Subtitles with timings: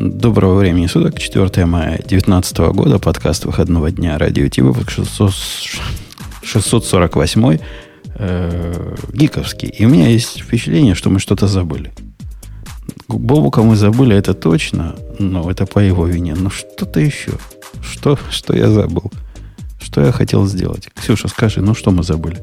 [0.00, 5.32] Доброго времени суток, 4 мая 2019 года, подкаст выходного дня, Радио-Т, выпуск 600,
[6.44, 7.58] 648,
[8.14, 9.68] э, гиковский.
[9.68, 11.92] И у меня есть впечатление, что мы что-то забыли.
[13.08, 16.36] Бобука мы забыли, это точно, но это по его вине.
[16.36, 17.32] Но что-то еще.
[17.82, 19.10] Что, что я забыл?
[19.80, 20.88] Что я хотел сделать?
[20.94, 22.38] Ксюша, скажи, ну что мы забыли?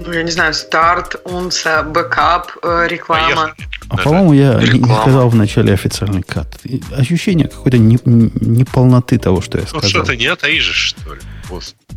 [0.00, 3.54] Ну, я не знаю, старт, унса, бэкап, э, реклама.
[3.88, 6.60] А, по-моему, я не, не сказал в начале официальный кат.
[6.92, 9.82] Ощущение какой-то неполноты не того, что я ну, сказал.
[9.82, 11.20] Ну, что-то не отаижешь, что ли?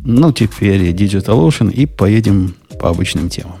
[0.04, 3.60] Ну, теперь Digital Ocean и поедем по обычным темам.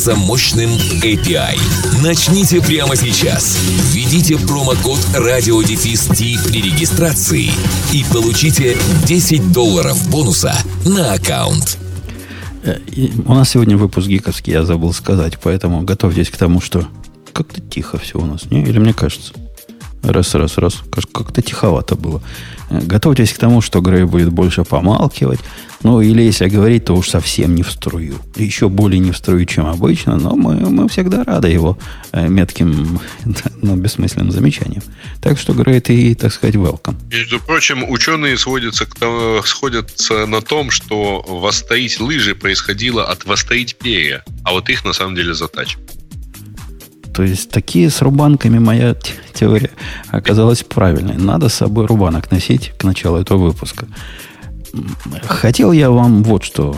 [0.07, 0.69] мощным мощным
[1.03, 1.57] API.
[2.01, 3.57] Начните прямо сейчас.
[3.91, 7.51] Введите промокод радиодефис при регистрации
[7.93, 11.77] и получите 10 долларов бонуса на аккаунт.
[12.63, 12.77] Э,
[13.25, 16.87] у нас сегодня выпуск гиковский, я забыл сказать, поэтому готовьтесь к тому, что
[17.31, 18.63] как-то тихо все у нас, не?
[18.63, 19.33] Или мне кажется?
[20.03, 20.81] Раз, раз, раз.
[21.13, 22.21] Как-то тиховато было.
[22.71, 25.39] Э, готовьтесь к тому, что Грей будет больше помалкивать.
[25.83, 28.15] Ну, или если говорить, то уж совсем не в струю.
[28.35, 31.77] Еще более не в струю, чем обычно, но мы, мы всегда рады его
[32.11, 32.99] э, метким,
[33.61, 34.83] но бессмысленным замечаниям.
[35.21, 36.95] Так что, Грей, ты, так сказать, welcome.
[37.11, 43.75] Между прочим, ученые сводятся к тому, сходятся на том, что восстоить лыжи происходило от восстоить
[43.75, 46.00] перья, а вот их на самом деле затачивают.
[47.13, 48.95] То есть такие с рубанками моя
[49.33, 49.71] теория
[50.09, 51.17] оказалась правильной.
[51.17, 53.87] Надо с собой рубанок носить к началу этого выпуска.
[55.23, 56.77] Хотел я вам вот что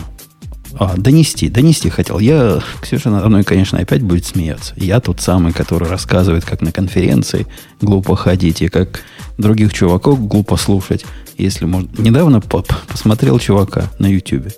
[0.76, 2.18] а, донести, донести хотел.
[2.18, 4.74] Я, Ксюша надо мной, конечно, опять будет смеяться.
[4.76, 7.46] Я тот самый, который рассказывает, как на конференции
[7.80, 9.02] глупо ходить и как
[9.38, 11.04] других чуваков глупо слушать.
[11.38, 11.88] Если можно.
[11.98, 14.48] Недавно по посмотрел чувака на YouTube.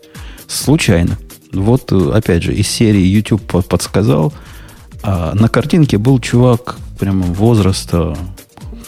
[0.47, 1.19] Случайно.
[1.53, 4.33] Вот, опять же, из серии YouTube подсказал–
[5.09, 8.19] а на картинке был чувак прямо возраста,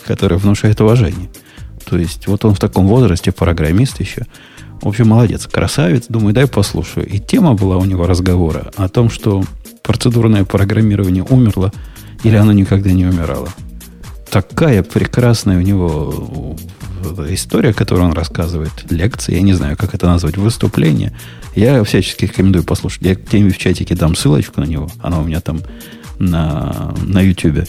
[0.05, 1.31] который внушает уважение.
[1.85, 4.27] То есть, вот он в таком возрасте, программист еще.
[4.83, 6.07] В общем, молодец, красавец.
[6.09, 7.07] Думаю, дай послушаю.
[7.07, 9.45] И тема была у него разговора о том, что
[9.85, 11.73] процедурное программирование умерло
[12.25, 13.51] или оно никогда не умирало.
[14.29, 16.57] Такая прекрасная у него
[17.29, 21.17] история, которую он рассказывает, лекция, я не знаю, как это назвать, выступление.
[21.55, 23.03] Я всячески рекомендую послушать.
[23.03, 24.91] Я где-нибудь в чатике дам ссылочку на него.
[25.01, 25.61] Она у меня там
[26.19, 27.69] на, на YouTube,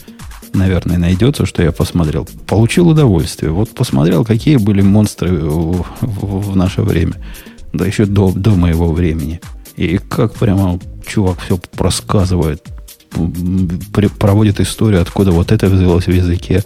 [0.54, 2.28] наверное, найдется, что я посмотрел.
[2.48, 3.52] Получил удовольствие.
[3.52, 7.16] Вот посмотрел, какие были монстры в, в, в наше время.
[7.74, 9.42] Да еще до, до моего времени.
[9.76, 12.64] И как прямо чувак все просказывает,
[14.20, 16.64] проводит историю, откуда вот это взялось в языке,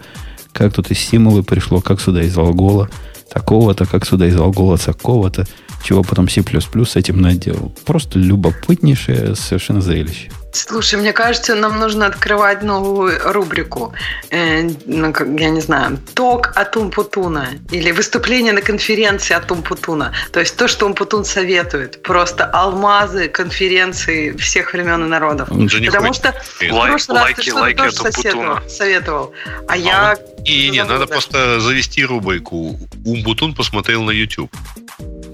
[0.51, 2.89] как тут из стимулы пришло, как сюда из алгола
[3.29, 5.45] такого-то, как сюда из алгола такого-то,
[5.83, 7.73] чего потом C++ с этим наделал.
[7.85, 10.31] Просто любопытнейшее совершенно зрелище.
[10.53, 13.93] Слушай, мне кажется, нам нужно открывать новую рубрику.
[14.29, 20.13] Э, ну, как, я не знаю, ток от Умпутуна или выступление на конференции от Умпутуна.
[20.31, 22.03] То есть то, что Умпутун советует.
[22.03, 25.49] Просто алмазы конференции всех времен и народов.
[25.69, 29.33] Же не Потому что в прошлый раз ты что-то тоже советовал, советовал.
[29.67, 30.17] А, а я...
[30.19, 30.43] Он...
[30.45, 32.79] И не, надо просто завести рубрику.
[33.05, 34.51] Умпутун посмотрел на YouTube.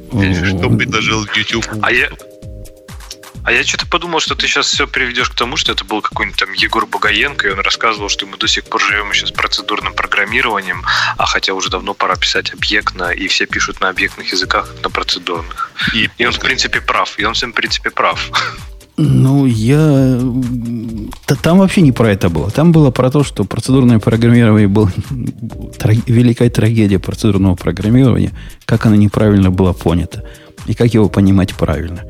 [0.09, 1.65] Что предложил YouTube.
[1.81, 2.09] А я,
[3.43, 6.39] а я что-то подумал, что ты сейчас все приведешь к тому, что это был какой-нибудь
[6.39, 9.93] там Егор Богоенко, и он рассказывал, что мы до сих пор живем еще с процедурным
[9.93, 10.83] программированием,
[11.17, 15.71] а хотя уже давно пора писать объектно, и все пишут на объектных языках, на процедурных.
[15.93, 17.17] И, и он, в принципе, прав.
[17.17, 18.31] И он, в принципе, прав.
[19.01, 20.19] Ну, я...
[21.41, 22.51] Там вообще не про это было.
[22.51, 24.91] Там было про то, что процедурное программирование было
[26.05, 28.33] великая трагедия процедурного программирования,
[28.65, 30.25] как оно неправильно было понято
[30.67, 32.03] и как его понимать правильно.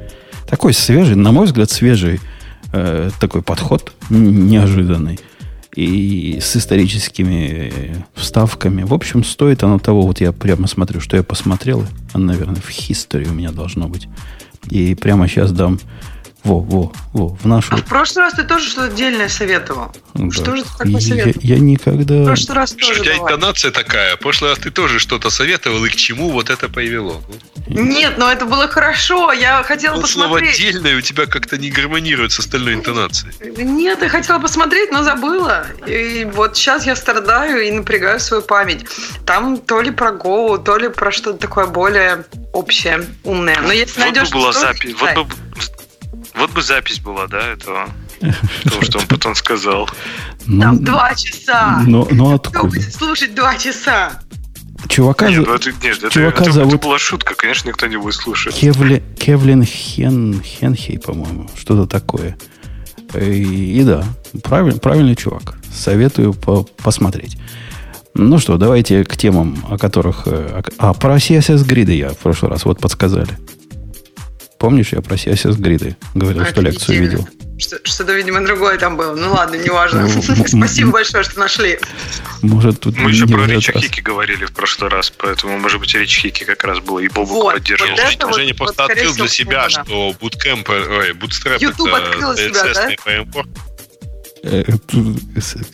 [0.50, 2.19] Такой свежий, на мой взгляд, свежий
[2.74, 5.19] э, такой подход, неожиданный.
[5.75, 8.81] И с историческими вставками.
[8.81, 10.01] В общем, стоит оно того.
[10.01, 11.86] Вот я прямо смотрю, что я посмотрел.
[12.13, 14.07] Оно, наверное, в history у меня должно быть.
[14.72, 15.80] И прямо сейчас дам
[16.44, 17.74] Во, во, во, в нашу...
[17.74, 19.91] А в прошлый раз ты тоже что-то отдельное советовал.
[20.13, 20.31] Да.
[20.31, 21.41] Что же ты такое я, советовал?
[21.41, 22.13] я никогда...
[22.13, 23.33] В прошлый раз Что, тоже у тебя давай.
[23.33, 24.15] интонация такая.
[24.15, 27.21] В прошлый раз ты тоже что-то советовал, и к чему вот это привело.
[27.68, 29.33] Ну, Нет, но это было хорошо.
[29.33, 30.56] Я хотела вот слово посмотреть.
[30.56, 33.33] отдельное у тебя как-то не гармонирует с остальной интонацией.
[33.63, 35.68] Нет, я хотела посмотреть, но забыла.
[35.85, 38.85] И вот сейчас я страдаю и напрягаю свою память.
[39.25, 43.59] Там то ли про Go, то ли про что-то такое более общее, умное.
[43.62, 44.30] Но если Вот найдешь...
[44.31, 44.95] бы была что, запись.
[45.00, 45.33] Вот бы,
[46.36, 47.90] вот бы запись была, да, этого.
[48.64, 49.90] Того, что он потом сказал.
[50.46, 51.81] Ну, Там два часа.
[51.88, 52.68] Но, но Кто откуда?
[52.76, 54.20] будет слушать два часа?
[54.88, 57.98] Чувака, Нет, ну это, нет, это, чувака это- это зовут- была шутка, конечно, никто не
[57.98, 58.56] будет слушать.
[58.56, 62.38] Кевли, Кевлин Хен, Хенхей, по-моему, что-то такое.
[63.14, 64.06] И, и да,
[64.44, 65.56] правиль- правильный чувак.
[65.74, 67.38] Советую по- посмотреть.
[68.14, 70.24] Ну что, давайте к темам, о которых...
[70.28, 73.38] э, А, про CSS гриды я в прошлый раз вот подсказали.
[74.59, 77.27] Помнишь, я про CSS гриды говорил, что лекцию видел?
[77.57, 79.15] Что- Что-то, видимо, другое там было.
[79.15, 80.07] Ну ладно, неважно.
[80.07, 81.79] Ну, Спасибо большое, что нашли.
[82.41, 83.73] Может, тут Мы еще про Рича.
[83.73, 87.29] Хики говорили в прошлый раз, поэтому, может быть, Рич Хики как раз было, и Бобук
[87.29, 87.95] Вот, поддерживал.
[88.33, 92.97] Женя просто скорее открыл для себя, что Bootcamp, ой, Bootstrap YouTube это CSS-ный.
[94.44, 94.63] Э,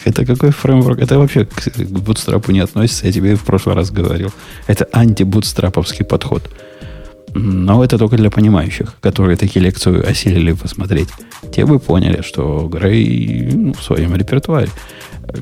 [0.05, 0.99] Это какой фреймворк?
[0.99, 3.05] Это вообще к бутстрапу не относится.
[3.05, 4.31] Я тебе в прошлый раз говорил.
[4.67, 6.49] Это антибутстраповский подход.
[7.37, 11.09] Но это только для понимающих, которые такие лекции осилили посмотреть.
[11.53, 14.69] Те бы поняли, что Грей ну, в своем репертуаре.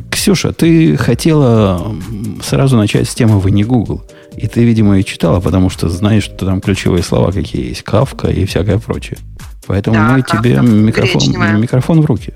[0.10, 1.96] Ксюша, ты хотела
[2.44, 4.04] сразу начать с темы «Вы не Google».
[4.36, 7.84] И ты, видимо, ее читала, потому что знаешь, что там ключевые слова какие есть.
[7.84, 9.20] Кавка и всякое прочее.
[9.68, 12.34] Поэтому Да, мы тебе микрофон, микрофон в руки.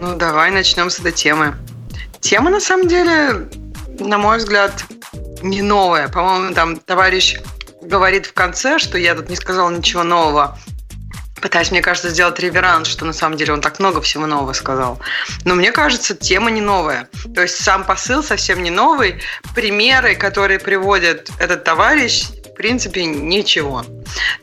[0.00, 1.54] Ну, давай начнем с этой темы.
[2.18, 3.48] Тема, на самом деле,
[4.00, 4.84] на мой взгляд,
[5.42, 6.08] не новая.
[6.08, 7.38] По-моему, там товарищ
[7.90, 10.58] говорит в конце, что я тут не сказала ничего нового.
[11.42, 15.00] Пытаюсь, мне кажется, сделать реверанс, что на самом деле он так много всего нового сказал.
[15.44, 17.08] Но мне кажется, тема не новая.
[17.34, 19.20] То есть сам посыл совсем не новый.
[19.54, 23.84] Примеры, которые приводит этот товарищ, в принципе, ничего.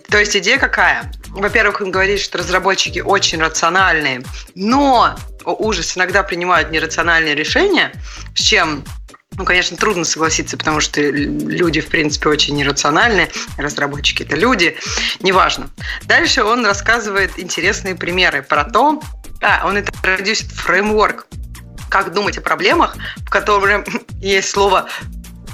[0.10, 1.12] То есть идея какая?
[1.30, 4.24] Во-первых, он говорит, что разработчики очень рациональные,
[4.56, 5.16] но,
[5.46, 7.92] о ужас, иногда принимают нерациональные решения,
[8.36, 8.84] с чем
[9.38, 14.76] ну, конечно, трудно согласиться, потому что люди, в принципе, очень нерациональны, разработчики это люди,
[15.20, 15.70] неважно.
[16.04, 19.00] Дальше он рассказывает интересные примеры про то,
[19.42, 21.28] а, он это продюсит фреймворк,
[21.90, 23.86] как думать о проблемах, в котором
[24.20, 24.88] есть слово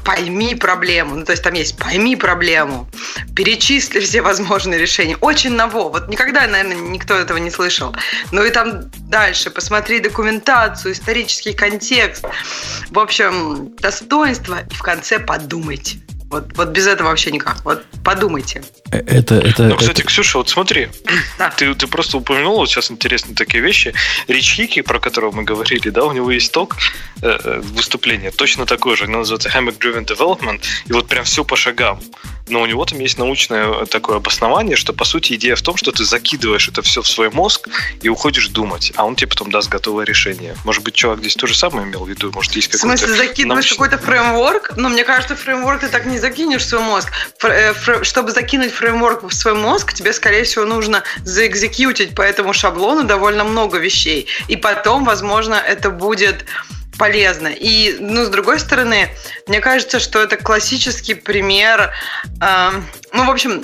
[0.03, 1.15] пойми проблему.
[1.15, 2.88] Ну, то есть там есть пойми проблему,
[3.35, 5.17] перечисли все возможные решения.
[5.17, 5.89] Очень ново.
[5.89, 7.95] Вот никогда, наверное, никто этого не слышал.
[8.31, 12.25] Ну и там дальше посмотри документацию, исторический контекст.
[12.89, 15.97] В общем, достоинство и в конце подумайте.
[16.33, 17.63] Вот, вот без этого вообще никак.
[17.63, 18.63] Вот подумайте.
[18.91, 20.89] Это, это, Ну, кстати, это- Ксюша, вот смотри,
[21.38, 21.51] Да.
[21.51, 23.94] ты, ты просто упомянул вот сейчас интересные такие вещи.
[24.27, 26.75] Рич Хики, про которого мы говорили, да, у него есть ток
[27.21, 31.44] э, э, выступления, точно такой же, оно называется Hammock Driven Development, и вот прям все
[31.44, 32.00] по шагам.
[32.47, 35.91] Но у него там есть научное такое обоснование, что по сути идея в том, что
[35.91, 37.69] ты закидываешь это все в свой мозг
[38.01, 40.56] и уходишь думать, а он тебе потом даст готовое решение.
[40.65, 42.97] Может быть, чувак здесь то же самое имел в виду, может, есть В какой-то...
[42.97, 44.74] смысле, закидываешь научный- какой-то фреймворк?
[44.75, 47.09] Но мне кажется, фреймворк ты так не закинешь свой мозг.
[47.43, 47.73] Э,
[48.03, 53.43] чтобы закинуть фреймворк в свой мозг, тебе, скорее всего, нужно заэкзекьютить по этому шаблону довольно
[53.43, 54.27] много вещей.
[54.47, 56.45] И потом, возможно, это будет
[56.97, 57.47] полезно.
[57.47, 59.09] И, ну, с другой стороны,
[59.47, 61.91] мне кажется, что это классический пример,
[62.41, 63.63] эм, ну, в общем,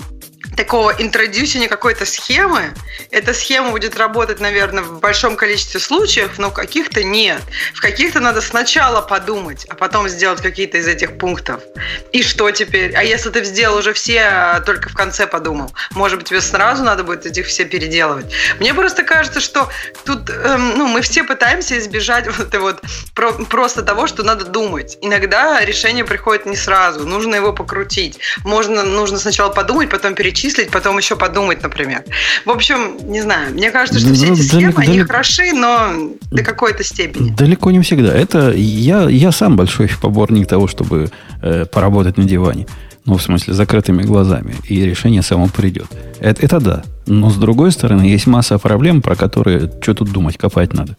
[0.60, 2.74] такого интродюсинга какой-то схемы.
[3.12, 7.42] Эта схема будет работать, наверное, в большом количестве случаев, но в каких-то нет.
[7.74, 11.64] В каких-то надо сначала подумать, а потом сделать какие-то из этих пунктов.
[12.12, 12.94] И что теперь?
[12.94, 15.72] А если ты сделал уже все, а только в конце подумал?
[15.92, 18.26] Может быть, тебе сразу надо будет этих все переделывать?
[18.60, 19.70] Мне просто кажется, что
[20.04, 22.82] тут эм, ну, мы все пытаемся избежать вот это вот
[23.16, 24.98] про- просто того, что надо думать.
[25.02, 28.20] Иногда решение приходит не сразу, нужно его покрутить.
[28.44, 32.04] Можно, нужно сначала подумать, потом перечислить, потом еще подумать, например.
[32.46, 35.54] В общем, не знаю, мне кажется, что Ну, все эти далеко- схемы, они далеко- хороши,
[35.54, 37.32] но до какой-то степени.
[37.32, 38.14] Далеко не всегда.
[38.14, 41.10] Это я, я сам большой поборник того, чтобы
[41.42, 42.66] э, поработать на диване.
[43.06, 44.56] Ну, в смысле, закрытыми глазами.
[44.68, 45.88] И решение само придет.
[46.20, 46.84] Это, это да.
[47.08, 50.96] Но с другой стороны, есть масса проблем, про которые что тут думать, копать надо.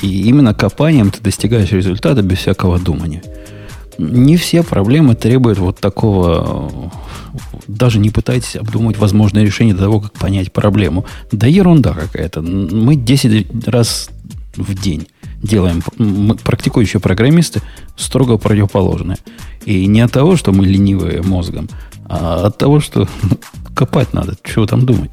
[0.00, 3.22] И именно копанием ты достигаешь результата без всякого думания.
[3.98, 6.90] Не все проблемы требуют вот такого...
[7.66, 11.04] Даже не пытайтесь обдумать возможное решение до того, как понять проблему.
[11.30, 12.40] Да ерунда какая-то.
[12.40, 14.10] Мы 10 раз
[14.56, 15.08] в день
[15.42, 17.60] делаем, мы, практикующие программисты,
[17.96, 19.18] строго противоположное.
[19.64, 21.68] И не от того, что мы ленивые мозгом,
[22.06, 23.08] а от того, что
[23.74, 25.12] копать надо, чего там думать.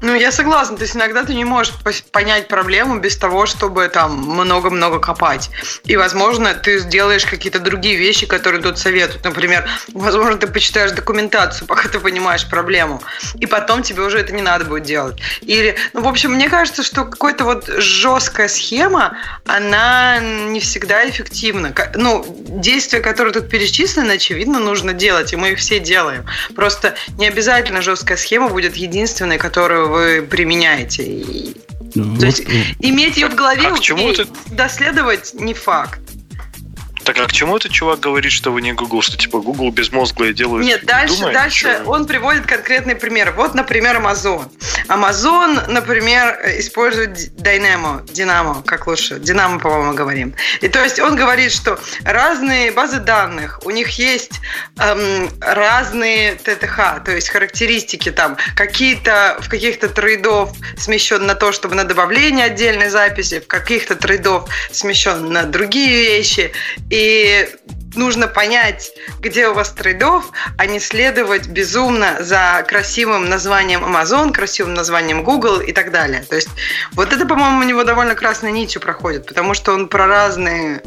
[0.00, 0.76] Ну, я согласна.
[0.76, 1.74] То есть иногда ты не можешь
[2.12, 5.50] понять проблему без того, чтобы там много-много копать.
[5.84, 9.24] И, возможно, ты сделаешь какие-то другие вещи, которые тут советуют.
[9.24, 13.02] Например, возможно, ты почитаешь документацию, пока ты понимаешь проблему.
[13.40, 15.20] И потом тебе уже это не надо будет делать.
[15.40, 21.74] Или, ну, в общем, мне кажется, что какая-то вот жесткая схема, она не всегда эффективна.
[21.94, 26.24] Ну, действия, которые тут перечислены, очевидно, нужно делать, и мы их все делаем.
[26.54, 31.02] Просто не обязательно жесткая схема будет единственной, которую вы применяете.
[31.04, 31.56] И...
[31.94, 32.44] Ну, То есть
[32.80, 34.26] иметь ее в голове, а к чему ты...
[34.50, 36.00] доследовать не факт.
[37.08, 40.34] Так а к чему этот чувак говорит, что вы не Google, что типа Google безмозглые
[40.34, 40.66] делают?
[40.66, 43.32] Нет, дальше, думает, дальше он приводит конкретный пример.
[43.34, 44.50] Вот, например, Amazon.
[44.88, 50.34] Amazon, например, использует Dynamo, Dynamo, как лучше, Dynamo, по-моему, говорим.
[50.60, 54.40] И то есть он говорит, что разные базы данных, у них есть
[54.78, 61.74] эм, разные ТТХ, то есть характеристики там, какие-то в каких-то трейдов смещен на то, чтобы
[61.74, 66.52] на добавление отдельной записи, в каких-то трейдов смещен на другие вещи.
[66.90, 67.48] И и
[67.94, 74.74] нужно понять, где у вас трейдов, а не следовать безумно за красивым названием Amazon, красивым
[74.74, 76.24] названием Google и так далее.
[76.28, 76.48] То есть
[76.92, 80.82] вот это, по-моему, у него довольно красной нитью проходит, потому что он про разные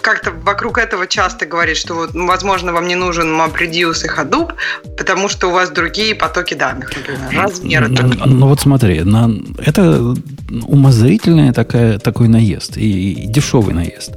[0.00, 4.54] как-то вокруг этого часто говорит, что вот, ну, возможно, вам не нужен MapReduce и Hadoop,
[4.96, 7.88] потому что у вас другие потоки данных, например, размеры.
[7.88, 10.14] Ну, ну вот смотри, на, это
[10.62, 14.12] умозрительный такая, такой наезд и, и дешевый наезд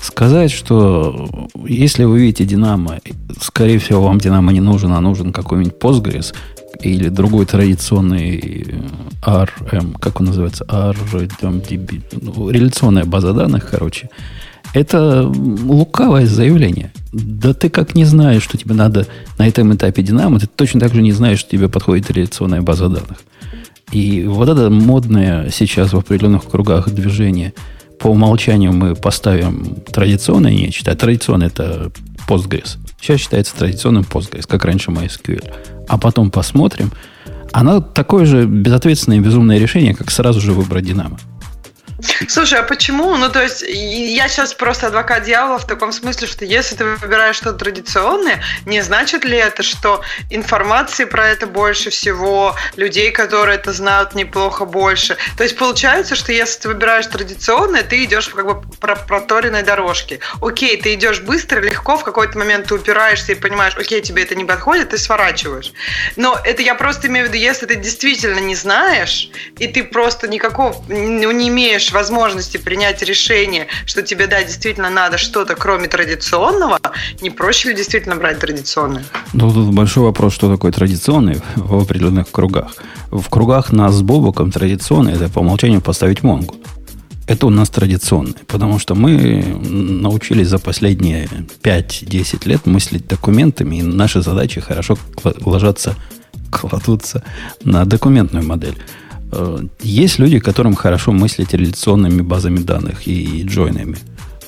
[0.00, 1.28] сказать, что
[1.66, 2.98] если вы видите Динамо,
[3.40, 6.34] скорее всего, вам Динамо не нужен, а нужен какой-нибудь Postgres
[6.80, 8.66] или другой традиционный
[9.22, 14.10] RM, как он называется, RDB, ну, реляционная база данных, короче,
[14.74, 16.92] это лукавое заявление.
[17.12, 19.06] Да ты как не знаешь, что тебе надо
[19.38, 22.88] на этом этапе Динамо, ты точно так же не знаешь, что тебе подходит реляционная база
[22.88, 23.18] данных.
[23.90, 27.54] И вот это модное сейчас в определенных кругах движение–
[27.98, 31.90] по умолчанию мы поставим традиционное нечто, а традиционное это
[32.28, 32.76] Postgres.
[33.00, 35.52] Сейчас считается традиционным Postgres, как раньше MySQL.
[35.88, 36.92] А потом посмотрим.
[37.52, 41.18] Оно такое же безответственное и безумное решение, как сразу же выбрать Динамо.
[42.28, 43.16] Слушай, а почему?
[43.16, 47.36] Ну, то есть, я сейчас просто адвокат дьявола в таком смысле, что если ты выбираешь
[47.36, 53.72] что-то традиционное, не значит ли это, что информации про это больше всего, людей, которые это
[53.72, 55.16] знают, неплохо больше?
[55.36, 60.20] То есть, получается, что если ты выбираешь традиционное, ты идешь как бы по проторенной дорожке.
[60.40, 64.36] Окей, ты идешь быстро, легко, в какой-то момент ты упираешься и понимаешь, окей, тебе это
[64.36, 65.72] не подходит, ты сворачиваешь.
[66.14, 70.28] Но это я просто имею в виду, если ты действительно не знаешь, и ты просто
[70.28, 76.78] никакого, не имеешь имеешь возможности принять решение, что тебе, да, действительно надо что-то, кроме традиционного,
[77.22, 79.04] не проще ли действительно брать традиционное?
[79.32, 82.76] Ну, тут большой вопрос, что такое традиционный в определенных кругах.
[83.10, 86.54] В кругах нас с Бобоком традиционный– это по умолчанию поставить Монгу.
[87.26, 91.28] Это у нас традиционное, потому что мы научились за последние
[91.62, 94.96] 5-10 лет мыслить документами, и наши задачи хорошо
[95.44, 95.94] ложатся,
[96.50, 97.22] кладутся
[97.64, 98.76] на документную модель.
[99.32, 103.96] Э, есть люди, которым хорошо мыслить реляционными базами данных и джойнами.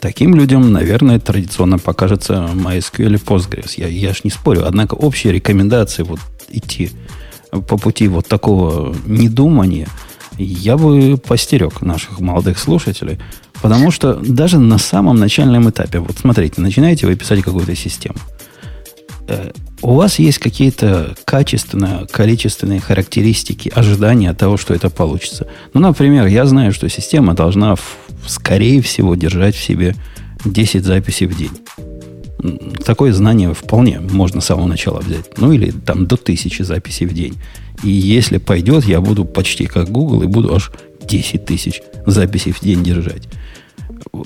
[0.01, 3.75] Таким людям, наверное, традиционно покажется MySQL и Postgres.
[3.77, 4.63] Я, я ж не спорю.
[4.67, 6.91] Однако общие рекомендации вот идти
[7.51, 9.89] по пути вот такого недумания
[10.39, 13.19] я бы постерег наших молодых слушателей.
[13.61, 18.17] Потому что даже на самом начальном этапе, вот смотрите, начинаете вы писать какую-то систему–
[19.31, 25.47] Э, у вас есть какие-то качественные, количественные характеристики, ожидания того, что это получится.
[25.75, 27.77] Ну, например, я знаю, что система должна,
[28.27, 29.95] скорее всего, держать в себе
[30.45, 31.53] 10 записей в день.
[32.85, 35.39] Такое знание вполне можно с самого начала взять.
[35.39, 37.35] Ну, или там до 1000 записей в день.
[37.83, 40.71] И если пойдет, я буду почти как Google и буду аж
[41.03, 43.23] 10 тысяч записей в день держать.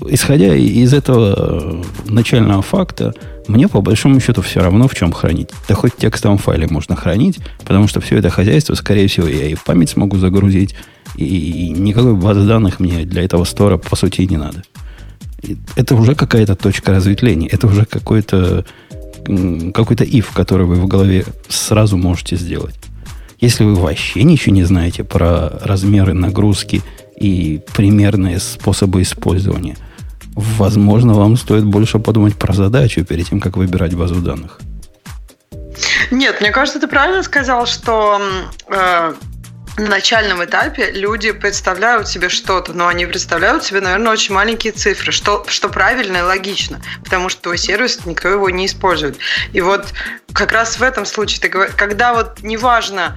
[0.08, 3.14] Исходя из этого начального факта,
[3.48, 5.50] мне по большому счету все равно в чем хранить.
[5.68, 9.46] Да хоть в текстовом файле можно хранить, потому что все это хозяйство, скорее всего, я
[9.46, 10.74] и в память смогу загрузить,
[11.16, 14.62] и никакой базы данных мне для этого стора, по сути, не надо.
[15.76, 18.64] Это уже какая-то точка разветвления, это уже какой-то
[19.72, 22.74] какой-то if, который вы в голове сразу можете сделать.
[23.40, 26.82] Если вы вообще ничего не знаете про размеры нагрузки
[27.16, 29.76] и примерные способы использования–
[30.34, 34.58] возможно, вам стоит больше подумать про задачу перед тем, как выбирать базу данных.
[36.10, 38.20] Нет, мне кажется, ты правильно сказал, что
[38.68, 39.14] э,
[39.76, 45.10] на начальном этапе люди представляют себе что-то, но они представляют себе, наверное, очень маленькие цифры,
[45.10, 49.18] что, что правильно и логично, потому что твой сервис никто его не использует.
[49.52, 49.86] И вот
[50.32, 53.16] как раз в этом случае, ты, когда вот неважно,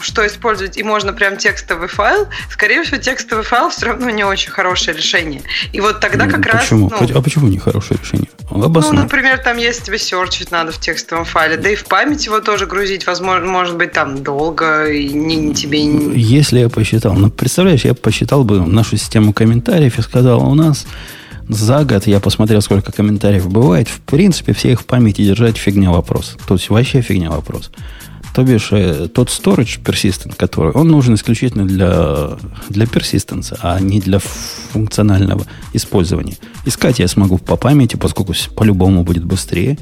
[0.00, 4.50] что использовать, и можно прям текстовый файл, скорее всего, текстовый файл все равно не очень
[4.50, 5.42] хорошее решение.
[5.72, 6.88] И вот тогда как почему?
[6.88, 7.00] раз...
[7.00, 8.28] Ну, а почему не хорошее решение?
[8.50, 8.96] Обоснуй.
[8.96, 12.40] Ну, например, там есть тебе серчить надо в текстовом файле, да и в память его
[12.40, 15.82] тоже грузить, возможно, может быть, там долго, и не, не тебе...
[16.14, 20.86] Если я посчитал, ну, представляешь, я посчитал бы нашу систему комментариев и сказал, у нас
[21.48, 23.88] за год я посмотрел, сколько комментариев бывает.
[23.88, 26.36] В принципе, все их в памяти держать фигня вопрос.
[26.46, 27.70] То есть вообще фигня вопрос.
[28.34, 32.36] То бишь, э, тот storage persistent, который, он нужен исключительно для,
[32.68, 36.36] для persistence, а не для функционального использования.
[36.66, 39.78] Искать я смогу по памяти, поскольку по-любому будет быстрее.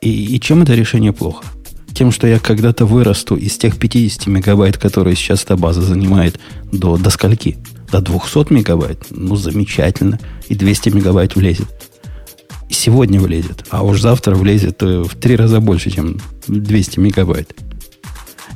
[0.00, 1.44] И, и чем это решение плохо?
[1.92, 6.40] Тем, что я когда-то вырасту из тех 50 мегабайт, которые сейчас эта база занимает,
[6.72, 7.58] до, до скольки?
[7.92, 9.06] До 200 мегабайт?
[9.10, 10.18] Ну, замечательно.
[10.48, 11.87] И 200 мегабайт влезет.
[12.70, 13.64] Сегодня влезет.
[13.70, 17.54] А уж завтра влезет э, в три раза больше, чем 200 мегабайт.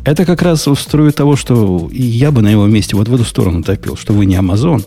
[0.05, 3.63] Это как раз устроит того, что я бы на его месте вот в эту сторону
[3.63, 4.85] топил, что вы не Amazon,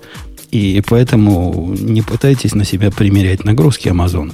[0.52, 4.34] и поэтому не пытайтесь на себя примерять нагрузки Амазона.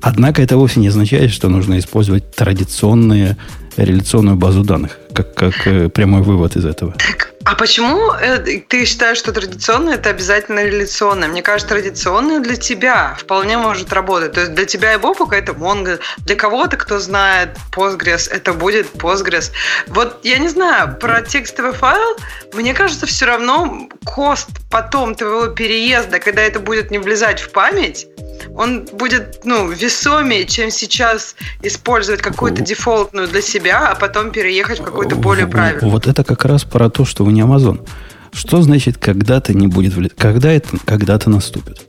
[0.00, 3.36] Однако это вовсе не означает, что нужно использовать традиционную
[3.76, 6.92] реляционную базу данных, как, как э, прямой вывод из этого.
[6.92, 11.28] Так, а почему э, ты считаешь, что традиционное это обязательно реляционное?
[11.28, 14.32] Мне кажется, традиционное для тебя вполне может работать.
[14.32, 18.92] То есть для тебя и Бобука это Mongo, для кого-то, кто знает Postgres, это будет
[18.96, 19.50] Postgres.
[19.86, 22.18] Вот я не знаю, про текстовый файл,
[22.52, 28.06] мне кажется, все равно кост потом твоего переезда, когда это будет не влезать в память,
[28.54, 34.84] он будет ну, весомее, чем сейчас использовать какую-то дефолтную для себя, а потом переехать в
[34.84, 35.90] какую-то более правильную.
[35.90, 37.86] Вот это как раз про то, что вы не Amazon.
[38.32, 40.14] Что значит когда-то не будет влиять?
[40.16, 41.80] Когда это когда-то наступит?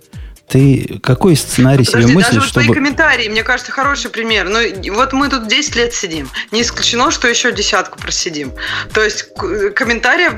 [0.49, 2.65] Ты какой сценарий Подожди, себе мыслишь, даже чтобы...
[2.65, 4.49] твои комментарии, мне кажется, хороший пример.
[4.49, 4.59] Ну,
[4.95, 6.27] вот мы тут 10 лет сидим.
[6.51, 8.51] Не исключено, что еще десятку просидим.
[8.91, 9.31] То есть
[9.75, 10.33] комментариев,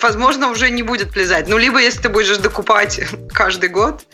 [0.00, 1.48] возможно, уже не будет влезать.
[1.48, 2.98] Ну, либо если ты будешь докупать
[3.32, 4.06] каждый год,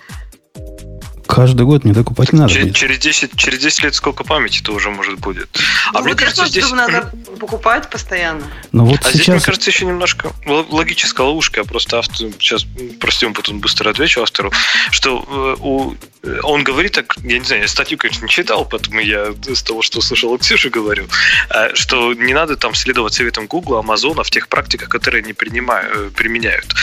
[1.32, 2.52] Каждый год не докупать надо.
[2.52, 5.48] Через, через, 10, через 10 лет сколько памяти-то уже может будет.
[5.88, 6.70] А ну, мне вот кажется, здесь...
[6.72, 7.10] Надо
[7.40, 8.42] покупать постоянно.
[8.72, 9.14] Ну, вот а сейчас...
[9.14, 11.60] здесь, мне кажется, еще немножко логическая ловушка.
[11.60, 12.16] Я просто автор...
[12.38, 12.66] сейчас,
[13.00, 14.52] простим, потом быстро отвечу автору,
[14.90, 15.94] что э, у
[16.44, 19.82] он говорит так, я не знаю, я статью, конечно, не читал, поэтому я с того,
[19.82, 21.09] что слышал от Ксюши, говорю,
[21.50, 25.92] э, что не надо там следовать советам Google, Амазона в тех практиках, которые они принимают,
[25.92, 26.74] э, применяют.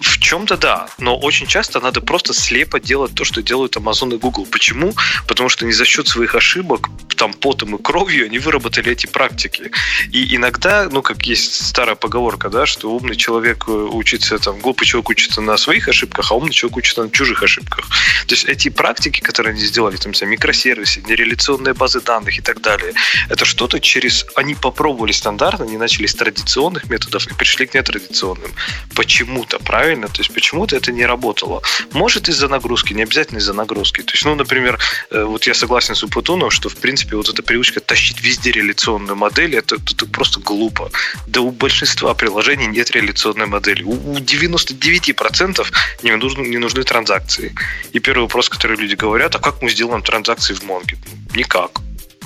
[0.00, 4.18] В чем-то да, но очень часто надо просто слепо делать то, что делают Amazon и
[4.18, 4.46] Google.
[4.46, 4.94] Почему?
[5.26, 9.70] Потому что не за счет своих ошибок, там, потом и кровью они выработали эти практики.
[10.12, 14.86] И иногда, ну, как есть старая поговорка, да, что умный человек э, учится, там, глупый
[14.86, 17.86] человек учится на своих ошибках, а умный человек учится на чужих ошибках.
[18.26, 22.92] То есть эти практики, которые они сделали, там, микросервисы, нереляционные базы данных и так далее,
[23.28, 24.26] это что-то через...
[24.34, 28.52] Они попробовали стандартно, они начали с традиционных методов и пришли к нетрадиционным.
[28.94, 30.08] Почему-то, правильно?
[30.08, 31.62] То есть почему-то это не работало.
[31.92, 33.75] Может из-за нагрузки, не обязательно из-за нагрузки.
[33.84, 34.78] То есть, ну, например,
[35.10, 39.16] э, вот я согласен с Упутуном, что, в принципе, вот эта привычка тащить везде реляционную
[39.16, 40.90] модель, это, это просто глупо.
[41.26, 43.82] Да у большинства приложений нет реляционной модели.
[43.82, 45.66] У, у 99%
[46.02, 47.54] не нужны, не нужны транзакции.
[47.92, 50.98] И первый вопрос, который люди говорят, а как мы сделаем транзакции в Монге?
[51.34, 51.80] Никак.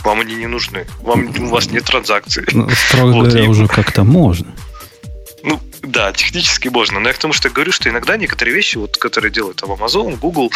[0.05, 0.87] Вам они не нужны.
[1.03, 2.45] Вам, у вас нет транзакций.
[2.53, 3.49] Ну, строго вот, говоря, и...
[3.49, 4.47] уже как-то можно.
[5.83, 7.01] Ну, да, технически можно.
[7.01, 9.71] Но я к тому, что я говорю, что иногда некоторые вещи, вот, которые делают там
[9.71, 10.51] Amazon, Google,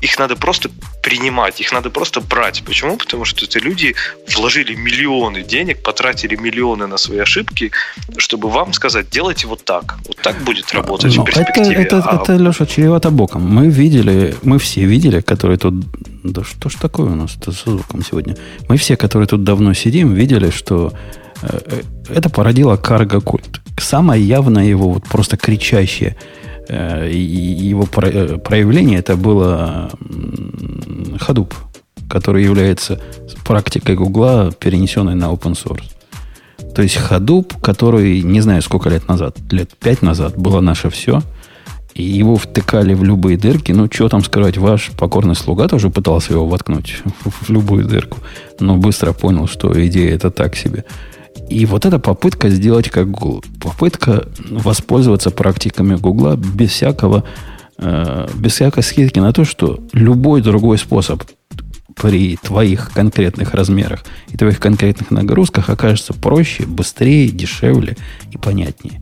[0.00, 0.70] их надо просто
[1.02, 2.62] принимать, их надо просто брать.
[2.64, 2.96] Почему?
[2.96, 3.94] Потому что эти люди
[4.34, 7.70] вложили миллионы денег, потратили миллионы на свои ошибки,
[8.18, 9.98] чтобы вам сказать, делайте вот так.
[10.06, 11.74] Вот так будет работать Но в перспективе.
[11.74, 12.22] Это, это, а...
[12.22, 13.42] это, Леша, чревато боком.
[13.42, 15.74] Мы видели, мы все видели, которые тут...
[16.24, 18.36] Да что ж такое у нас-то с звуком сегодня?
[18.68, 20.92] Мы все, которые тут давно сидим, видели, что
[22.08, 23.60] это породило карго-культ.
[23.78, 26.16] Самое явное его, вот просто кричащее
[26.68, 31.52] Э, его э, проявление это было Hadoop,
[32.08, 33.00] который является
[33.44, 35.84] практикой Гугла, перенесенной на open source.
[36.74, 41.22] То есть Hadoop, который, не знаю, сколько лет назад, лет пять назад, было наше все,
[41.94, 43.72] и его втыкали в любые дырки.
[43.72, 48.18] Ну, что там скрывать, ваш покорный слуга тоже пытался его воткнуть в любую дырку,
[48.58, 50.84] но быстро понял, что идея это так себе.
[51.48, 57.24] И вот эта попытка сделать как Google, попытка воспользоваться практиками Google без всякого,
[57.78, 61.22] э, без всякой скидки на то, что любой другой способ
[61.94, 67.96] при твоих конкретных размерах и твоих конкретных нагрузках окажется проще, быстрее, дешевле
[68.32, 69.00] и понятнее.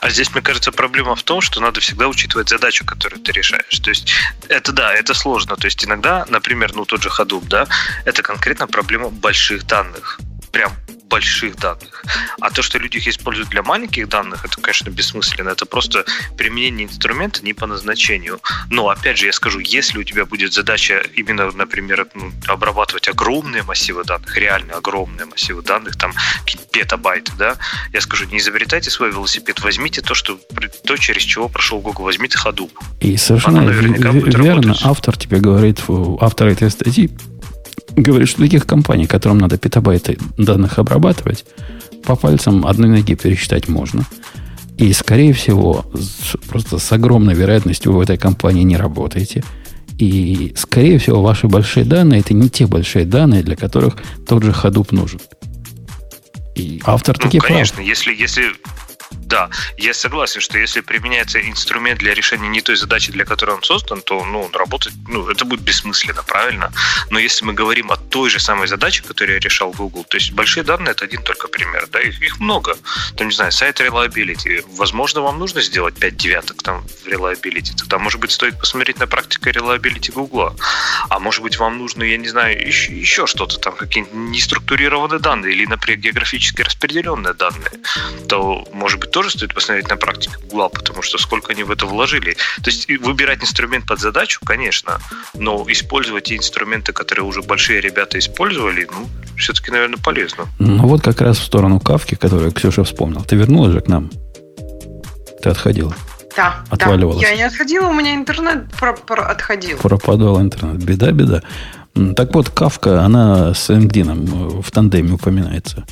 [0.00, 3.78] А здесь, мне кажется, проблема в том, что надо всегда учитывать задачу, которую ты решаешь.
[3.80, 4.10] То есть
[4.48, 5.56] это да, это сложно.
[5.56, 7.66] То есть иногда, например, ну тот же Hadoop, да,
[8.04, 10.20] это конкретно проблема больших данных.
[10.52, 10.72] Прям
[11.08, 12.04] больших данных.
[12.40, 15.50] А то, что люди их используют для маленьких данных, это, конечно, бессмысленно.
[15.50, 16.04] Это просто
[16.36, 18.40] применение инструмента не по назначению.
[18.70, 23.62] Но, опять же, я скажу, если у тебя будет задача именно, например, ну, обрабатывать огромные
[23.62, 26.12] массивы данных, реально огромные массивы данных, там
[26.70, 27.56] петабайты, да,
[27.92, 30.38] я скажу, не изобретайте свой велосипед, возьмите то, что,
[30.84, 32.70] то через чего прошел Google, возьмите ходу.
[33.00, 35.80] И совершенно верно, автор тебе говорит,
[36.20, 37.10] автор этой статьи
[38.00, 41.44] говорит, что таких компаний, которым надо петабайты данных обрабатывать,
[42.04, 44.04] по пальцам одной ноги пересчитать можно.
[44.76, 45.84] И, скорее всего,
[46.48, 49.42] просто с огромной вероятностью вы в этой компании не работаете.
[49.98, 54.52] И, скорее всего, ваши большие данные это не те большие данные, для которых тот же
[54.52, 55.20] Hadoop нужен.
[56.54, 57.86] И автор ну, таки конечно, прав.
[57.86, 58.44] если, если
[59.28, 63.62] да, я согласен, что если применяется инструмент для решения не той задачи, для которой он
[63.62, 66.72] создан, то ну, работать, ну, это будет бессмысленно, правильно?
[67.10, 70.64] Но если мы говорим о той же самой задаче, которую решал Google, то есть большие
[70.64, 72.76] данные это один только пример, да, их, их много.
[73.16, 74.64] Там, не знаю, сайт reliability.
[74.76, 77.76] Возможно, вам нужно сделать 5 девяток там в reliability.
[77.76, 80.56] Тогда, может быть, стоит посмотреть на практику reliability Google.
[81.10, 85.52] А может быть, вам нужно, я не знаю, еще, еще что-то там, какие-нибудь неструктурированные данные
[85.52, 87.70] или, например, географически распределенные данные.
[88.28, 91.86] То, может быть, тоже стоит посмотреть на практику Google, потому что сколько они в это
[91.86, 92.36] вложили.
[92.62, 94.98] То есть выбирать инструмент под задачу, конечно,
[95.34, 100.44] но использовать те инструменты, которые уже большие ребята использовали, ну, все-таки, наверное, полезно.
[100.60, 103.24] Ну, вот как раз в сторону Кавки, которую Ксюша вспомнил.
[103.24, 104.08] Ты вернулась же к нам?
[105.42, 105.92] Ты отходила?
[106.36, 107.20] Да, Отваливалась.
[107.20, 107.28] Да.
[107.30, 109.78] Я не отходила, у меня интернет про- про- отходил.
[109.78, 110.76] Пропадал интернет.
[110.84, 111.42] Беда, беда.
[112.14, 115.84] Так вот, Кавка, она с LinkedIn в тандеме упоминается.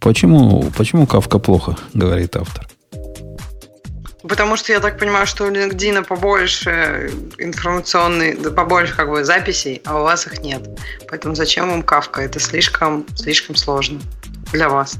[0.00, 2.68] Почему, почему Кавка плохо, говорит автор?
[4.28, 10.00] Потому что я так понимаю, что у LinkedIn побольше информационной, побольше как бы записей, а
[10.00, 10.62] у вас их нет.
[11.08, 12.22] Поэтому зачем вам кавка?
[12.22, 14.00] Это слишком, слишком сложно
[14.52, 14.96] для вас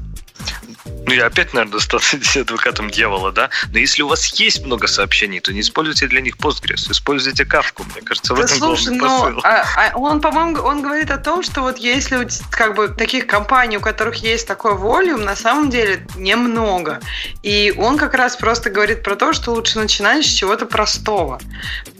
[1.07, 2.03] ну я опять, наверное, стану
[2.35, 6.37] адвокатом дьявола, да, но если у вас есть много сообщений, то не используйте для них
[6.37, 9.41] Postgres, используйте кавку, мне кажется, в да этом слушай, главный посыл.
[9.45, 13.77] А, а он, по-моему, он говорит о том, что вот если как бы таких компаний,
[13.77, 16.99] у которых есть такой волюм, на самом деле немного.
[17.41, 21.39] И он как раз просто говорит про то, что лучше начинать с чего-то простого.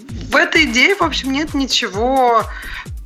[0.10, 2.46] В этой идее, в общем, нет ничего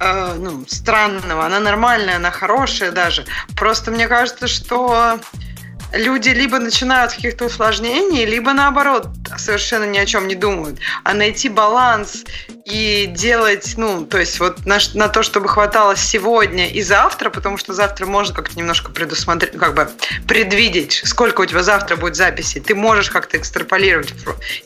[0.02, 1.46] э, ну, странного.
[1.46, 3.26] Она нормальная, она хорошая даже.
[3.56, 5.20] Просто мне кажется, что
[5.94, 10.80] люди либо начинают каких-то усложнений, либо наоборот совершенно ни о чем не думают.
[11.04, 12.24] А найти баланс
[12.66, 17.58] и делать, ну, то есть вот на, на то, чтобы хватало сегодня и завтра, потому
[17.58, 19.90] что завтра можно как-то немножко предусмотреть, как бы
[20.28, 22.62] предвидеть, сколько у тебя завтра будет записей.
[22.62, 24.14] Ты можешь как-то экстраполировать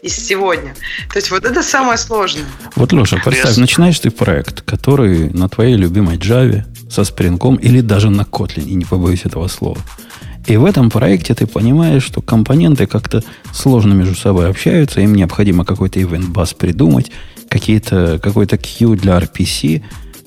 [0.01, 0.75] из сегодня.
[1.09, 2.45] То есть вот это самое сложное.
[2.75, 8.09] Вот, Леша, представь, начинаешь ты проект, который на твоей любимой Java со спринком или даже
[8.09, 9.81] на Kotlin, и не побоюсь этого слова–
[10.47, 15.65] и в этом проекте ты понимаешь, что компоненты как-то сложно между собой общаются, им необходимо
[15.65, 17.11] какой-то event bus придумать,
[17.49, 19.83] какие-то, какой-то queue для RPC.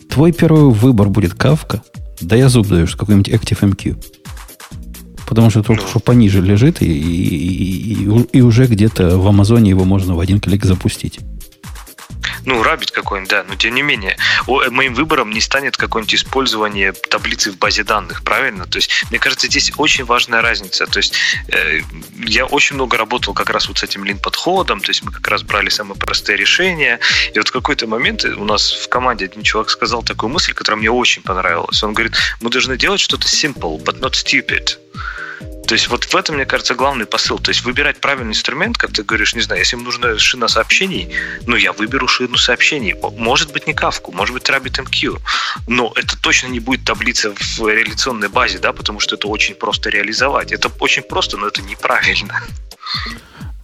[0.08, 1.80] Твой первый выбор будет Kafka,
[2.20, 4.04] да я зуб даешь какой-нибудь ActiveMQ.
[5.28, 9.84] Потому что только что пониже лежит, и, и, и, и уже где-то в Амазоне его
[9.84, 11.20] можно в один клик запустить
[12.44, 16.92] ну, рабит какой-нибудь, да, но тем не менее, о, моим выбором не станет какое-нибудь использование
[16.92, 18.66] таблицы в базе данных, правильно?
[18.66, 20.86] То есть, мне кажется, здесь очень важная разница.
[20.86, 21.14] То есть,
[21.48, 21.80] э,
[22.24, 25.42] я очень много работал как раз вот с этим лин-подходом, то есть, мы как раз
[25.42, 27.00] брали самые простые решения,
[27.34, 30.78] и вот в какой-то момент у нас в команде один чувак сказал такую мысль, которая
[30.78, 31.82] мне очень понравилась.
[31.82, 34.78] Он говорит, мы должны делать что-то simple, but not stupid.
[35.66, 37.38] То есть вот в этом, мне кажется, главный посыл.
[37.38, 41.10] То есть выбирать правильный инструмент, как ты говоришь, не знаю, если им нужна шина сообщений,
[41.46, 42.94] ну, я выберу шину сообщений.
[43.16, 45.20] Может быть, не кавку, может быть, RabbitMQ.
[45.66, 49.90] Но это точно не будет таблица в реляционной базе, да, потому что это очень просто
[49.90, 50.52] реализовать.
[50.52, 52.40] Это очень просто, но это неправильно.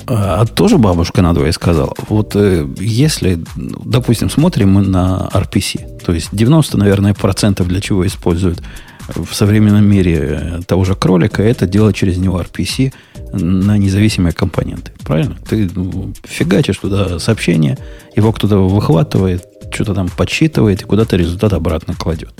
[0.07, 1.95] А тоже бабушка надвое сказала.
[2.09, 8.07] Вот э, если, допустим, смотрим мы на RPC, то есть 90, наверное, процентов для чего
[8.07, 8.63] используют
[9.09, 12.93] в современном мире э, того же кролика, это делать через него RPC
[13.33, 14.93] на независимые компоненты.
[15.05, 15.37] Правильно?
[15.49, 17.79] Ты ну, фигачишь туда сообщение,
[18.17, 22.33] его кто-то выхватывает, что-то там подсчитывает и куда-то результат обратно кладет.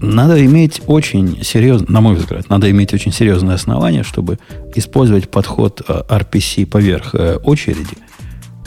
[0.00, 4.38] Надо иметь очень серьезно, на мой взгляд, надо иметь очень серьезное основание, чтобы
[4.74, 7.96] использовать подход RPC э, поверх э, очереди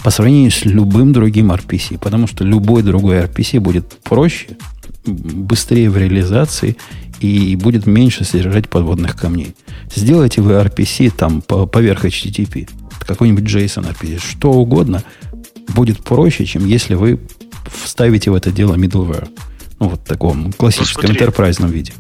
[0.02, 4.50] по сравнению с любым другим RPC, потому что любой другой RPC будет проще,
[5.06, 6.78] быстрее в реализации
[7.20, 9.56] и будет меньше содержать подводных камней.
[9.94, 15.04] Сделайте вы RPC там по, поверх HTTP, какой-нибудь JSON RPC, что угодно,
[15.70, 17.20] будет проще, чем если вы
[17.72, 19.28] вставите в это дело middleware.
[19.80, 21.94] Ну, вот в таком классическом ну, enterprise виде.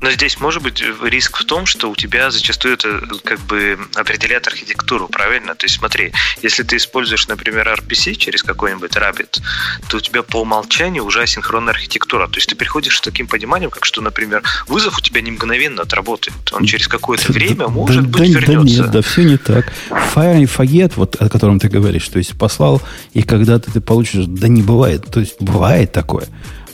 [0.00, 4.46] Но здесь может быть риск в том, что у тебя зачастую это как бы определяет
[4.46, 5.54] архитектуру, правильно?
[5.54, 9.40] То есть смотри, если ты используешь, например, RPC через какой-нибудь Rabbit,
[9.88, 12.28] то у тебя по умолчанию уже асинхронная архитектура.
[12.28, 15.82] То есть ты приходишь с таким пониманием, как что, например, вызов у тебя не мгновенно
[15.82, 16.36] отработает.
[16.52, 18.76] Он через какое-то время, может да, быть, да, вернется.
[18.78, 19.72] Да нет, да все не так.
[19.90, 22.82] Fire and forget, вот о котором ты говоришь, то есть послал,
[23.12, 25.06] и когда-то ты получишь, да не бывает.
[25.10, 26.26] То есть бывает такое.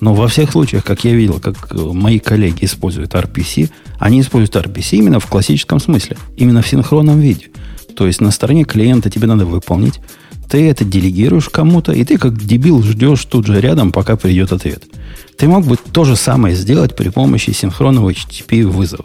[0.02, 4.96] Но во всех случаях, как я видел, как мои коллеги используют RPC, они используют RPC
[4.96, 7.50] именно в классическом смысле, именно в синхронном виде.
[7.94, 10.00] То есть на стороне клиента тебе надо выполнить,
[10.50, 14.82] ты это делегируешь кому-то, и ты как дебил ждешь тут же рядом, пока придет ответ.
[15.38, 19.04] Ты мог бы то же самое сделать при помощи синхронного HTTP вызова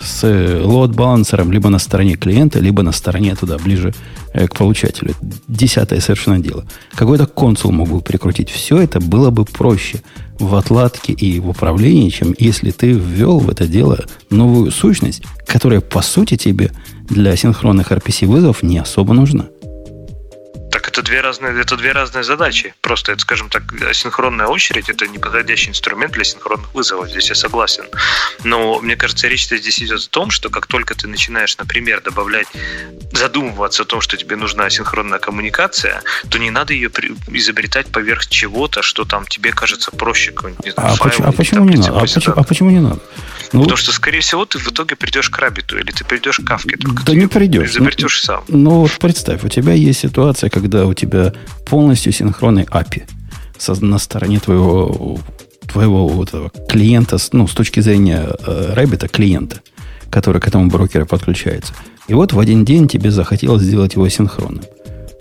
[0.00, 0.22] с
[0.64, 3.92] лоад-балансером либо на стороне клиента, либо на стороне туда, ближе
[4.32, 5.14] э, к получателю.
[5.48, 6.64] Десятое совершенно дело.
[6.94, 8.48] Какой-то консул мог бы прикрутить.
[8.48, 10.02] Все это было бы проще
[10.38, 15.80] в отладке и в управлении, чем если ты ввел в это дело новую сущность, которая,
[15.80, 16.70] по сути, тебе
[17.08, 19.46] для синхронных RPC вызовов не особо нужна.
[20.78, 22.72] Так это две разные, это две разные задачи.
[22.82, 27.10] Просто, это, скажем так, синхронная очередь это неподходящий инструмент для синхронных вызовов.
[27.10, 27.82] Здесь я согласен.
[28.44, 32.46] Но мне кажется, речь здесь идет о том, что как только ты начинаешь, например, добавлять,
[33.12, 36.92] задумываться о том, что тебе нужна синхронная коммуникация, то не надо ее
[37.26, 41.76] изобретать поверх чего-то, что там тебе кажется проще какой-нибудь а, файл, почему, а почему не
[41.76, 41.98] надо?
[41.98, 43.00] А почему, а почему не надо?
[43.52, 46.44] Ну, Потому что, скорее всего, ты в итоге придешь к Рабиту, или ты придешь к
[46.44, 46.76] Кавке.
[47.06, 47.70] Да не придешь.
[47.70, 48.44] Изобретешь ну, сам.
[48.48, 51.32] Ну, вот представь, у тебя есть ситуация, когда у тебя
[51.66, 53.04] полностью синхронный API
[53.80, 55.18] на стороне твоего,
[55.66, 59.60] твоего вот этого клиента, ну, с точки зрения э, Rabbit, клиента,
[60.10, 61.72] который к этому брокеру подключается.
[62.06, 64.64] И вот в один день тебе захотелось сделать его синхронным.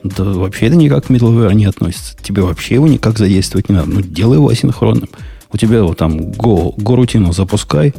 [0.04, 2.16] Да вообще это никак к middleware не относится.
[2.22, 3.90] Тебе вообще его никак задействовать не надо.
[3.90, 5.10] Ну, делай его асинхронным.
[5.52, 7.94] У тебя вот там Go, Go рутину запускай,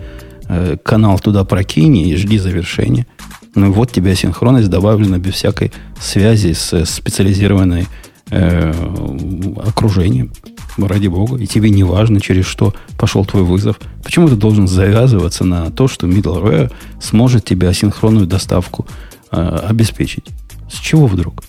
[0.49, 3.07] э, канал туда прокинь и жди завершения.
[3.55, 7.87] Ну вот тебе синхронность добавлена без всякой связи с специализированной
[8.31, 8.73] э,
[9.67, 10.33] окружением.
[10.77, 11.39] Ради бога.
[11.39, 13.81] И тебе не важно, через что пошел твой вызов.
[14.05, 16.71] Почему ты должен завязываться на то, что middleware
[17.03, 18.87] сможет тебе асинхронную доставку
[19.33, 20.27] э, обеспечить?
[20.71, 21.43] С чего вдруг?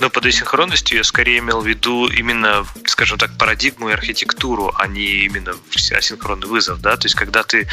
[0.00, 4.86] Но под асинхронностью я скорее имел в виду именно, скажем так, парадигму и архитектуру, а
[4.86, 5.54] не именно
[5.96, 7.66] асинхронный вызов, да, то есть когда ты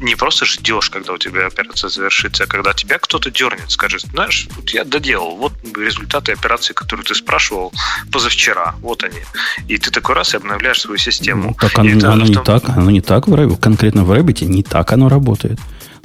[0.00, 4.48] не просто ждешь, когда у тебя операция завершится, а когда тебя кто-то дернет, скажет, знаешь,
[4.56, 7.72] вот я доделал, вот результаты операции, которую ты спрашивал
[8.10, 9.20] позавчера, вот они.
[9.68, 11.56] И ты такой раз и обновляешь свою систему.
[11.60, 12.44] Ну, так оно, оно, не том...
[12.44, 15.58] так, оно не так в Рэббите, конкретно в Рэббите не так оно работает.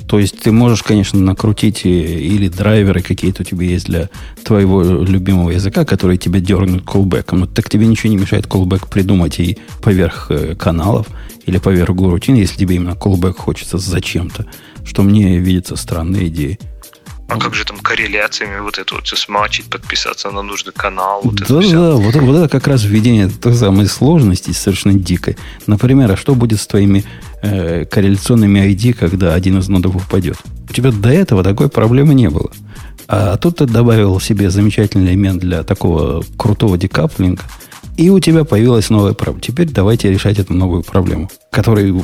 [0.07, 4.09] То есть ты можешь, конечно, накрутить или драйверы какие-то у тебя есть для
[4.43, 7.39] твоего любимого языка, которые тебя дернут колбеком.
[7.39, 11.07] Но так тебе ничего не мешает колбек придумать и поверх э, каналов
[11.45, 14.45] или поверх рутин, если тебе именно колбек хочется зачем-то,
[14.85, 16.59] что мне видится странной идеей.
[17.34, 21.22] А как же там корреляциями вот это вот все смачить, подписаться на нужный канал?
[21.24, 25.36] Вот да, это да, вот, вот это как раз введение той самой сложности совершенно дикой.
[25.65, 27.04] Например, а что будет с твоими
[27.41, 30.38] э, корреляционными ID, когда один из нодов упадет?
[30.69, 32.52] У тебя до этого такой проблемы не было.
[33.08, 37.41] А тут ты добавил себе замечательный элемент для такого крутого декаплинга,
[37.98, 39.41] и у тебя появилась новая проблема.
[39.41, 41.96] Теперь давайте решать эту новую проблему, которая,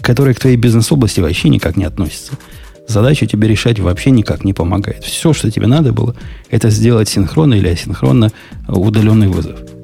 [0.00, 2.34] которая к твоей бизнес-области вообще никак не относится
[2.88, 5.04] задачу тебе решать вообще никак не помогает.
[5.04, 6.14] Все, что тебе надо было,
[6.50, 8.30] это сделать синхронно или асинхронно
[8.68, 9.75] удаленный вызов.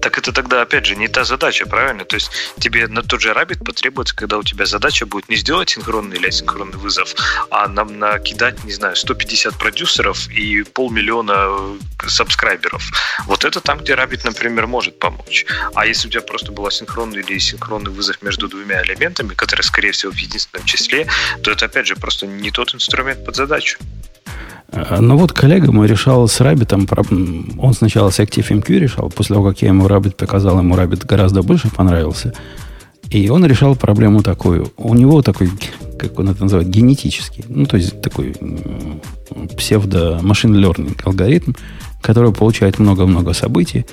[0.00, 2.04] Так это тогда, опять же, не та задача, правильно?
[2.04, 5.70] То есть тебе на тот же Rabbit потребуется, когда у тебя задача будет не сделать
[5.70, 7.14] синхронный или асинхронный вызов,
[7.50, 12.82] а нам накидать, не знаю, 150 продюсеров и полмиллиона э, сабскрайберов.
[13.26, 15.44] Вот это там, где Rabbit, например, может помочь.
[15.74, 19.92] А если у тебя просто был асинхронный или синхронный вызов между двумя элементами, которые, скорее
[19.92, 21.06] всего, в единственном числе,
[21.42, 23.78] то это, опять же, просто не тот инструмент под задачу.
[24.72, 29.48] А, ну вот коллега мой решал с Rabbit, он сначала с ActiveMQ решал, после того,
[29.48, 32.32] как я ему Rabbit показал, ему Rabbit гораздо больше понравился.
[33.10, 34.72] И он решал проблему такую.
[34.76, 35.50] У него такой,
[35.98, 38.36] как он это называет, генетический, ну, то есть такой
[39.56, 41.52] псевдо-машин learning алгоритм,
[42.00, 43.84] который получает много-много событий.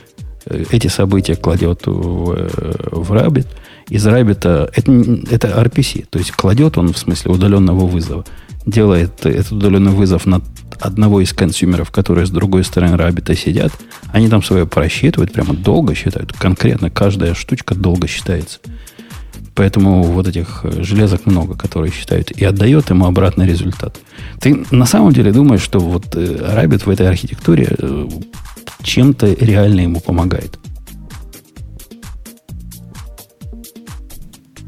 [0.45, 2.49] Э, эти события кладет в, э,
[2.91, 3.47] в Rabbit.
[3.89, 4.91] Из Rabbit это,
[5.31, 8.23] это RPC, то есть кладет он в смысле удаленного вызова
[8.67, 10.41] делает этот удаленный вызов на
[10.79, 13.71] одного из консюмеров, которые с другой стороны рабита сидят,
[14.11, 16.33] они там свое просчитывают, прямо долго считают.
[16.33, 18.59] Конкретно каждая штучка долго считается.
[19.55, 23.99] Поэтому вот этих э, железок много, которые считают, и отдает ему обратный результат.
[24.39, 28.07] Ты на самом деле думаешь, что вот Rabbit в этой архитектуре э,
[28.83, 30.59] чем-то реально ему помогает?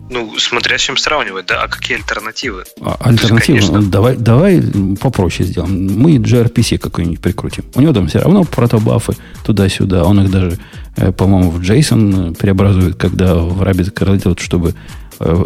[0.09, 2.63] Ну, смотря с чем сравнивать, да, а какие альтернативы?
[2.81, 3.57] А, альтернативы?
[3.57, 3.91] Есть, конечно...
[3.91, 4.61] давай, давай
[4.99, 5.99] попроще сделаем.
[5.99, 7.65] Мы gRPC какой-нибудь прикрутим.
[7.75, 10.03] У него там все равно протобафы туда-сюда.
[10.03, 10.57] Он их даже,
[10.97, 14.73] э, по-моему, в JSON преобразует, когда в Rabbit делает, чтобы
[15.19, 15.45] э,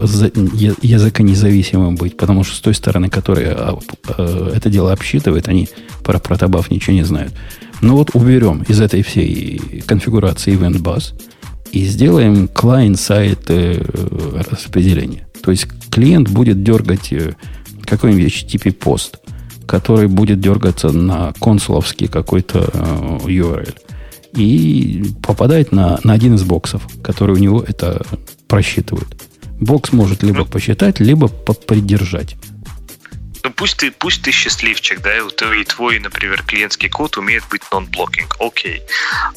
[0.82, 3.80] языконезависимым быть, потому что с той стороны, которая а,
[4.18, 5.68] э, это дело обсчитывает, они
[6.04, 7.34] про протобаф ничего не знают.
[7.82, 11.14] Ну вот уберем из этой всей конфигурации Event Bus
[11.74, 13.82] и сделаем client-сайт э,
[14.52, 15.28] распределения.
[15.42, 17.34] То есть клиент будет дергать э,
[17.86, 19.18] какой-нибудь HTTP пост,
[19.66, 23.76] который будет дергаться на консуловский какой-то э, URL.
[24.36, 28.06] И попадает на, на один из боксов, который у него это
[28.48, 29.24] просчитывает.
[29.60, 32.36] Бокс может либо посчитать, либо попридержать
[33.44, 38.38] ну пусть ты, пусть ты счастливчик, да, и твой, например, клиентский код умеет быть нон-блокинг,
[38.40, 38.82] окей.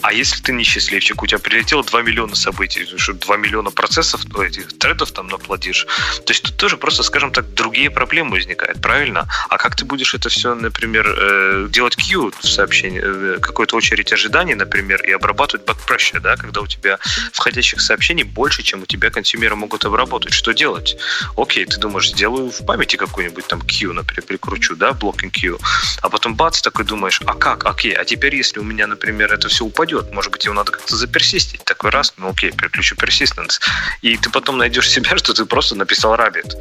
[0.01, 4.21] А если ты не счастливчик, у тебя прилетело 2 миллиона событий, что 2 миллиона процессов,
[4.33, 5.87] ну, этих тредов там наплодишь,
[6.25, 9.29] то есть тут тоже просто, скажем так, другие проблемы возникают, правильно?
[9.49, 14.13] А как ты будешь это все, например, э, делать queue в сообщении, э, какой-то очередь
[14.13, 16.99] ожиданий, например, и обрабатывать backpressure, да, когда у тебя
[17.33, 20.33] входящих сообщений больше, чем у тебя консюмеры могут обработать.
[20.33, 20.97] Что делать?
[21.37, 25.61] Окей, ты думаешь, сделаю в памяти какую-нибудь там queue, например, прикручу, да, blocking queue,
[26.03, 29.49] а потом бац, такой думаешь, а как, окей, а теперь если у меня, например, это
[29.49, 33.61] все упадет, может быть, его надо как-то заперсистить, такой раз, ну окей, переключу persistence,
[34.03, 36.55] и ты потом найдешь себя, что ты просто написал rabbit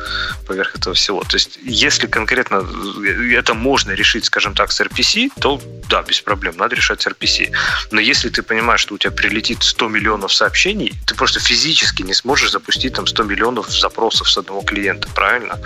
[0.47, 1.23] поверх этого всего.
[1.23, 2.65] То есть, если конкретно
[3.31, 7.51] это можно решить, скажем так, с RPC, то да, без проблем, надо решать с RPC.
[7.91, 12.13] Но если ты понимаешь, что у тебя прилетит 100 миллионов сообщений, ты просто физически не
[12.13, 15.59] сможешь запустить там 100 миллионов запросов с одного клиента, правильно?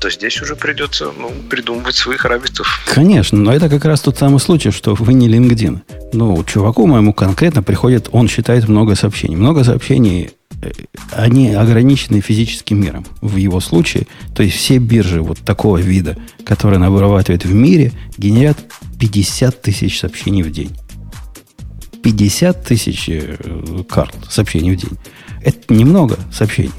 [0.00, 2.66] То здесь уже придется ну, придумывать своих рабитов.
[2.86, 5.80] Конечно, но это как раз тот самый случай, что вы не LinkedIn.
[6.12, 9.36] Ну, чуваку моему конкретно приходит, он считает много сообщений.
[9.36, 10.30] Много сообщений,
[10.62, 10.70] э,
[11.12, 14.06] они ограничены физическим миром в его случае.
[14.34, 18.58] То есть все биржи вот такого вида, которые он обрабатывает в мире, генерят
[18.98, 20.76] 50 тысяч сообщений в день.
[22.02, 23.36] 50 тысяч э,
[23.88, 24.98] карт сообщений в день.
[25.42, 26.72] Это немного сообщений.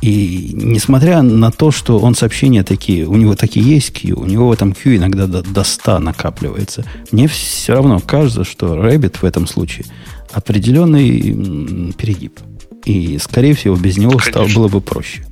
[0.00, 4.48] И несмотря на то, что он сообщения такие, у него такие есть Q, у него
[4.48, 9.24] в этом Q иногда до, до 100 накапливается, мне все равно кажется, что Rabbit в
[9.24, 9.86] этом случае
[10.32, 12.38] определенный перегиб.
[12.84, 15.24] И, скорее всего, без него стало, было бы проще.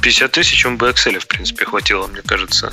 [0.00, 2.72] 50 тысяч он бы Excel, в принципе, хватило, мне кажется.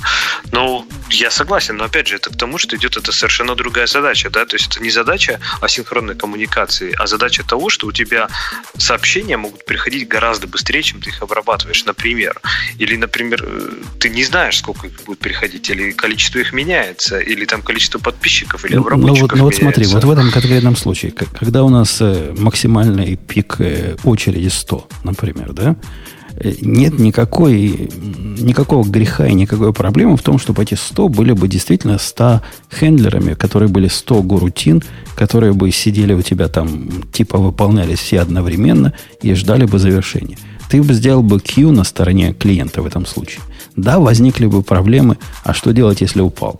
[0.52, 4.30] Но я согласен, но опять же, это к тому, что идет это совершенно другая задача,
[4.30, 8.28] да, то есть это не задача асинхронной коммуникации, а задача того, что у тебя
[8.78, 12.40] сообщения могут приходить гораздо быстрее, чем ты их обрабатываешь, например.
[12.78, 17.46] Или, например, э, ты не знаешь, сколько их будет приходить, или количество их меняется, или
[17.46, 21.12] там количество подписчиков, или обработчиков ну, вот, ну вот смотри, вот в этом конкретном случае,
[21.12, 25.76] когда у нас э, максимальный пик э, очереди 100, например, да,
[26.62, 27.89] нет никакой,
[28.39, 33.34] никакого греха и никакой проблемы в том, чтобы эти 100 были бы действительно 100 хендлерами,
[33.34, 34.84] которые были 100 гурутин,
[35.15, 40.38] которые бы сидели у тебя там, типа выполнялись все одновременно и ждали бы завершения.
[40.69, 43.41] Ты бы сделал бы Q на стороне клиента в этом случае.
[43.76, 46.60] Да, возникли бы проблемы, а что делать, если упал?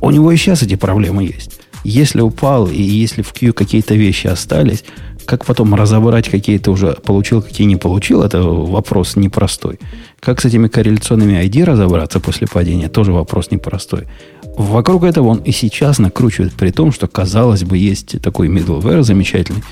[0.00, 1.60] У него и сейчас эти проблемы есть.
[1.82, 4.84] Если упал, и если в Q какие-то вещи остались,
[5.30, 9.78] как потом разобрать, какие ты уже получил, какие не получил, это вопрос непростой.
[10.18, 14.08] Как с этими корреляционными ID разобраться после падения, тоже вопрос непростой.
[14.56, 19.62] Вокруг этого он и сейчас накручивает, при том, что, казалось бы, есть такой middleware замечательный,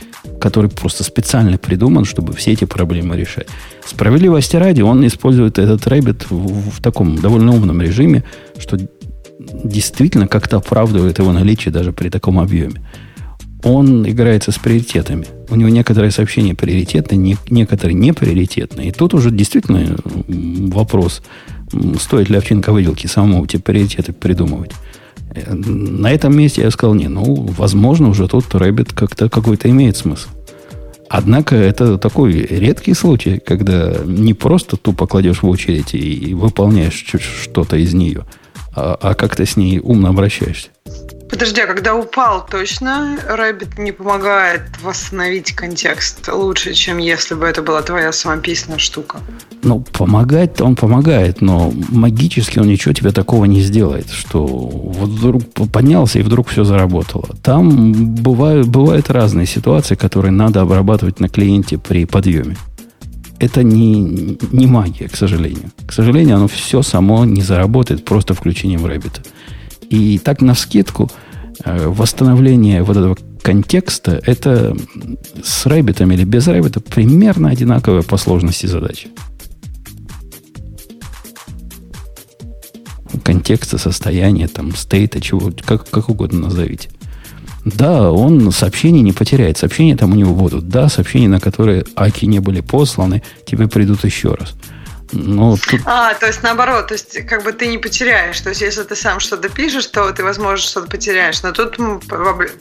[0.41, 3.49] который просто специально придуман, чтобы все эти проблемы решать.
[3.85, 8.23] Справедливости ради, он использует этот Rabbit в, в таком довольно умном режиме,
[8.59, 8.79] что
[9.65, 12.81] действительно как-то оправдывает его наличие даже при таком объеме
[13.63, 15.27] он играется с приоритетами.
[15.51, 18.89] У него некоторые сообщения приоритетны, некоторые не приоритетны.
[18.89, 21.23] И тут уже действительно вопрос,
[22.01, 24.73] стоит ли овчинка выделки самому эти приоритеты придумывать.
[25.35, 29.97] Э, на этом месте я сказал, не, ну, возможно, уже тут Рэббит как-то какой-то имеет
[29.97, 30.29] смысл.
[31.11, 37.03] Однако это такой редкий случай, когда не просто тупо кладешь в очередь и выполняешь
[37.43, 38.27] что-то из нее,
[38.77, 40.69] а, а как-то с ней умно обращаешься.
[41.31, 47.63] Подожди, а когда упал, точно Rabbit не помогает восстановить контекст лучше, чем если бы это
[47.63, 49.19] была твоя самописная штука?
[49.63, 55.43] Ну, помогать он помогает, но магически он ничего тебе такого не сделает, что вот вдруг
[55.71, 57.29] поднялся и вдруг все заработало.
[57.43, 62.57] Там бывают, бывают разные ситуации, которые надо обрабатывать на клиенте при подъеме.
[63.39, 65.71] Это не, не магия, к сожалению.
[65.87, 69.21] К сожалению, оно все само не заработает просто включением Rabbit.
[69.91, 71.11] И так на скидку
[71.65, 74.77] э, восстановление вот этого контекста, это
[75.43, 79.09] с Rabbit ом или без Rabbit а примерно одинаковая по сложности задачи.
[83.25, 86.91] Контекста, состояния, там, state а, чего, как, как угодно назовите.
[87.65, 89.59] Да, он сообщение не потеряет.
[89.59, 90.69] Сообщения там у него будут.
[90.69, 94.55] Да, сообщения, на которые ack и не были посланы, тебе придут еще раз.
[95.13, 95.81] Ну, тут...
[95.85, 98.41] А, то есть наоборот, то есть как бы ты не потеряешь.
[98.41, 101.43] То есть если ты сам что-то пишешь, то ты, возможно, что-то потеряешь.
[101.43, 101.79] Но тут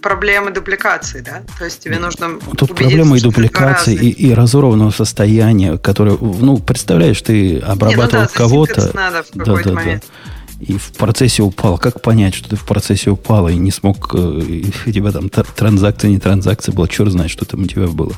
[0.02, 1.44] проблемы дупликации, да?
[1.58, 7.22] То есть тебе нужно Тут проблемы и дупликации, и, и разорванного состояния, которое, ну, представляешь,
[7.22, 8.92] ты обрабатывал не, ну да, кого-то.
[8.96, 10.04] надо в да, да, момент.
[10.08, 11.78] Да и в процессе упал.
[11.78, 15.30] Как понять, что ты в процессе упал и не смог, э, и у тебя там
[15.30, 18.14] транзакция, не транзакция была, черт знает, что там у тебя было.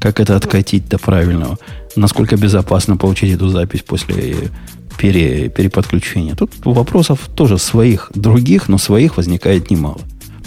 [0.00, 1.58] Как это откатить до правильного?
[1.96, 4.50] Насколько безопасно получить эту запись после
[4.98, 6.34] пере, переподключения?
[6.34, 10.00] Тут вопросов тоже своих, других, но своих возникает немало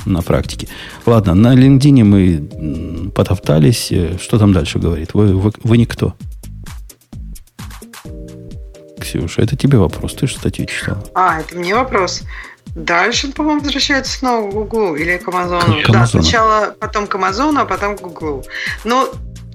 [0.05, 0.67] на практике.
[1.05, 3.91] Ладно, на LinkedIn мы потоптались.
[3.91, 5.13] Э, что там дальше говорит?
[5.13, 6.15] Вы, вы, вы никто.
[8.99, 10.13] Ксюша, это тебе вопрос.
[10.13, 11.03] Ты же статью читала.
[11.13, 12.23] А, это мне вопрос.
[12.75, 15.81] Дальше, по-моему, возвращается снова к Гуглу или к Амазону.
[15.83, 18.43] К да, сначала потом к Амазону, а потом к Гуглу.
[18.83, 19.09] Но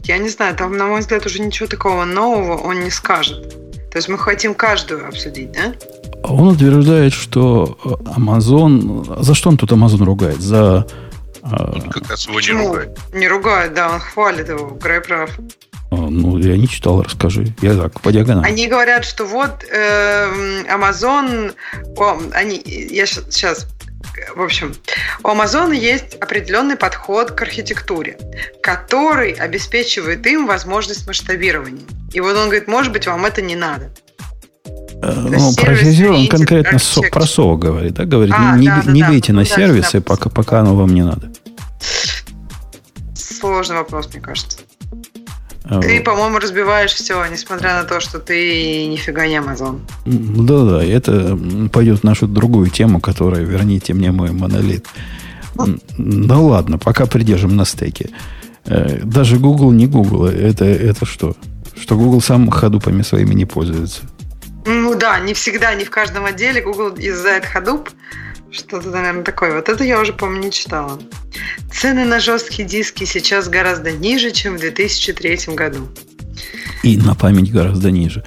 [0.04, 3.54] я не знаю, там, на мой взгляд, уже ничего такого нового он не скажет.
[3.90, 5.74] То есть мы хотим каждую обсудить, да?
[6.24, 7.78] Он утверждает, что
[8.16, 9.22] Amazon...
[9.22, 10.40] За что он тут Amazon ругает?
[10.40, 10.86] За...
[11.42, 12.98] А, он как раз его не ругает.
[13.12, 15.30] Не ругает, да, он хвалит его, Грей прав.
[15.90, 17.54] А, ну, я не читал, расскажи.
[17.60, 18.46] Я так, по диагонали.
[18.46, 21.52] Они говорят, что вот э, Amazon...
[21.96, 23.66] О, они, я сейчас
[24.34, 24.74] в общем,
[25.22, 28.18] у Amazon есть определенный подход к архитектуре,
[28.62, 31.84] который обеспечивает им возможность масштабирования.
[32.12, 33.92] И вот он говорит, может быть, вам это не надо.
[35.02, 35.72] Э, ну, про
[36.10, 38.04] он конкретно со, про СО говорит, да?
[38.04, 40.76] Говорит, а, не, да, не да, бейте да, на да, сервисы, да, пока, пока оно
[40.76, 41.32] вам не надо.
[43.14, 44.58] Сложный вопрос, мне кажется.
[45.78, 49.80] А ты, по-моему, разбиваешь все, несмотря на то, что ты нифига не Amazon.
[50.04, 51.38] Да-да, это
[51.72, 54.86] пойдет в нашу другую тему, которая «Верните мне мой монолит».
[55.96, 58.10] Ну ладно, пока придержим на стеке.
[58.64, 60.26] Э, даже Google не Google.
[60.26, 61.36] Это, это что?
[61.80, 64.02] Что Google сам ходупами своими не пользуется.
[64.66, 67.90] Ну да, не всегда, не в каждом отделе Google юзает ходуп.
[68.52, 69.56] Что-то, наверное, такое.
[69.56, 71.00] Вот это я уже, помню, не читала.
[71.72, 75.88] Цены на жесткие диски сейчас гораздо ниже, чем в 2003 году.
[76.82, 78.24] И на память гораздо ниже.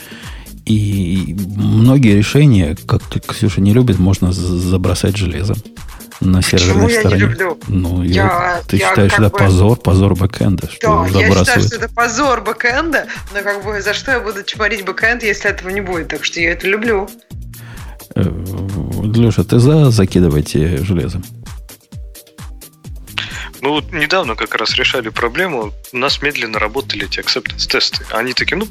[0.66, 5.58] И многие решения, как Ксюша не любит, можно забросать железом
[6.22, 7.22] на серверной Почему стороне.
[7.22, 7.60] Я не люблю?
[7.68, 9.38] Ну, я, ты я считаешь, это бы...
[9.38, 13.94] позор, позор бэкэнда, что да, я считаю, что это позор бэкэнда, но как бы за
[13.94, 16.08] что я буду чморить бэкэнд, если этого не будет?
[16.08, 17.08] Так что я это люблю.
[19.14, 21.24] Леша, ты за закидывать железом?
[23.62, 28.06] Ну вот недавно как раз решали проблему, у нас медленно работали эти acceptance тесты.
[28.12, 28.68] Они такие, ну,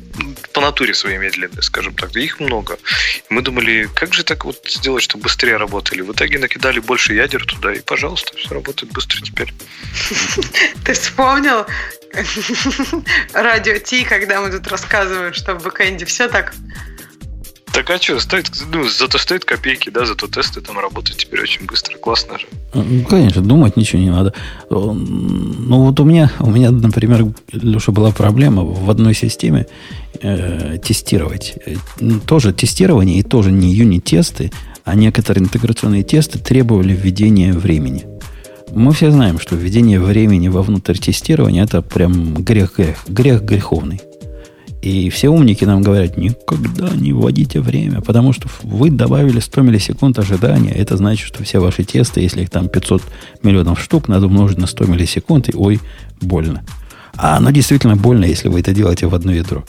[0.52, 2.78] по натуре своей медленные, скажем так, их много.
[3.28, 6.00] Мы думали, как же так вот сделать, чтобы быстрее работали.
[6.02, 9.52] В итоге накидали больше ядер туда, и, пожалуйста, все работает быстрее теперь.
[10.84, 11.66] Ты вспомнил
[13.32, 16.54] радио Ти, когда мы тут рассказываем, что в бэкэнде все так
[17.74, 21.66] так а что, стоит, ну, зато стоит копейки, да, зато тесты там работают теперь очень
[21.66, 22.46] быстро, классно же.
[22.72, 24.32] Ну, конечно, думать ничего не надо.
[24.70, 29.66] Ну, вот у меня, у меня, например, Леша, была проблема в одной системе
[30.20, 31.56] э, тестировать.
[32.26, 34.52] Тоже тестирование и тоже не юнит-тесты,
[34.84, 38.06] а некоторые интеграционные тесты требовали введения времени.
[38.72, 44.00] Мы все знаем, что введение времени вовнутрь тестирования это прям грех-грех, грех греховный.
[44.84, 50.18] И все умники нам говорят, никогда не вводите время, потому что вы добавили 100 миллисекунд
[50.18, 50.72] ожидания.
[50.72, 53.02] Это значит, что все ваши тесты, если их там 500
[53.42, 55.80] миллионов штук, надо умножить на 100 миллисекунд, и ой,
[56.20, 56.64] больно.
[57.16, 59.64] А оно действительно больно, если вы это делаете в одно ядро.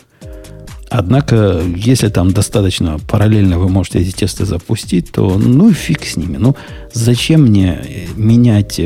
[0.90, 6.36] Однако, если там достаточно параллельно вы можете эти тесты запустить, то ну фиг с ними.
[6.36, 6.58] Ну,
[6.92, 7.80] зачем мне
[8.18, 8.82] менять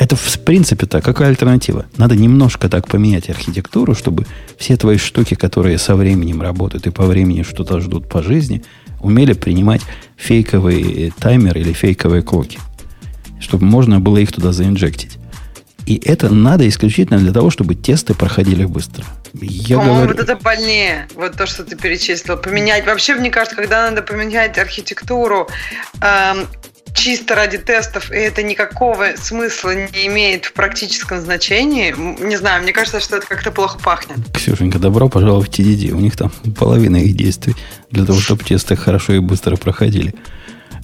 [0.00, 1.84] это, в принципе-то, какая альтернатива?
[1.98, 4.26] Надо немножко так поменять архитектуру, чтобы
[4.56, 8.64] все твои штуки, которые со временем работают и по времени что-то ждут по жизни,
[9.00, 9.82] умели принимать
[10.16, 12.58] фейковые таймеры или фейковые клоки.
[13.40, 15.18] Чтобы можно было их туда заинжектить.
[15.84, 19.04] И это надо исключительно для того, чтобы тесты проходили быстро.
[19.34, 20.14] Я По-моему, говорю...
[20.14, 22.38] вот это больнее, вот то, что ты перечислил.
[22.38, 22.86] Поменять.
[22.86, 25.48] Вообще, мне кажется, когда надо поменять архитектуру,
[26.00, 26.46] эм,
[26.94, 32.72] чисто ради тестов, и это никакого смысла не имеет в практическом значении, не знаю, мне
[32.72, 34.18] кажется, что это как-то плохо пахнет.
[34.34, 35.90] Ксюшенька, добро пожаловать в TDD.
[35.92, 37.54] У них там половина их действий
[37.90, 40.14] для того, чтобы тесты хорошо и быстро проходили.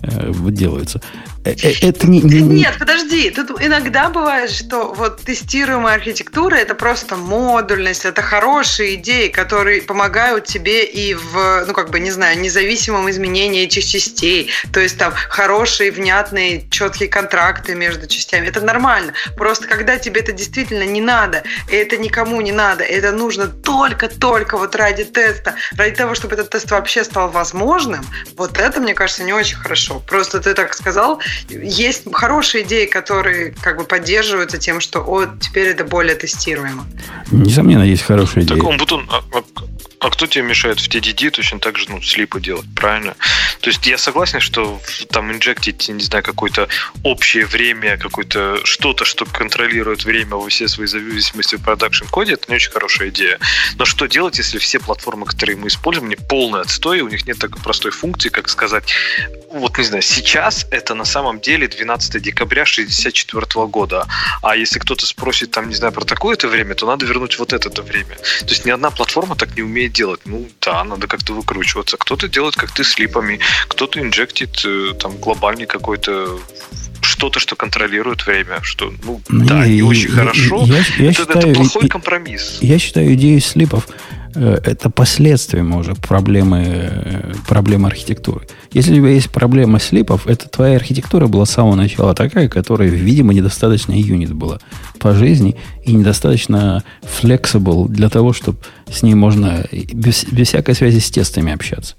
[0.03, 1.01] э, делаются.
[1.47, 2.41] Э, э, это не, не...
[2.41, 3.31] Нет, подожди.
[3.31, 10.47] Тут иногда бывает, что вот тестируемая архитектура это просто модульность, это хорошие идеи, которые помогают
[10.47, 14.51] тебе и в, ну как бы, не знаю, независимом изменении этих частей.
[14.73, 18.49] То есть там хорошие, внятные, четкие контракты между частями.
[18.49, 19.13] Это нормально.
[19.37, 24.75] Просто когда тебе это действительно не надо, это никому не надо, это нужно только-только вот
[24.75, 28.05] ради теста, ради того, чтобы этот тест вообще стал возможным,
[28.37, 30.03] вот это, мне кажется, не очень хорошо.
[30.07, 35.69] Просто ты так сказал, есть хорошие идеи, которые как бы поддерживаются тем, что о, теперь
[35.69, 36.87] это более тестируемо.
[37.31, 38.57] Несомненно, есть хорошие идеи.
[38.57, 39.23] Так, он, Бутун, а,
[40.07, 43.17] а кто тебе мешает в TDD точно так же ну, слипы делать, правильно?
[43.61, 44.81] То есть я согласен, что
[45.11, 46.69] там инжектить, не знаю, какое-то
[47.03, 52.45] общее время, какое-то что-то, что контролирует время во все свои зависимости в продакшн коде, это
[52.49, 53.41] не очень хорошая идея.
[53.79, 57.41] Но что делать, если все платформы, которые мы используем, не полный отстой, у них нет
[57.41, 58.85] такой простой функции, как сказать,
[59.51, 64.07] вот не знаю, сейчас это на самом деле 12 декабря 64 года,
[64.43, 67.83] а если кто-то спросит там, не знаю, про такое-то время, то надо вернуть вот это
[67.83, 68.17] время.
[68.41, 70.21] То есть ни одна платформа так не умеет делать.
[70.27, 71.97] Ну да, надо как-то выкручиваться.
[71.97, 76.39] Кто-то делает как ты с липами, кто-то инжектит э, там глобальный какой-то
[77.01, 80.65] что-то, что контролирует время, что, ну, не, ну, да, не очень я, хорошо.
[80.67, 82.59] Я, я это, считаю, это плохой компромисс.
[82.61, 83.87] Я считаю идею слипов
[84.37, 88.47] это последствием уже проблемы, э, проблемы архитектуры.
[88.73, 92.89] Если у тебя есть проблема слипов, это твоя архитектура была с самого начала такая, которая,
[92.89, 94.59] видимо, недостаточно юнит была
[94.99, 98.59] по жизни и недостаточно flexible для того, чтобы
[98.91, 101.95] с ней можно без, без всякой связи с тестами общаться.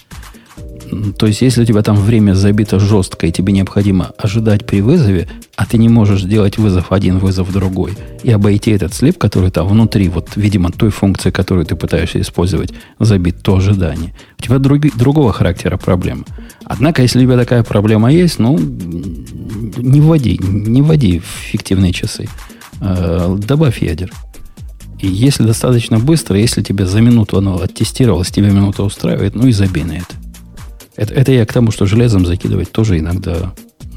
[1.17, 5.27] То есть, если у тебя там время забито жестко, и тебе необходимо ожидать при вызове,
[5.55, 9.67] а ты не можешь сделать вызов один, вызов другой, и обойти этот слип, который там
[9.67, 14.13] внутри, вот, видимо, той функции, которую ты пытаешься использовать, забит то ожидание.
[14.39, 16.23] У тебя друг, другого характера проблема.
[16.63, 21.21] Однако, если у тебя такая проблема есть, ну, не вводи, не вводи
[21.51, 22.27] фиктивные часы.
[22.79, 24.11] Э, добавь ядер.
[24.99, 29.51] И если достаточно быстро, если тебе за минуту оно оттестировалось, тебе минута устраивает, ну и
[29.51, 30.26] забей на это.
[30.98, 33.54] Это, это я к тому, что железом закидывать тоже иногда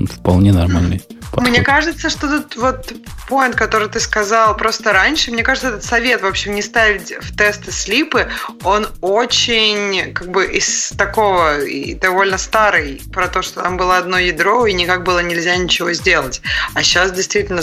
[0.09, 1.49] вполне нормальный подход.
[1.49, 2.93] Мне кажется, что тут вот
[3.28, 7.37] поинт, который ты сказал просто раньше, мне кажется, этот совет, в общем, не ставить в
[7.37, 8.28] тесты слипы,
[8.64, 14.18] он очень как бы из такого и довольно старый, про то, что там было одно
[14.18, 16.43] ядро, и никак было нельзя ничего сделать.
[16.74, 17.62] А сейчас действительно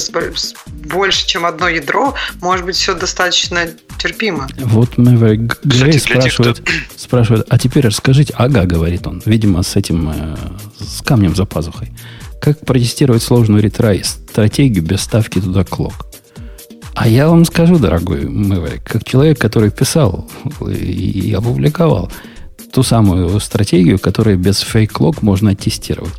[0.68, 4.48] больше, чем одно ядро, может быть, все достаточно терпимо.
[4.58, 7.00] Вот Мэвер Грей спрашивает, тех, кто...
[7.00, 10.38] спрашивает, а теперь расскажите, ага, говорит он, видимо, с этим, э,
[10.80, 11.92] с камнем за пазухой.
[12.42, 16.08] Как протестировать сложную ретрай стратегию без ставки туда клок?
[16.94, 20.30] А я вам скажу, дорогой Мэврик, как человек, который писал
[20.68, 22.12] и опубликовал
[22.72, 26.14] ту самую стратегию, которую без фейк-лог можно тестировать.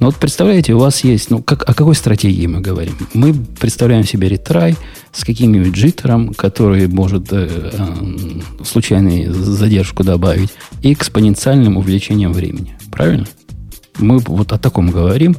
[0.00, 2.96] Но вот представляете, у вас есть, ну, как, о какой стратегии мы говорим?
[3.12, 4.76] Мы представляем себе ретрай
[5.12, 12.78] с каким-нибудь джиттером, который может э, э, случайную задержку добавить, и экспоненциальным увеличением времени.
[12.90, 13.26] Правильно?
[14.00, 15.36] Мы вот о таком говорим.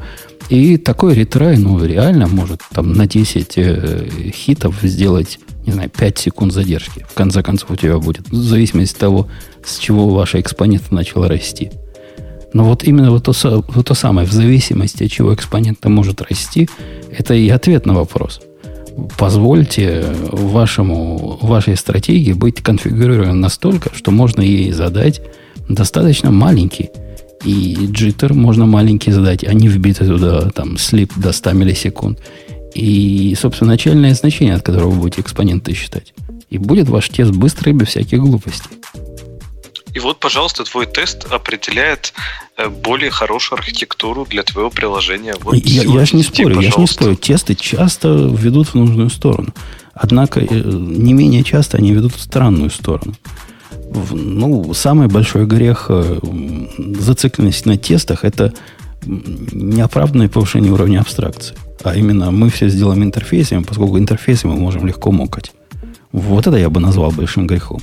[0.49, 6.17] И такой ретрай, ну, реально может там на 10 э, хитов сделать, не знаю, 5
[6.17, 7.05] секунд задержки.
[7.09, 8.29] В конце концов у тебя будет.
[8.29, 9.27] В зависимости от того,
[9.63, 11.71] с чего ваша экспонента начала расти.
[12.53, 16.67] Но вот именно вот то, вот то самое, в зависимости от чего экспонента может расти,
[17.09, 18.41] это и ответ на вопрос.
[19.17, 25.21] Позвольте вашему, вашей стратегии быть конфигурирован настолько, что можно ей задать
[25.69, 26.89] достаточно маленький
[27.43, 32.19] и джиттер можно маленький задать, а не вбиты туда там слип до 100 миллисекунд.
[32.73, 36.13] И, собственно, начальное значение, от которого вы будете экспоненты считать.
[36.49, 38.69] И будет ваш тест быстрый, без всяких глупостей.
[39.93, 42.13] И вот, пожалуйста, твой тест определяет
[42.55, 45.35] э, более хорошую архитектуру для твоего приложения.
[45.41, 46.65] Вот я, я же не спорю, пожалуйста.
[46.65, 47.15] я же не спорю.
[47.15, 49.53] Тесты часто ведут в нужную сторону.
[49.93, 53.15] Однако э, не менее часто они ведут в странную сторону
[54.11, 56.19] ну, самый большой грех э,
[56.99, 58.53] зацикленности на тестах– это
[59.05, 61.55] неоправданное повышение уровня абстракции.
[61.83, 65.51] А именно мы все сделаем интерфейсами, поскольку интерфейсы мы можем легко мокать.
[66.11, 67.81] Вот это я бы назвал большим грехом.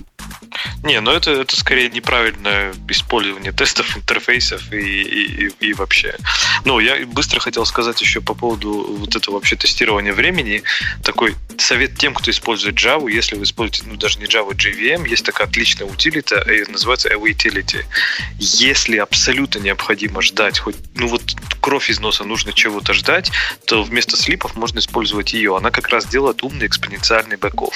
[0.82, 6.14] Не, ну это, это скорее неправильное использование тестов, интерфейсов и, и, и вообще.
[6.64, 10.62] Ну, я быстро хотел сказать еще по поводу вот этого вообще тестирования времени.
[11.02, 15.24] Такой совет тем, кто использует Java, если вы используете, ну, даже не Java, JVM, есть
[15.24, 17.84] такая отличная утилита, называется Awaitility.
[18.38, 21.22] Если абсолютно необходимо ждать, хоть, ну вот
[21.60, 23.30] кровь из носа нужно чего-то ждать,
[23.66, 25.56] то вместо слипов можно использовать ее.
[25.56, 27.74] Она как раз делает умный экспоненциальный бэков.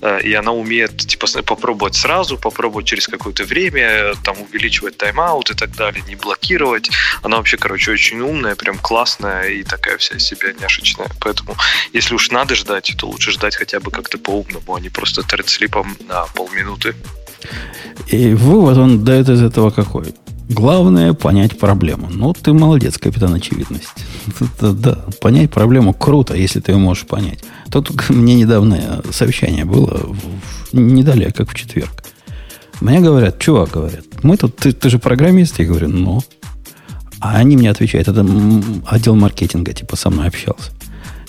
[0.00, 5.50] Э, и она умеет, типа, попробовать сразу сразу, попробовать через какое-то время, там увеличивать тайм-аут
[5.52, 6.90] и так далее, не блокировать.
[7.22, 11.06] Она вообще, короче, очень умная, прям классная и такая вся себя няшечная.
[11.20, 11.54] Поэтому,
[11.92, 15.96] если уж надо ждать, то лучше ждать хотя бы как-то по-умному, а не просто тредслипом
[16.08, 16.96] на полминуты.
[18.08, 20.12] И вывод он дает из этого какой?
[20.48, 22.08] Главное понять проблему.
[22.10, 23.94] Ну, ты молодец, капитан очевидность.
[24.60, 27.44] Да, да, понять проблему круто, если ты ее можешь понять.
[27.70, 30.14] Тут мне недавно совещание было,
[30.72, 31.99] недалеко, как в четверг.
[32.80, 35.58] Мне говорят, чувак, говорят, мы тут, ты, ты же программист?
[35.58, 36.20] Я говорю, ну.
[37.20, 38.26] А они мне отвечают, это
[38.86, 40.70] отдел маркетинга, типа, со мной общался.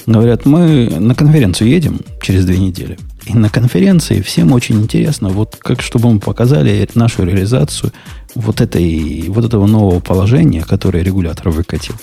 [0.05, 2.97] Говорят, мы на конференцию едем через две недели.
[3.25, 7.91] И на конференции всем очень интересно, вот как чтобы мы показали нашу реализацию
[8.33, 11.95] вот, этой, вот этого нового положения, которое регулятор выкатил.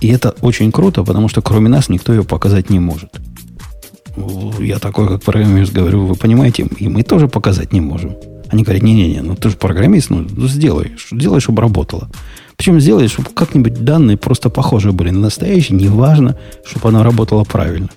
[0.00, 3.10] И это очень круто, потому что кроме нас никто ее показать не может.
[4.58, 8.16] Я такой, как программист, говорю, вы понимаете, и мы тоже показать не можем.
[8.48, 12.10] Они говорят, не-не-не, ну ты же программист, ну, ну сделай, сделай, чтобы работало.
[12.56, 17.88] Причем сделай, чтобы как-нибудь данные просто похожи были на настоящие, неважно, чтобы оно работало правильно.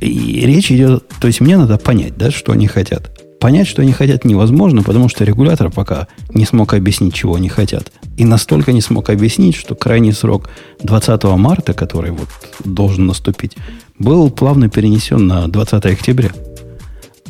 [0.00, 3.10] И речь идет, то есть мне надо понять, да, что они хотят.
[3.38, 7.92] Понять, что они хотят, невозможно, потому что регулятор пока не смог объяснить, чего они хотят.
[8.16, 10.50] И настолько не смог объяснить, что крайний срок
[10.82, 12.28] 20 марта, который вот
[12.64, 13.56] должен наступить,
[13.98, 16.32] был плавно перенесен на 20 октября.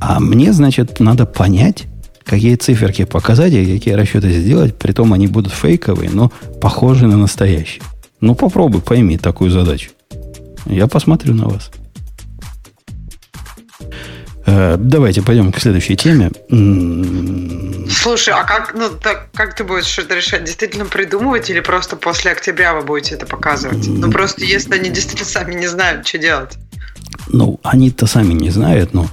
[0.00, 1.84] А мне, значит, надо понять,
[2.24, 7.82] какие циферки показать и какие расчеты сделать, притом они будут фейковые, но похожие на настоящие.
[8.20, 9.90] Ну, попробуй, пойми такую задачу.
[10.66, 11.70] Я посмотрю на вас.
[14.46, 16.30] Э, давайте пойдем к следующей теме.
[17.90, 20.44] Слушай, а как, ну, так, как ты будешь что-то решать?
[20.44, 23.86] Действительно придумывать или просто после октября вы будете это показывать?
[23.86, 26.58] Ну, просто если они действительно сами не знают, что делать.
[27.28, 29.08] Ну, они-то сами не знают, но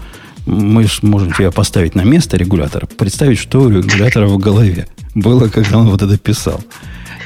[0.47, 5.49] мы же можем тебя поставить на место регулятора, представить, что у регулятора в голове было,
[5.49, 6.61] когда он вот это писал.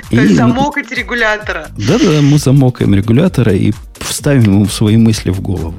[0.10, 1.68] То и, есть замокать регулятора.
[1.78, 5.76] Да-да, мы замокаем регулятора и вставим ему свои мысли в голову.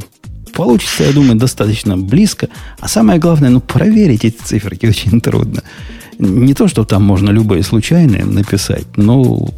[0.54, 2.48] Получится, я думаю, достаточно близко.
[2.78, 5.62] А самое главное, ну, проверить эти циферки очень трудно.
[6.18, 9.50] Не то, что там можно любые случайные написать, но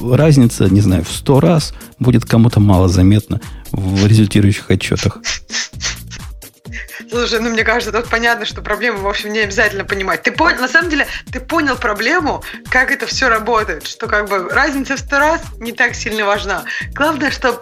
[0.00, 5.18] разница, не знаю, в сто раз будет кому-то мало заметно в результирующих отчетах.
[7.12, 10.22] Слушай, ну мне кажется, тут понятно, что проблему, в общем, не обязательно понимать.
[10.22, 14.48] Ты понял, на самом деле, ты понял проблему, как это все работает, что как бы
[14.48, 16.64] разница в сто раз не так сильно важна.
[16.94, 17.58] Главное, чтобы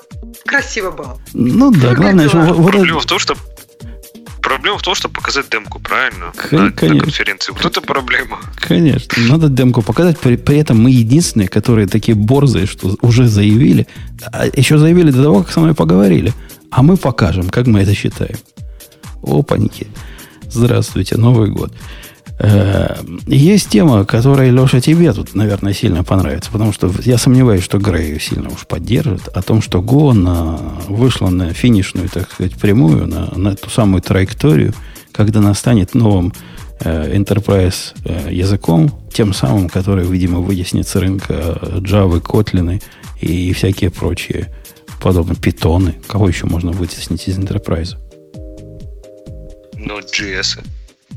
[0.46, 1.18] красиво было.
[1.34, 2.55] Ну да, главное, что...
[2.55, 3.34] Проблема в том, что
[4.40, 6.32] Проблема в том, чтобы показать демку, правильно?
[6.51, 7.53] на, на конференции.
[7.53, 8.38] Вот это проблема.
[8.57, 9.22] Конечно.
[9.28, 10.18] Надо демку показать.
[10.18, 13.86] При, при этом мы единственные, которые такие борзые, что уже заявили.
[14.32, 16.32] А еще заявили до того, как со мной поговорили.
[16.70, 18.36] А мы покажем, как мы это считаем.
[19.23, 19.87] Опаньки.
[20.49, 21.73] Здравствуйте, Новый год.
[22.43, 22.97] Э,
[23.27, 28.12] есть тема, которая, Леша, тебе тут, наверное, сильно понравится, потому что я сомневаюсь, что Грей
[28.12, 30.59] ее сильно уж поддержит, о том, что Go на,
[30.89, 34.73] вышла на финишную, так сказать, прямую, на, на ту самую траекторию,
[35.12, 36.33] когда она станет новым
[36.81, 41.35] э, enterprise э, языком, тем самым, который, видимо, вытеснит с рынка
[41.81, 42.83] Java, Kotlin
[43.21, 44.49] и всякие прочие
[44.99, 45.97] подобные питоны.
[46.07, 47.97] Кого еще можно вытеснить из enterprise?
[49.87, 50.64] Node.js.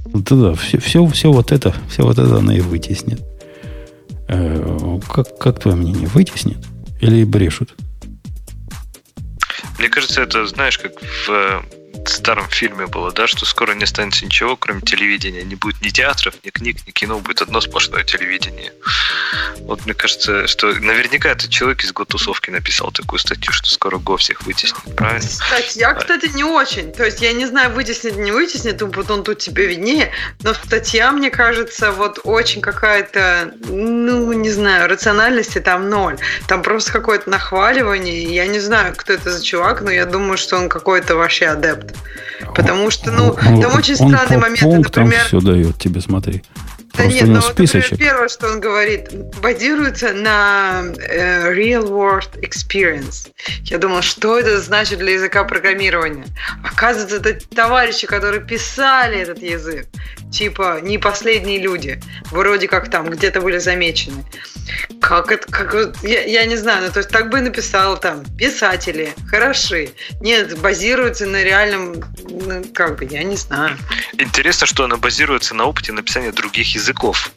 [0.06, 3.22] Да-да, все, все, все вот это, все вот это она и вытеснит.
[4.28, 6.58] Э, как, как твое мнение, вытеснит
[7.02, 7.76] или брешут?
[9.80, 11.64] Мне кажется, это, знаешь, как в
[12.06, 15.44] старом фильме было, да, что скоро не останется ничего, кроме телевидения.
[15.44, 18.72] Не будет ни театров, ни книг, ни кино, будет одно сплошное телевидение.
[19.60, 24.18] Вот мне кажется, что наверняка этот человек из Готусовки написал такую статью, что скоро Го
[24.18, 25.28] всех вытеснит, правильно?
[25.28, 26.92] Статья, кстати, не очень.
[26.94, 31.12] То есть я не знаю, вытеснит, не вытеснит, вот он тут тебе виднее, но статья,
[31.12, 36.18] мне кажется, вот очень какая-то, ну, не знаю, рациональности там ноль.
[36.48, 38.24] Там просто какое-то нахваливание.
[38.24, 41.83] Я не знаю, кто это за чувак, но я думаю, что он какой-то вообще адепт.
[42.56, 45.24] Потому что, ну, там очень странные моменты, например...
[45.26, 46.44] все дает тебе, смотри.
[46.94, 49.10] Да нет, но вот, например, первое, что он говорит,
[49.42, 53.32] базируется на э, real world experience.
[53.64, 56.26] Я думал, что это значит для языка программирования.
[56.64, 59.88] Оказывается, это товарищи, которые писали этот язык.
[60.34, 62.02] Типа, не последние люди.
[62.32, 64.26] Вроде как там где-то были замечены.
[65.00, 68.24] Как это, как, я, я не знаю, ну, то есть так бы и написал там,
[68.36, 69.92] писатели, хороши.
[70.22, 73.78] Нет, базируется на реальном, ну, как бы, я не знаю.
[74.18, 77.32] Интересно, что она базируется на опыте написания других языков.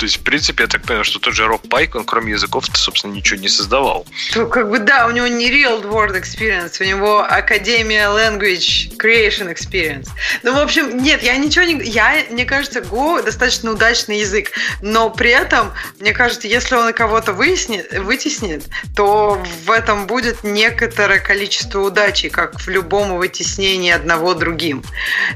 [0.00, 2.64] То есть, в принципе, я так понимаю, что тот же Роб Пайк, он кроме языков,
[2.72, 4.06] собственно, ничего не создавал.
[4.32, 9.54] То, как бы, да, у него не real world experience, у него Академия Language Creation
[9.54, 10.08] Experience.
[10.42, 11.84] Ну, в общем, нет, я ничего не...
[11.84, 17.34] Я, мне кажется, Go достаточно удачный язык, но при этом, мне кажется, если он кого-то
[17.34, 18.64] выяснит, вытеснит,
[18.96, 24.82] то в этом будет некоторое количество удачи, как в любом вытеснении одного другим.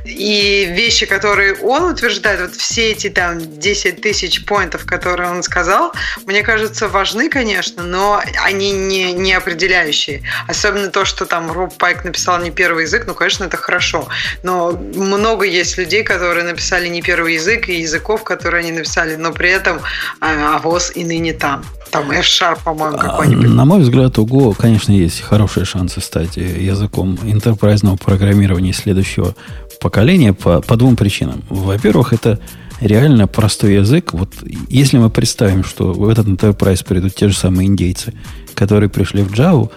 [0.07, 5.92] И вещи, которые он утверждает, вот все эти там 10 тысяч поинтов, которые он сказал,
[6.26, 10.22] мне кажется, важны, конечно, но они не, не определяющие.
[10.46, 14.07] Особенно то, что там Роб Пайк написал не первый язык, ну, конечно, это хорошо.
[14.44, 19.32] Но много есть людей, которые написали не первый язык, и языков, которые они написали, но
[19.32, 19.80] при этом
[20.20, 21.64] а, АВОЗ и ныне там.
[21.90, 23.48] Там F-Sharp, по-моему, а, какой-нибудь.
[23.48, 29.34] На мой взгляд, у Go, конечно, есть хорошие шансы стать языком интерпрайзного программирования следующего
[29.80, 31.42] поколения по, по двум причинам.
[31.48, 32.38] Во-первых, это
[32.85, 34.12] реально простой язык.
[34.12, 34.30] Вот
[34.68, 38.12] если мы представим, что в этот enterprise придут те же самые индейцы,
[38.55, 39.70] которые пришли в Java,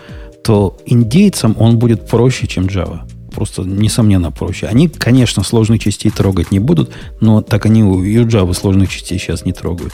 [0.44, 3.02] то индейцам он будет проще, чем Java.
[3.34, 4.66] Просто, несомненно, проще.
[4.66, 6.92] Они, конечно, сложных частей трогать не будут,
[7.22, 9.94] но так они у Java сложных частей сейчас не трогают.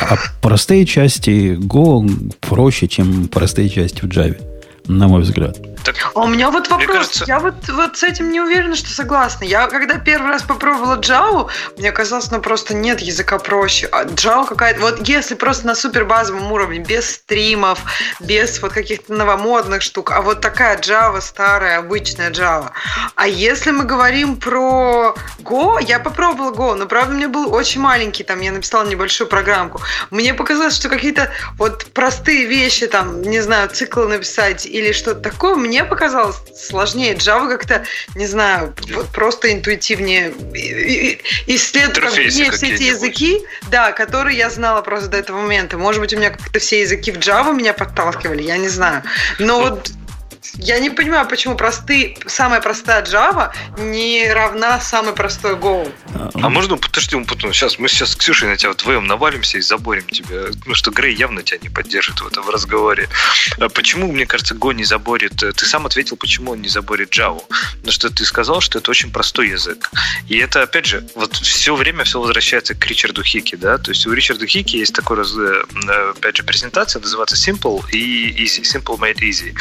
[0.00, 2.08] А простые части Go
[2.40, 4.40] проще, чем простые части в Java,
[4.86, 5.58] на мой взгляд.
[5.84, 6.96] Так, а у меня вот вопрос.
[6.96, 7.24] Кажется...
[7.26, 9.44] Я вот, вот с этим не уверена, что согласна.
[9.44, 13.88] Я когда первый раз попробовала Java, мне казалось, ну просто нет языка проще.
[13.92, 14.80] А Java какая-то...
[14.80, 17.80] Вот если просто на супер базовом уровне, без стримов,
[18.20, 22.70] без вот каких-то новомодных штук, а вот такая Java старая, обычная Java.
[23.14, 28.24] А если мы говорим про Go, я попробовала Go, но правда мне был очень маленький,
[28.24, 29.80] там я написала небольшую программку.
[30.10, 35.54] Мне показалось, что какие-то вот простые вещи, там, не знаю, цикл написать или что-то такое,
[35.70, 37.14] мне показалось сложнее.
[37.14, 37.84] Java как-то,
[38.16, 38.74] не знаю,
[39.12, 40.32] просто интуитивнее
[41.46, 43.40] исследует как бы, все эти языки,
[43.70, 45.78] да, которые я знала просто до этого момента.
[45.78, 49.04] Может быть, у меня как-то все языки в Java меня подталкивали, я не знаю.
[49.38, 49.92] Но ну, вот
[50.54, 55.92] я не понимаю, почему простые, самая простая Java не равна самой простой Go.
[56.34, 60.06] А можно, подожди, потом, сейчас мы сейчас с Ксюшей на тебя вдвоем навалимся и заборем
[60.06, 60.46] тебя.
[60.64, 63.08] Ну что Грей явно тебя не поддержит в этом разговоре.
[63.58, 65.36] А почему, мне кажется, Go не заборит?
[65.36, 67.42] Ты сам ответил, почему он не заборит Java.
[67.76, 69.90] Потому что ты сказал, что это очень простой язык.
[70.28, 73.78] И это, опять же, вот все время все возвращается к Ричарду Хики, да?
[73.78, 78.62] То есть у Ричарда Хики есть такой, э, опять же, презентация, называется Simple и Easy.
[78.62, 79.54] Simple made easy.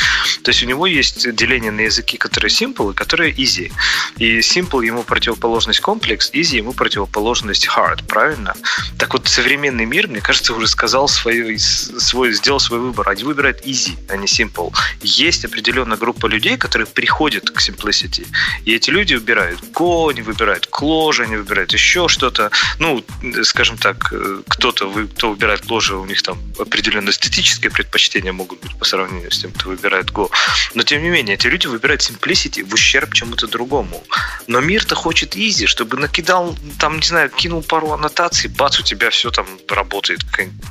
[0.43, 3.71] То есть него есть деление на языки, которые simple и которые easy.
[4.17, 8.53] И simple ему противоположность комплекс, easy ему противоположность hard, правильно?
[8.97, 13.09] Так вот, современный мир, мне кажется, уже сказал свой, свой сделал свой выбор.
[13.09, 14.73] Они выбирают easy, а не simple.
[15.01, 18.27] Есть определенная группа людей, которые приходят к simplicity.
[18.65, 22.51] И эти люди выбирают Go, они выбирают Clojure, они выбирают еще что-то.
[22.79, 23.03] Ну,
[23.43, 24.13] скажем так,
[24.47, 29.39] кто-то, кто выбирает Clojure, у них там определенные эстетические предпочтения могут быть по сравнению с
[29.39, 30.29] тем, кто выбирает Go.
[30.73, 34.03] Но тем не менее, эти люди выбирают simplicity в ущерб чему-то другому.
[34.47, 39.09] Но мир-то хочет easy, чтобы накидал, там, не знаю, кинул пару аннотаций, бац, у тебя
[39.09, 40.21] все там работает.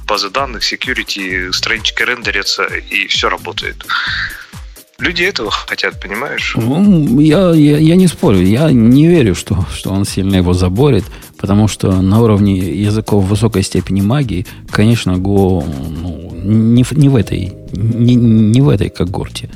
[0.07, 3.84] База данных, security, странички рендерятся, и все работает.
[4.99, 6.55] Люди этого хотят, понимаешь?
[6.57, 8.43] Ну, я, я, я не спорю.
[8.43, 11.05] Я не верю, что, что он сильно его заборет,
[11.36, 17.55] потому что на уровне языков высокой степени магии, конечно, Go ну, не, не в этой
[17.73, 19.51] не, не в этой когорте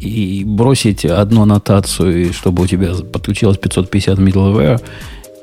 [0.00, 4.80] и бросить одну аннотацию, чтобы у тебя подключилось 550 middleware,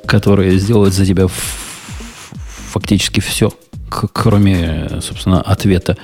[0.06, 1.28] которые сделают за тебя
[2.72, 3.52] фактически все,
[3.90, 5.98] кроме, собственно, ответа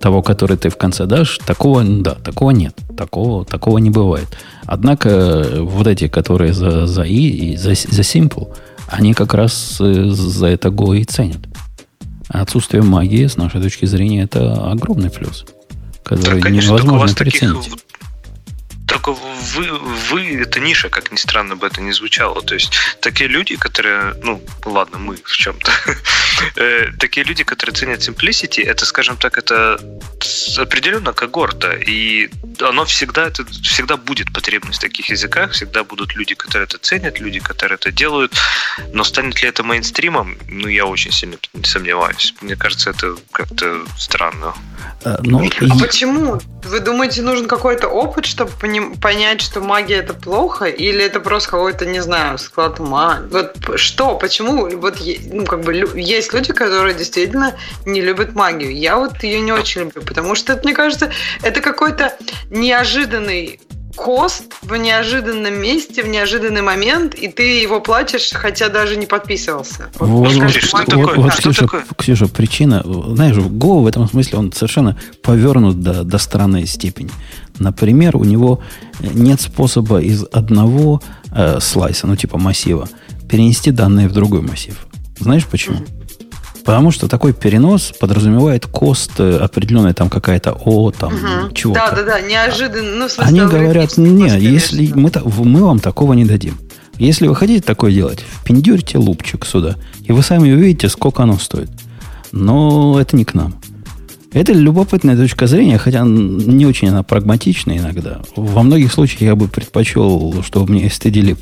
[0.00, 2.74] того, который ты в конце дашь, такого, да, такого нет.
[2.96, 4.28] Такого, такого не бывает.
[4.64, 8.48] Однако вот эти, которые за, за и, и за, за simple,
[8.88, 11.40] они как раз э, за это Go и ценят.
[12.28, 15.44] Отсутствие магии, с нашей точки зрения, это огромный плюс,
[16.04, 17.14] который да, конечно, невозможно.
[17.14, 17.80] Таких только
[19.40, 19.78] вы,
[20.10, 22.42] вы, это ниша, как ни странно бы это ни звучало.
[22.42, 25.72] То есть такие люди, которые, ну, ладно, мы в чем-то,
[26.56, 29.80] э, такие люди, которые ценят simplicity, это, скажем так, это
[30.58, 32.28] определенно когорта, и
[32.60, 37.20] оно всегда, это всегда будет потребность в таких языках, всегда будут люди, которые это ценят,
[37.20, 38.32] люди, которые это делают,
[38.92, 42.34] но станет ли это мейнстримом, ну, я очень сильно сомневаюсь.
[42.40, 44.54] Мне кажется, это как-то странно.
[45.04, 46.40] А, ну, а почему?
[46.64, 48.52] Вы думаете, нужен какой-то опыт, чтобы
[49.00, 53.20] понять, что магия это плохо, или это просто какой-то, не знаю, склад ума?
[53.30, 54.16] Вот что?
[54.16, 54.68] Почему?
[54.78, 54.98] Вот
[55.32, 57.56] ну, как бы есть люди, которые действительно
[57.86, 58.74] не любят магию.
[58.74, 61.12] Я вот ее не очень люблю, потому что, мне кажется,
[61.42, 62.16] это какой-то
[62.50, 63.60] неожиданный
[64.00, 69.90] кост в неожиданном месте, в неожиданный момент, и ты его платишь, хотя даже не подписывался.
[69.98, 71.16] Вот, вот, Смотри, что вот, такое?
[71.16, 71.84] вот, Что Ксюша, такое?
[71.98, 77.10] Ксюша, причина, знаешь, Go в этом смысле он совершенно повернут до, до странной степени.
[77.58, 78.62] Например, у него
[79.00, 82.88] нет способа из одного э, слайса, ну типа массива,
[83.28, 84.86] перенести данные в другой массив.
[85.18, 85.76] Знаешь почему?
[86.64, 91.54] Потому что такой перенос подразумевает кост э, определенной там какая-то О, там Мгм.
[91.54, 91.80] чего-то.
[91.80, 92.96] Да, да, да, неожиданно.
[92.96, 94.36] Ну, смысле, Они говорят, кост, не, конечно.
[94.36, 95.10] если мы,
[95.44, 96.58] мы вам такого не дадим.
[96.98, 101.70] Если вы хотите такое делать, впендюрьте лупчик сюда, и вы сами увидите, сколько оно стоит.
[102.30, 103.54] Но это не к нам.
[104.32, 108.20] Это любопытная точка зрения, хотя не очень она прагматична иногда.
[108.36, 111.38] Во многих случаях я бы предпочел, чтобы мне stdlib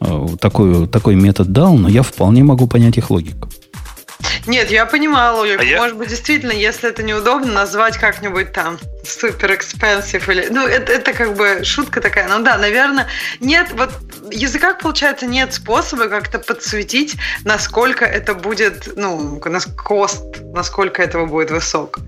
[0.00, 3.48] э, такой, такой метод дал, но я вполне могу понять их логику.
[4.46, 5.60] Нет, я понимаю логику.
[5.60, 10.48] А я- Может быть, действительно, если это неудобно, назвать как-нибудь там супер экспенсив или...
[10.50, 12.28] Ну, это, это как бы шутка такая.
[12.28, 13.08] Ну да, наверное,
[13.40, 13.90] нет, вот
[14.22, 19.40] в языках, получается, нет способа как-то подсветить, насколько это будет, ну,
[19.76, 21.98] кост, насколько этого будет высок.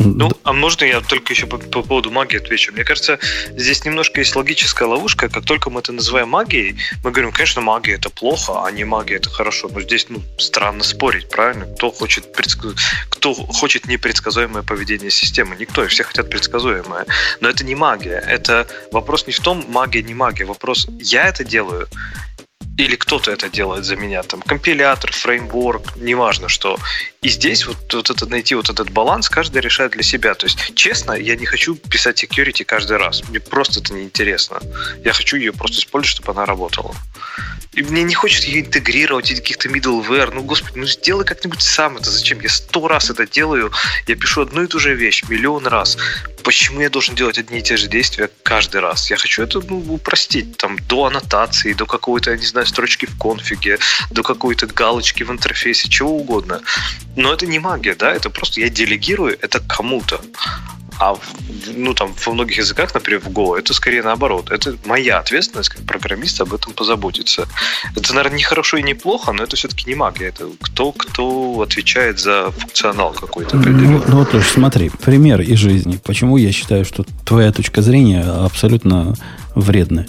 [0.00, 2.72] Ну, а можно я только еще по, по поводу магии отвечу?
[2.72, 3.18] Мне кажется,
[3.50, 5.28] здесь немножко есть логическая ловушка.
[5.28, 9.16] Как только мы это называем магией, мы говорим, конечно, магия это плохо, а не магия
[9.16, 9.68] это хорошо.
[9.68, 11.66] Но здесь, ну, странно спорить, правильно?
[11.66, 12.76] Кто хочет, предск-
[13.10, 15.54] кто хочет непредсказуемое поведение системы?
[15.58, 17.04] Никто, и все хотят предсказуемое.
[17.40, 18.24] Но это не магия.
[18.26, 20.46] Это вопрос не в том, магия, не магия.
[20.46, 21.88] Вопрос, я это делаю
[22.78, 26.78] или кто-то это делает за меня, там, компилятор, фреймворк, неважно что.
[27.20, 30.34] И здесь вот, вот это найти вот этот баланс каждый решает для себя.
[30.34, 33.22] То есть, честно, я не хочу писать security каждый раз.
[33.28, 34.60] Мне просто это неинтересно.
[35.04, 36.94] Я хочу ее просто использовать, чтобы она работала.
[37.72, 40.32] И мне не хочется ее интегрировать, эти каких-то middleware.
[40.34, 42.10] Ну, господи, ну сделай как-нибудь сам это.
[42.10, 42.40] Зачем?
[42.40, 43.70] Я сто раз это делаю.
[44.06, 45.98] Я пишу одну и ту же вещь миллион раз.
[46.42, 49.10] Почему я должен делать одни и те же действия каждый раз?
[49.10, 50.56] Я хочу это ну, упростить.
[50.56, 53.78] Там, до аннотации, до какой-то, я не знаю, строчки в конфиге,
[54.10, 56.60] до какой-то галочки в интерфейсе, чего угодно.
[57.16, 58.10] Но это не магия, да?
[58.12, 60.20] Это просто я делегирую это кому-то.
[61.02, 61.16] А
[61.74, 64.50] ну, там, во многих языках, например, в Go, это скорее наоборот.
[64.50, 67.48] Это моя ответственность как программиста об этом позаботиться.
[67.96, 70.26] Это, наверное, не хорошо и не плохо, но это все-таки не магия.
[70.26, 74.02] Это кто, кто отвечает за функционал какой-то Ну, определенный.
[74.08, 75.98] ну вот уж смотри, пример из жизни.
[76.04, 79.14] Почему я считаю, что твоя точка зрения абсолютно
[79.54, 80.06] вредная.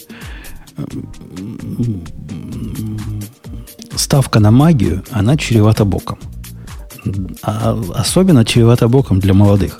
[3.96, 6.18] Ставка на магию, она чревата боком.
[7.44, 9.80] А особенно чревата боком для молодых.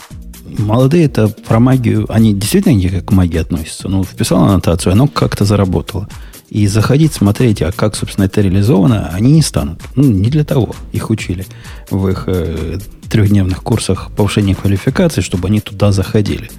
[0.58, 3.88] Молодые это про магию, они действительно не как к магии относятся.
[3.88, 6.08] Ну, вписал аннотацию, оно как-то заработало.
[6.50, 9.82] И заходить, смотреть, а как, собственно, это реализовано, они не станут.
[9.96, 11.46] Ну, не для того их учили
[11.90, 12.80] в их э,
[13.10, 16.52] трехдневных курсах повышения квалификации, чтобы они туда заходили.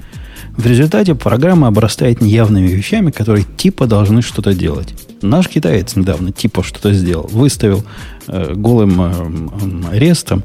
[0.57, 4.95] В результате программа обрастает неявными вещами, которые типа должны что-то делать.
[5.23, 7.29] Наш китаец недавно типа что-то сделал.
[7.33, 7.85] Выставил
[8.27, 10.45] э, голым э, рестом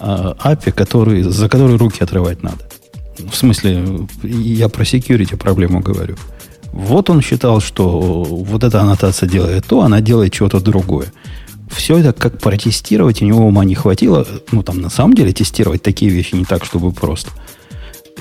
[0.00, 2.58] э, API, который, за который руки отрывать надо.
[3.18, 6.16] В смысле, я про security проблему говорю.
[6.72, 7.88] Вот он считал, что
[8.22, 11.06] вот эта аннотация делает то, она делает чего-то другое.
[11.70, 14.26] Все это как протестировать, у него ума не хватило.
[14.52, 17.30] Ну, там, на самом деле, тестировать такие вещи не так, чтобы просто.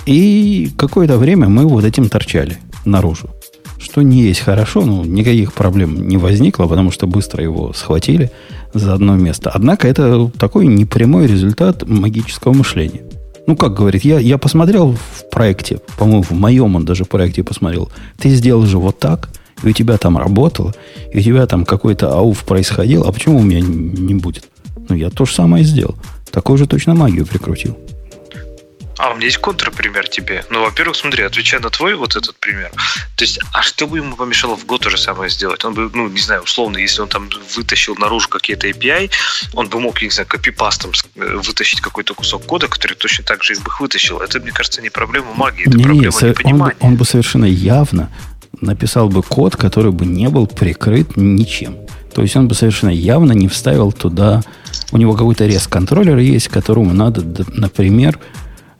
[0.07, 3.29] И какое-то время мы вот этим торчали наружу.
[3.77, 8.31] Что не есть хорошо, ну, никаких проблем не возникло, потому что быстро его схватили
[8.73, 9.51] за одно место.
[9.53, 13.01] Однако это такой непрямой результат магического мышления.
[13.47, 17.91] Ну, как говорит, я, я посмотрел в проекте, по-моему, в моем он даже проекте посмотрел.
[18.17, 19.29] Ты сделал же вот так,
[19.61, 20.73] и у тебя там работало,
[21.13, 24.45] и у тебя там какой-то ауф происходил, а почему у меня не будет?
[24.87, 25.95] Ну, я то же самое сделал.
[26.31, 27.77] Такую же точно магию прикрутил.
[28.97, 30.43] А у меня есть контрпример тебе.
[30.49, 32.71] Ну, во-первых, смотри, отвечая на твой вот этот пример.
[33.15, 35.63] То есть, а что бы ему помешало в Go то же самое сделать?
[35.65, 39.11] Он бы, ну, не знаю, условно, если он там вытащил наружу какие-то API,
[39.53, 43.53] он бы мог, не знаю, копипастом э, вытащить какой-то кусок кода, который точно так же
[43.53, 44.19] их бы вытащил.
[44.19, 46.77] Это, мне кажется, не проблема магии, это Не-не, проблема со- он, бы, непонимания.
[46.79, 48.09] он бы совершенно явно
[48.61, 51.77] написал бы код, который бы не был прикрыт ничем.
[52.15, 54.41] То есть он бы совершенно явно не вставил туда...
[54.91, 57.21] У него какой-то REST-контроллер есть, которому надо,
[57.53, 58.17] например,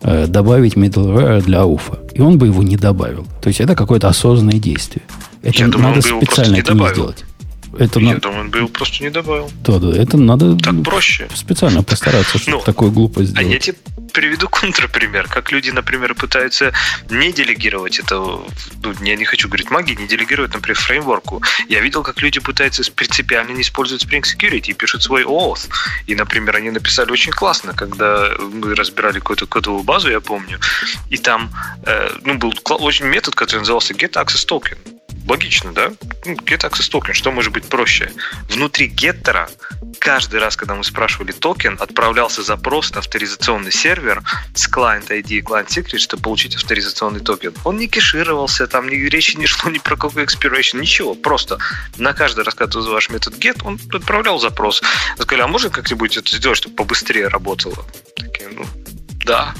[0.00, 1.98] добавить middleware для ауфа.
[2.14, 3.26] И он бы его не добавил.
[3.42, 5.02] То есть это какое-то осознанное действие.
[5.42, 6.94] Это Я надо просто специально это не добавил.
[6.94, 7.24] сделать.
[7.78, 8.20] Это Я на...
[8.20, 9.50] думаю, он бы его просто не добавил.
[9.64, 11.28] Да, да, это надо так проще.
[11.34, 13.46] специально постараться, чтобы ну, такую глупость сделать.
[13.46, 13.76] А я тебе
[14.12, 15.28] приведу контрпример.
[15.28, 16.72] Как люди, например, пытаются
[17.10, 21.42] не делегировать это, ну, я не хочу говорить магии, не делегировать, например, фреймворку.
[21.68, 25.68] Я видел, как люди пытаются принципиально не использовать Spring Security и пишут свой OAuth.
[26.06, 30.58] И, например, они написали очень классно, когда мы разбирали какую-то кодовую базу, я помню,
[31.10, 31.50] и там
[31.84, 34.97] э, ну, был очень метод, который назывался get access token
[35.28, 35.92] Логично, да?
[36.24, 38.10] Ну, get access token, что может быть проще?
[38.48, 39.50] Внутри геттера
[39.98, 44.22] каждый раз, когда мы спрашивали токен, отправлялся запрос на авторизационный сервер
[44.54, 47.52] с client ID и client secret, чтобы получить авторизационный токен.
[47.64, 51.14] Он не кешировался, там ни речи не шло ни про какой expiration, ничего.
[51.14, 51.58] Просто
[51.98, 54.82] на каждый раз, когда ты вызываешь метод get, он отправлял запрос.
[55.18, 57.84] Сказали, а можно как-нибудь это сделать, чтобы побыстрее работало?
[58.16, 58.64] Такие, ну,
[59.26, 59.54] да.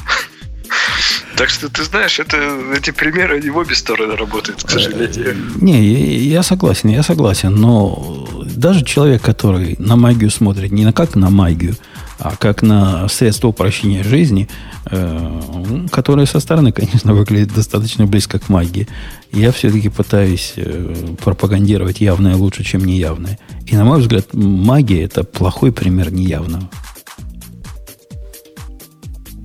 [1.36, 2.36] Так что ты знаешь, это,
[2.76, 5.36] эти примеры, они в обе стороны работают, к сожалению.
[5.60, 7.54] Не, я согласен, я согласен.
[7.54, 11.76] Но даже человек, который на магию смотрит не на как на магию,
[12.18, 14.48] а как на средство упрощения жизни,
[14.90, 18.88] э, которое со стороны, конечно, выглядит достаточно близко к магии,
[19.30, 23.38] я все-таки пытаюсь э, пропагандировать явное лучше, чем неявное.
[23.66, 26.68] И, на мой взгляд, магия– это плохой пример неявного.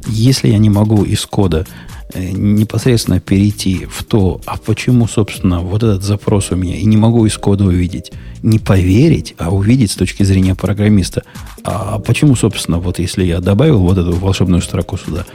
[0.08, 1.66] Если я не могу из кода
[2.14, 6.98] э, непосредственно перейти в то, а почему, собственно, вот этот запрос у меня, и не
[6.98, 11.24] могу из кода увидеть, не поверить, а увидеть с точки зрения программиста,
[11.64, 15.26] а почему, собственно, вот если я добавил вот эту волшебную строку сюда,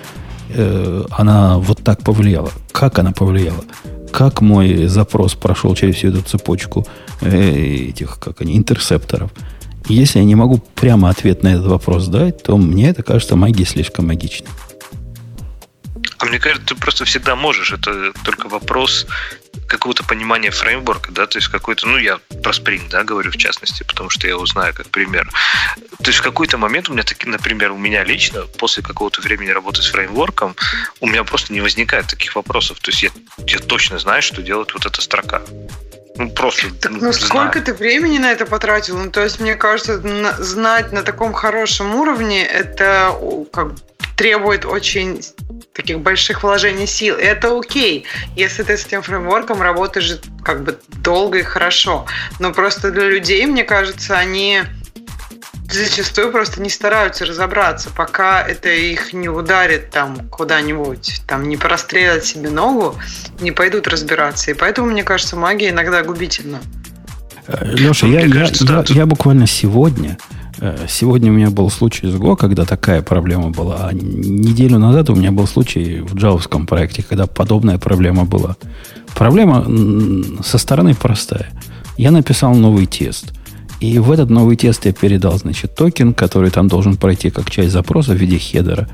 [0.51, 3.65] э, она вот так повлияла, как она повлияла,
[4.13, 6.87] как мой запрос прошел через всю эту цепочку
[7.21, 9.31] э, этих, как они, интерсепторов.
[9.89, 13.67] Если я не могу прямо ответ на этот вопрос дать, то мне это кажется магией
[13.67, 14.49] слишком магичной.
[16.19, 17.73] А мне кажется, ты просто всегда можешь.
[17.73, 19.07] Это только вопрос
[19.69, 23.83] какого-то понимания фреймворка, да, то есть какой-то, ну, я про Spring, да, говорю в частности,
[23.83, 25.31] потому что я его знаю как пример.
[25.99, 29.51] То есть в какой-то момент у меня, таки, например, у меня лично, после какого-то времени
[29.51, 30.57] работы с фреймворком,
[31.01, 32.81] у меня просто не возникает таких вопросов.
[32.81, 33.11] То есть я,
[33.47, 35.43] я точно знаю, что делает вот эта строка.
[36.17, 38.99] Ну, просто так, ну, сколько ты времени на это потратил?
[38.99, 43.15] Ну, то есть, мне кажется, на, знать на таком хорошем уровне, это
[43.53, 43.73] как
[44.17, 45.23] требует очень
[45.73, 47.17] таких больших вложений сил.
[47.17, 48.05] И это окей,
[48.35, 52.05] если ты с этим фреймворком работаешь как бы долго и хорошо.
[52.41, 54.63] Но просто для людей, мне кажется, они
[55.71, 62.25] зачастую просто не стараются разобраться, пока это их не ударит там куда-нибудь, там не прострелят
[62.25, 62.95] себе ногу,
[63.41, 64.51] не пойдут разбираться.
[64.51, 66.61] И поэтому, мне кажется, магия иногда губительна.
[67.63, 70.19] Леша, я, я, кажется, я, да, я, я буквально сегодня
[70.61, 73.89] Э, сегодня у меня был случай с Go, когда такая проблема была.
[73.89, 78.57] А неделю назад у меня был случай в джавовском проекте, когда подобная проблема была.
[79.15, 79.67] Проблема
[80.43, 81.51] со стороны простая.
[81.97, 83.33] Я написал новый тест.
[83.81, 87.71] И в этот новый тест я передал, значит, токен, который там должен пройти как часть
[87.71, 88.89] запроса в виде хедера.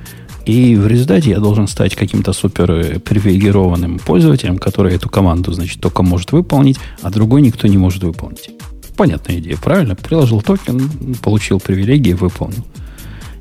[0.45, 6.03] И в результате я должен стать каким-то супер привилегированным пользователем, который эту команду, значит, только
[6.03, 8.51] может выполнить, а другой никто не может выполнить.
[8.95, 9.97] Понятная идея, правильно?
[9.97, 12.65] Приложил токен, получил привилегии, выполнил.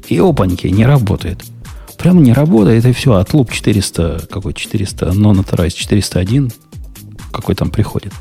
[0.07, 1.43] И опаньки, не работает.
[1.97, 6.51] Прямо не работает, и все, от луп 400, какой 400, non-authorized 401,
[7.31, 8.13] какой там приходит.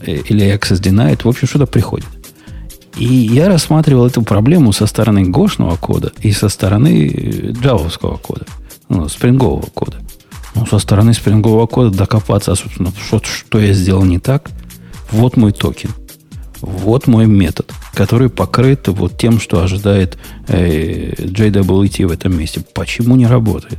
[0.00, 2.06] Э, или access denied, в общем, что-то приходит.
[2.96, 8.46] И я рассматривал эту проблему со стороны гошного кода и со стороны джавовского кода,
[8.88, 9.98] ну, спрингового кода.
[10.54, 14.50] Ну, со стороны спрингового кода докопаться, собственно, что, что я сделал не так.
[15.10, 15.90] Вот мой токен–
[16.60, 20.18] вот мой метод, который покрыт вот тем, что ожидает
[20.48, 22.64] э, JWT в этом месте.
[22.74, 23.78] Почему не работает?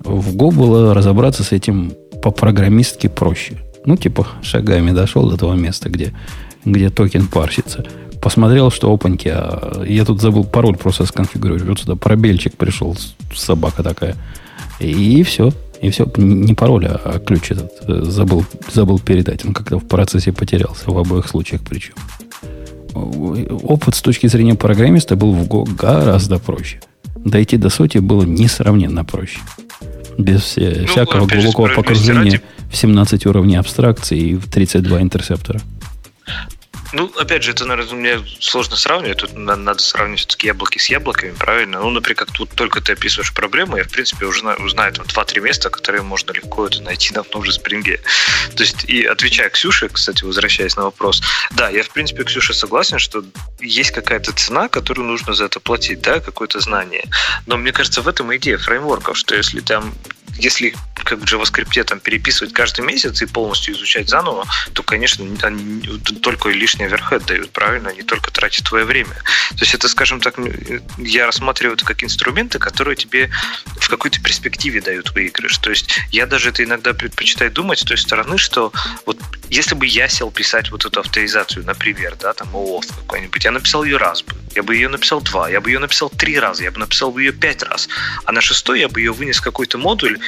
[0.00, 3.58] В Go было разобраться с этим по-программистски проще.
[3.84, 6.14] Ну, типа, шагами дошел до того места, где,
[6.64, 7.84] где токен парсится.
[8.20, 11.68] Посмотрел, что опаньки, а я тут забыл пароль просто сконфигурировать.
[11.68, 12.96] Вот сюда пробельчик пришел,
[13.34, 14.16] собака такая.
[14.80, 15.52] И все.
[15.80, 19.44] И все, не пароль, а ключ этот э, забыл, забыл передать.
[19.44, 21.94] Он как-то в процессе потерялся, в обоих случаях причем.
[22.94, 26.80] Опыт с точки зрения программиста был в Go гораздо проще.
[27.16, 29.38] Дойти до сути было несравненно проще.
[30.16, 32.40] Без ну, всякого глубокого погружения ради...
[32.72, 35.60] в 17 уровней абстракции и в 32 интерсептора.
[36.92, 39.18] Ну, опять же, это, наверное, мне сложно сравнивать.
[39.18, 41.80] Тут надо сравнивать все-таки яблоки с яблоками, правильно?
[41.80, 45.40] Ну, например, как тут только ты описываешь проблему, я, в принципе, уже узнаю там 2-3
[45.40, 48.00] места, которые можно легко это найти на том же спринге.
[48.56, 52.98] То есть, и отвечая Ксюше, кстати, возвращаясь на вопрос, да, я, в принципе, Ксюша согласен,
[52.98, 53.22] что
[53.60, 57.04] есть какая-то цена, которую нужно за это платить, да, какое-то знание.
[57.46, 59.92] Но мне кажется, в этом идея фреймворков, что если там
[60.38, 65.82] если как в JavaScript там переписывать каждый месяц и полностью изучать заново, то, конечно, они
[66.22, 67.90] только лишний оверхед дают, правильно?
[67.90, 69.14] Они только тратят твое время.
[69.50, 70.36] То есть это, скажем так,
[70.98, 73.30] я рассматриваю это как инструменты, которые тебе
[73.78, 75.58] в какой-то перспективе дают выигрыш.
[75.58, 78.72] То есть я даже это иногда предпочитаю думать с той стороны, что
[79.06, 79.18] вот
[79.48, 83.84] если бы я сел писать вот эту авторизацию, например, да, там OAuth какой-нибудь, я написал
[83.84, 86.70] ее раз бы, я бы ее написал два, я бы ее написал три раза, я
[86.70, 87.88] бы написал бы ее пять раз,
[88.24, 90.18] а на шестой я бы ее вынес какой-то модуль,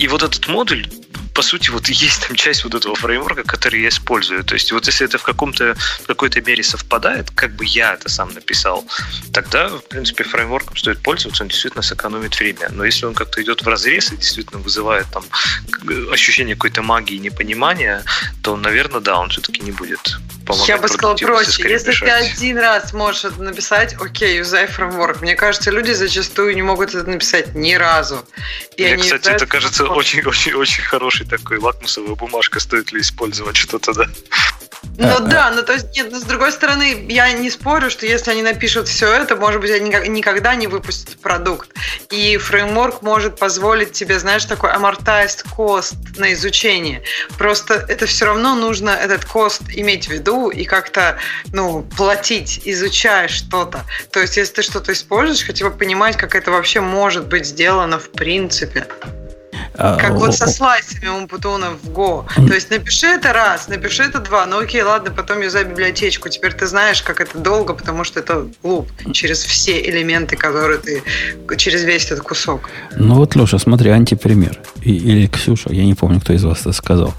[0.00, 0.86] и вот этот модуль,
[1.34, 4.44] по сути, вот есть там часть вот этого фреймворка, который я использую.
[4.44, 8.08] То есть вот если это в каком-то в какой-то мере совпадает, как бы я это
[8.08, 8.84] сам написал,
[9.32, 12.68] тогда, в принципе, фреймворком стоит пользоваться, он действительно сэкономит время.
[12.70, 15.24] Но если он как-то идет в разрез и действительно вызывает там
[16.10, 18.02] ощущение какой-то магии и непонимания,
[18.42, 20.18] то, наверное, да, он все-таки не будет
[20.50, 21.68] помогать Я бы сказал проще.
[21.68, 25.20] Если ты один раз можешь это написать, окей, юзай фреймворк.
[25.20, 28.24] Мне кажется, люди зачастую не могут это написать ни разу.
[28.76, 34.06] И Мне, кстати, это кажется очень-очень-очень хороший такой лакмусовая бумажка, стоит ли использовать что-то, да.
[34.98, 35.50] Ну а, да, а.
[35.50, 38.88] ну то есть, нет, но с другой стороны, я не спорю, что если они напишут
[38.88, 41.70] все это, может быть, они никогда не выпустят продукт.
[42.10, 47.02] И фреймворк может позволить тебе, знаешь, такой amortized cost на изучение.
[47.38, 51.18] Просто это все равно нужно этот кост иметь в виду и как-то,
[51.52, 53.84] ну, платить, изучая что-то.
[54.10, 57.98] То есть, если ты что-то используешь, хотя бы понимать, как это вообще может быть сделано
[57.98, 58.86] в принципе.
[59.74, 62.24] А, как вот со слайсами Умпутуна в Go.
[62.34, 66.28] То есть напиши это раз, напиши это два, ну окей, ладно, потом юзай библиотечку.
[66.28, 71.02] Теперь ты знаешь, как это долго, потому что это луп через все элементы, которые ты,
[71.56, 72.68] через весь этот кусок.
[72.96, 74.58] Ну вот, Леша, смотри, антипример.
[74.82, 77.14] Или Ксюша, я не помню, кто из вас это сказал.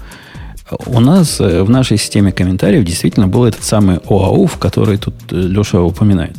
[0.86, 5.36] У нас э, в нашей системе комментариев действительно был этот самый ОАУФ, который тут э,
[5.36, 6.36] Леша упоминает.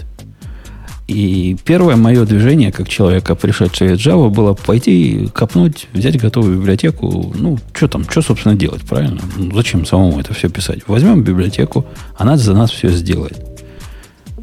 [1.07, 7.33] И первое мое движение, как человека, пришедшего из Java, было пойти копнуть, взять готовую библиотеку.
[7.37, 9.21] Ну, что там, что, собственно, делать, правильно?
[9.35, 10.79] Ну, зачем самому это все писать?
[10.87, 11.85] Возьмем библиотеку,
[12.17, 13.37] она за нас все сделает.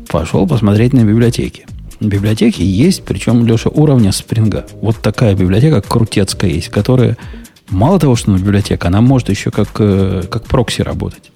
[0.09, 1.67] Пошел посмотреть на библиотеки.
[2.01, 4.67] Библиотеки есть, причем, Леша, уровня спринга.
[4.83, 7.17] Вот такая библиотека крутецкая есть, которая
[7.71, 11.31] мало того, что она библиотека, она может еще как, э, как прокси работать.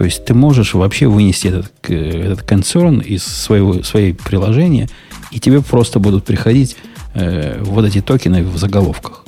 [0.00, 4.88] То есть ты можешь вообще вынести этот, этот концерн из своего, своей приложения,
[5.30, 6.78] и тебе просто будут приходить
[7.12, 9.26] э, вот эти токены в заголовках.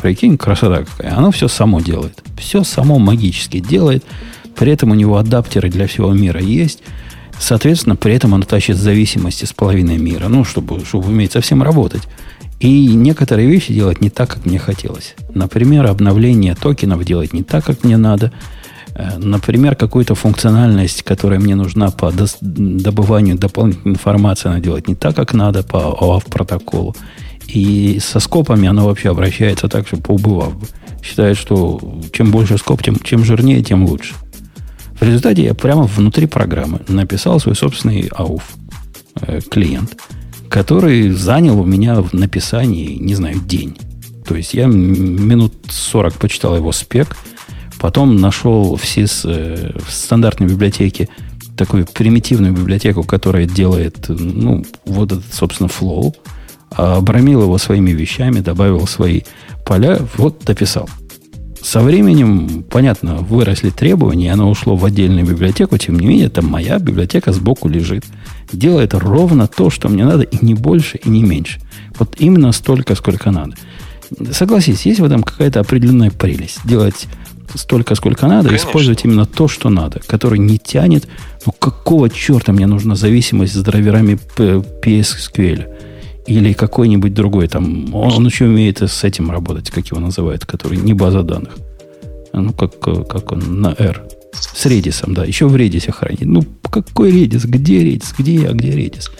[0.00, 1.18] Прикинь, красота какая.
[1.18, 2.22] Оно все само делает.
[2.38, 4.04] Все само магически делает.
[4.54, 6.84] При этом у него адаптеры для всего мира есть.
[7.40, 10.28] Соответственно, при этом оно тащит зависимости с половиной мира.
[10.28, 12.02] Ну, чтобы, чтобы уметь совсем работать.
[12.60, 15.16] И некоторые вещи делать не так, как мне хотелось.
[15.34, 18.61] Например, обновление токенов делать не так, как мне надо– Э,
[19.18, 25.32] например, какую-то функциональность, которая мне нужна по добыванию дополнительной информации, она делает не так, как
[25.32, 26.94] надо по OAuth протоколу.
[27.46, 30.66] И со скопами она вообще обращается так, что поубывав бы.
[31.02, 31.80] Считает, что
[32.12, 34.14] чем больше скоп, тем, чем жирнее, тем лучше.
[35.00, 38.42] В результате я прямо внутри программы написал свой собственный AUF
[39.22, 39.96] э, клиент,
[40.48, 43.76] который занял у меня в написании, не знаю, день.
[44.24, 47.16] То есть я минут 40 почитал его спек–
[47.82, 51.08] Потом нашел в SIS, э, в стандартной библиотеке,
[51.56, 56.14] такую примитивную библиотеку, которая делает, ну, вот этот, собственно, flow,
[56.70, 59.22] обрамил его своими вещами, добавил свои
[59.66, 60.88] поля, вот дописал.
[61.60, 66.78] Со временем, понятно, выросли требования, оно ушло в отдельную библиотеку, тем не менее, это моя
[66.78, 68.04] библиотека сбоку лежит.
[68.52, 71.60] Делает ровно то, что мне надо, и не больше, и не меньше.
[71.98, 73.56] Вот именно столько, сколько надо.
[74.30, 76.60] Согласись, есть в этом какая-то определенная прелесть.
[76.64, 77.08] Делать
[77.54, 78.68] столько, сколько надо, Конечно.
[78.68, 81.08] использовать именно то, что надо, который не тянет.
[81.46, 85.68] Ну, какого черта мне нужна зависимость с драйверами PSQL?
[86.26, 87.94] Или какой-нибудь другой там.
[87.94, 91.56] Он, он еще умеет с этим работать, как его называют, который не база данных.
[92.32, 94.02] Ну, как, как он на R.
[94.32, 95.24] С редисом, да.
[95.24, 96.22] Еще в редисе хранит.
[96.22, 97.44] Ну, какой редис?
[97.44, 98.14] Где редис?
[98.16, 98.52] Где я?
[98.52, 99.10] Где редис?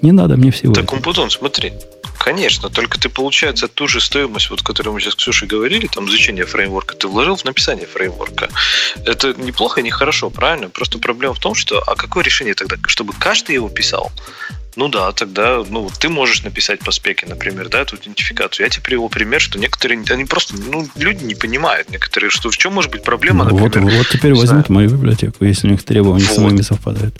[0.00, 0.74] Не надо мне всего.
[0.74, 1.72] Так, Умпутон, смотри.
[2.18, 6.08] Конечно, только ты, получается, ту же стоимость, вот, которую мы сейчас с Ксюшей говорили, там,
[6.08, 8.48] изучение фреймворка, ты вложил в написание фреймворка.
[9.04, 10.68] Это неплохо и нехорошо, правильно?
[10.68, 12.76] Просто проблема в том, что, а какое решение тогда?
[12.86, 14.10] Чтобы каждый его писал?
[14.76, 18.66] Ну да, тогда ну, ты можешь написать по спеке, например, да, эту идентификацию.
[18.66, 22.56] Я тебе привел пример, что некоторые, они просто, ну, люди не понимают некоторые, что в
[22.56, 23.90] чем может быть проблема, ну, например.
[23.90, 26.34] Вот, вот теперь возьмут мою библиотеку, если у них требования вот.
[26.34, 27.14] с моими совпадают.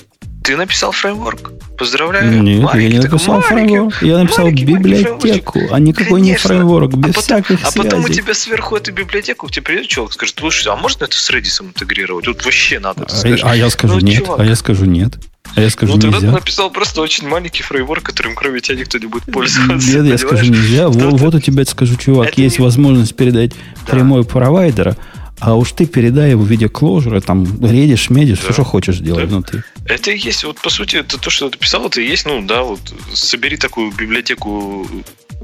[0.45, 1.53] Ты написал фреймворк.
[1.79, 2.43] Поздравляю.
[2.43, 4.03] Нет, маленький, я не написал фреймворк.
[4.03, 6.33] Я написал библиотеку, а никакой Конечно.
[6.33, 9.89] не фреймворк, без а потом, всяких А потом у тебя сверху эту библиотеку, тебе придет
[9.89, 12.27] человек и скажет, слушай, а можно это с Redis интегрировать?
[12.27, 13.07] Тут вообще надо.
[13.11, 14.41] А, а я скажу ну, нет, чувак.
[14.41, 15.15] а я скажу нет.
[15.57, 16.29] А я скажу, ну, тогда нельзя.
[16.29, 19.97] ты написал просто очень маленький фреймворк, которым кроме тебя никто не будет пользоваться.
[19.97, 20.89] Нет, я скажу, нельзя.
[20.89, 23.53] Вот, вот у тебя, скажу, чувак, Это есть не- возможность передать
[23.87, 23.93] Да.
[23.93, 24.97] прямой провайдера,
[25.41, 28.53] а уж ты передай его в виде кложера, там, редишь, медишь, все, Да.
[28.55, 29.35] что хочешь делать Да.
[29.37, 29.61] внутри.
[29.87, 32.45] Это и есть, вот по сути, это то, что ты писал, это и есть, ну
[32.47, 32.81] да, вот
[33.13, 34.87] собери такую библиотеку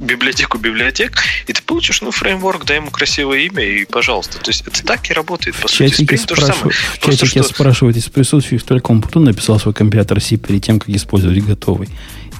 [0.00, 4.38] библиотеку библиотек, и ты получишь, ну, фреймворк, дай ему красивое имя, и пожалуйста.
[4.38, 5.92] То есть это так и работает, по В сути.
[6.04, 6.70] Spring то же самое.
[6.70, 10.88] в чатике что- спрашивают из присутствующих только Умпутун написал свой компьютер C перед тем, как
[10.88, 11.90] использовать готовый.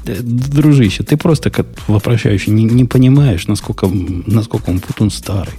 [0.06, 5.52] Дружище, ты просто как вопрощающий не, не понимаешь, насколько, насколько Умпутун старый.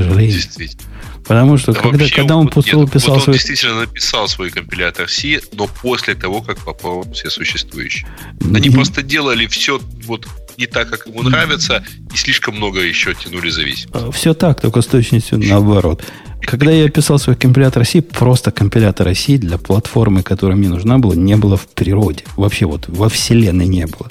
[0.00, 0.32] К сожалению.
[0.32, 0.82] Действительно.
[1.26, 3.34] Потому что Да когда, вообще, когда он вот нет, писал вот он свой...
[3.34, 8.08] действительно написал свой компилятор C, но после того, как попробовал все существующие.
[8.54, 8.74] Они Мгм.
[8.78, 10.26] просто делали все вот
[10.58, 14.14] не так, как ему нравится, и слишком много еще тянули зависимость.
[14.16, 16.02] Все так, только с точностью наоборот.
[16.40, 21.14] Когда я писал свой компилятор C, просто компилятора C для платформы, которая мне нужна была,
[21.14, 22.24] не было в природе.
[22.36, 24.10] Вообще вот во вселенной не было.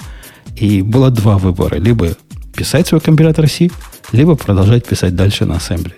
[0.56, 1.76] И было два выбора.
[1.76, 2.16] Либо
[2.54, 3.70] писать свой компилятор C,
[4.12, 5.96] либо продолжать писать дальше на ассемблере.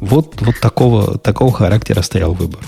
[0.00, 2.60] Вот, вот такого, такого характера стоял выбор.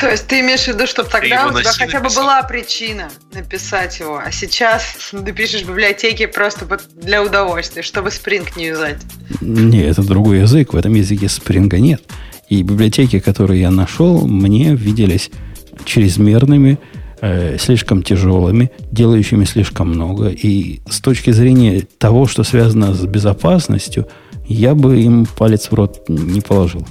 [0.00, 3.98] То есть ты имеешь в виду, чтобы тогда у тебя хотя бы была причина написать
[3.98, 8.98] его, а сейчас ты пишешь в библиотеке просто для удовольствия, чтобы Spring не юзать.
[9.40, 10.74] Не, это другой язык.
[10.74, 12.02] В этом языке спринга нет.
[12.50, 15.30] И библиотеки, которые я нашел, мне виделись
[15.84, 16.78] чрезмерными,
[17.20, 20.28] э, слишком тяжелыми, делающими слишком много.
[20.28, 24.06] И с точки зрения того, что связано с безопасностью,
[24.48, 26.86] я бы им палец в рот не положил.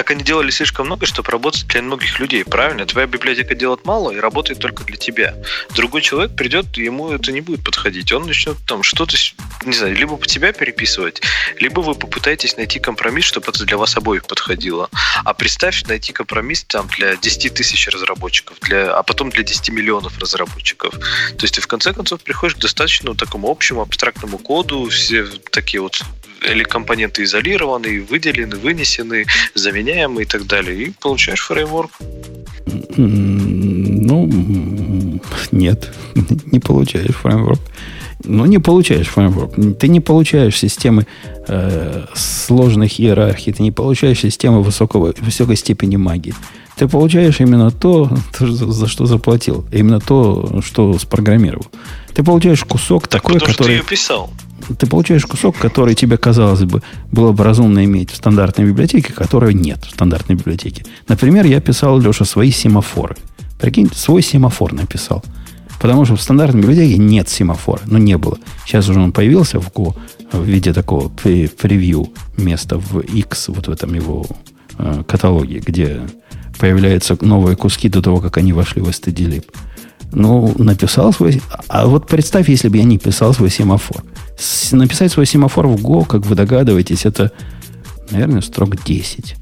[0.00, 2.86] Так они делали слишком много, чтобы работать для многих людей, правильно?
[2.86, 5.34] Твоя библиотека делает мало и работает только для тебя.
[5.76, 8.10] Другой человек придет, ему это не будет подходить.
[8.10, 9.18] Он начнет там что-то,
[9.66, 11.20] не знаю, либо по тебя переписывать,
[11.58, 14.88] либо вы попытаетесь найти компромисс, чтобы это для вас обоих подходило.
[15.22, 20.18] А представь, найти компромисс там для 10 тысяч разработчиков, для, а потом для 10 миллионов
[20.18, 20.94] разработчиков.
[20.94, 25.82] То есть ты в конце концов приходишь к достаточно такому общему абстрактному коду, все такие
[25.82, 26.02] вот
[26.48, 30.82] или компоненты изолированы, выделены, вынесены, заменяемые и так далее.
[30.82, 31.90] И получаешь фреймворк.
[32.96, 34.28] Ну,
[35.52, 35.92] нет,
[36.52, 37.60] не получаешь фреймворк.
[38.24, 39.54] Ну, не получаешь фреймворк.
[39.78, 41.06] Ты не получаешь системы
[41.48, 46.34] э, сложных иерархий, ты не получаешь системы высокого, высокой степени магии.
[46.76, 49.66] Ты получаешь именно то, за что заплатил.
[49.72, 51.66] Именно то, что спрограммировал.
[52.14, 53.76] Ты получаешь кусок такой, Потому что ты который...
[53.76, 54.30] ее писал.
[54.78, 59.50] Ты получаешь кусок, который тебе, казалось бы, было бы разумно иметь в стандартной библиотеке, которого
[59.50, 60.84] нет в стандартной библиотеке.
[61.08, 63.16] Например, я писал, Леша, свои семафоры.
[63.60, 65.22] Прикинь, свой семафор написал.
[65.80, 67.80] Потому что в стандартной библиотеке нет семафора.
[67.86, 68.38] Ну, не было.
[68.66, 69.96] Сейчас уже он появился в Go
[70.32, 74.26] в виде такого пре- превью места в X, вот в этом его
[74.78, 76.02] э, каталоге, где
[76.58, 79.44] появляются новые куски до того, как они вошли в stdlib.
[80.12, 81.40] Ну, написал свой...
[81.68, 84.02] А вот представь, если бы я не писал свой семафор.
[84.40, 87.30] С- написать свой семафор в Go, как вы догадываетесь, это,
[88.10, 89.36] наверное, строк 10.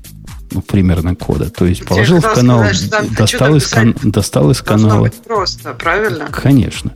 [0.51, 1.51] Ну, примерно кода.
[1.51, 5.03] То есть положил в канал, сказать, достал, из кан- достал из канала.
[5.03, 6.27] быть просто, правильно?
[6.33, 6.93] Конечно.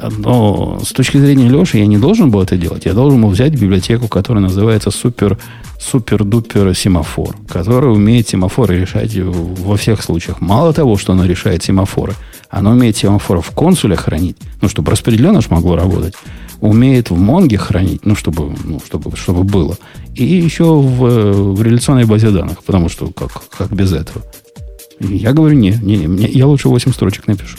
[0.00, 2.86] Но с точки зрения Леши я не должен был это делать.
[2.86, 5.38] Я должен был взять библиотеку, которая называется супер
[5.82, 10.40] супер-дупер семафор, которая умеет семафоры решать во всех случаях.
[10.40, 12.14] Мало того, что она решает семафоры,
[12.50, 16.14] она умеет семафоры в консуле хранить, ну, чтобы распределенно ж могло работать.
[16.60, 19.76] Умеет в Монге хранить, ну, чтобы, ну, чтобы, чтобы было.
[20.14, 24.24] И еще в, в реляционной базе данных, потому что как, как без этого.
[25.00, 27.58] Я говорю, не, не, мне, я лучше 8 строчек напишу.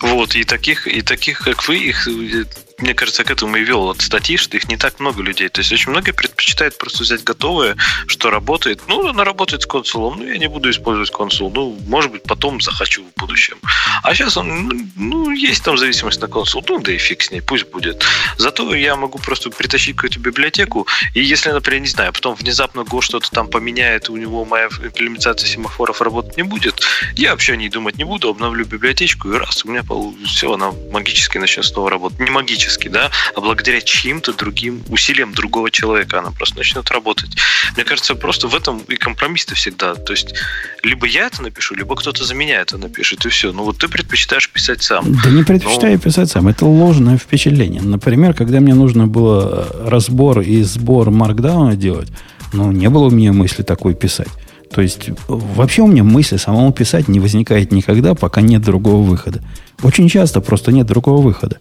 [0.00, 2.44] Вот, и таких, и таких, как вы, их, э,
[2.78, 5.48] мне кажется, к этому и вел вот статьи, что их не так много людей.
[5.48, 7.76] То есть очень многие предпочитают просто взять готовое,
[8.06, 8.82] что работает.
[8.88, 11.50] Ну, она работает с консулом, ну, я не буду использовать консул.
[11.50, 13.58] Ну, может быть, потом захочу в будущем.
[14.02, 17.30] А сейчас он, ну, ну, есть там зависимость на консул, ну, да и фиг с
[17.30, 18.04] ней, пусть будет.
[18.36, 23.00] Зато я могу просто притащить какую-то библиотеку, и если, например, не знаю, потом внезапно Go
[23.00, 26.82] что-то там поменяет, у него моя имплементация семафоров работать не будет,
[27.14, 29.82] я вообще о ней думать не буду, обновлю библиотечку, и раз, у меня
[30.26, 32.18] все, она магически начнет снова работать.
[32.20, 37.30] Не магически, да, а благодаря чьим-то другим усилиям другого человека она просто начнет работать.
[37.74, 39.94] Мне кажется, просто в этом и компромисс-то всегда.
[39.94, 40.34] То есть,
[40.82, 43.52] либо я это напишу, либо кто-то за меня это напишет, и все.
[43.52, 45.04] Ну вот ты предпочитаешь писать сам.
[45.24, 45.98] Да не предпочитаю Ну.
[45.98, 46.48] писать сам.
[46.48, 47.82] Это ложное впечатление.
[47.82, 52.08] Например, когда мне нужно было разбор и сбор маркдауна делать,
[52.52, 54.28] ну, не было у меня мысли такой писать.
[54.72, 59.42] То есть, вообще у меня мысли самому писать не возникает никогда, пока нет другого выхода.
[59.82, 61.58] Очень часто просто нет другого выхода.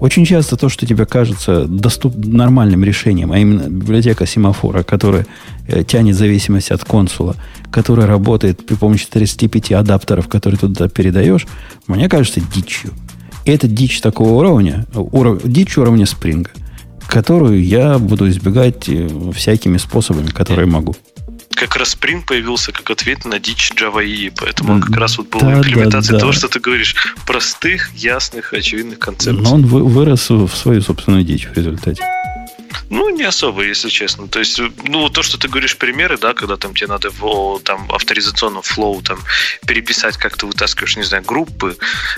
[0.00, 5.26] Очень часто то, что тебе кажется доступ, нормальным решением, а именно библиотека семафора, которая
[5.68, 7.36] э, тянет зависимость от консула,
[7.70, 11.46] которая работает при помощи 35 адаптеров, которые туда передаешь,
[11.86, 12.92] мне кажется дичью.
[13.44, 16.50] И это дичь такого уровня, уров, дичь уровня спринга,
[17.06, 20.96] которую я буду избегать э, всякими способами, которые могу
[21.60, 25.28] как раз Spring появился как ответ на дичь Java EE, поэтому он как раз вот
[25.28, 26.20] был да, имплементацией да, да.
[26.20, 26.94] того, что ты говоришь,
[27.26, 29.42] простых, ясных, очевидных концепций.
[29.42, 32.02] Но он вырос в свою собственную дичь в результате.
[32.90, 34.26] Ну, не особо, если честно.
[34.26, 37.90] То есть, ну, то, что ты говоришь примеры, да, когда там тебе надо в там,
[37.90, 39.20] авторизационном флоу там,
[39.64, 41.76] переписать, как ты вытаскиваешь, не знаю, группы,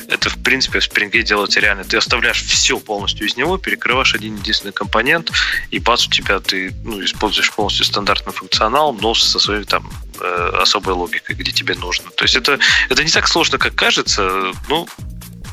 [0.09, 1.85] это, в принципе, в Spring делать реально.
[1.85, 5.31] Ты оставляешь все полностью из него, перекрываешь один единственный компонент,
[5.71, 9.91] и бац, у тебя ты ну, используешь полностью стандартный функционал, но со своей там
[10.21, 12.11] э, особой логикой, где тебе нужно.
[12.13, 12.59] То есть это,
[12.89, 14.53] это не так сложно, как кажется.
[14.71, 14.89] Ну,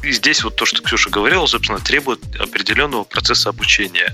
[0.01, 4.13] и здесь вот то, что Ксюша говорила, собственно, требует определенного процесса обучения.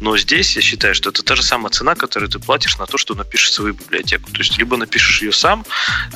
[0.00, 2.98] Но здесь я считаю, что это та же самая цена, которую ты платишь на то,
[2.98, 4.30] что напишешь свою библиотеку.
[4.30, 5.64] То есть либо напишешь ее сам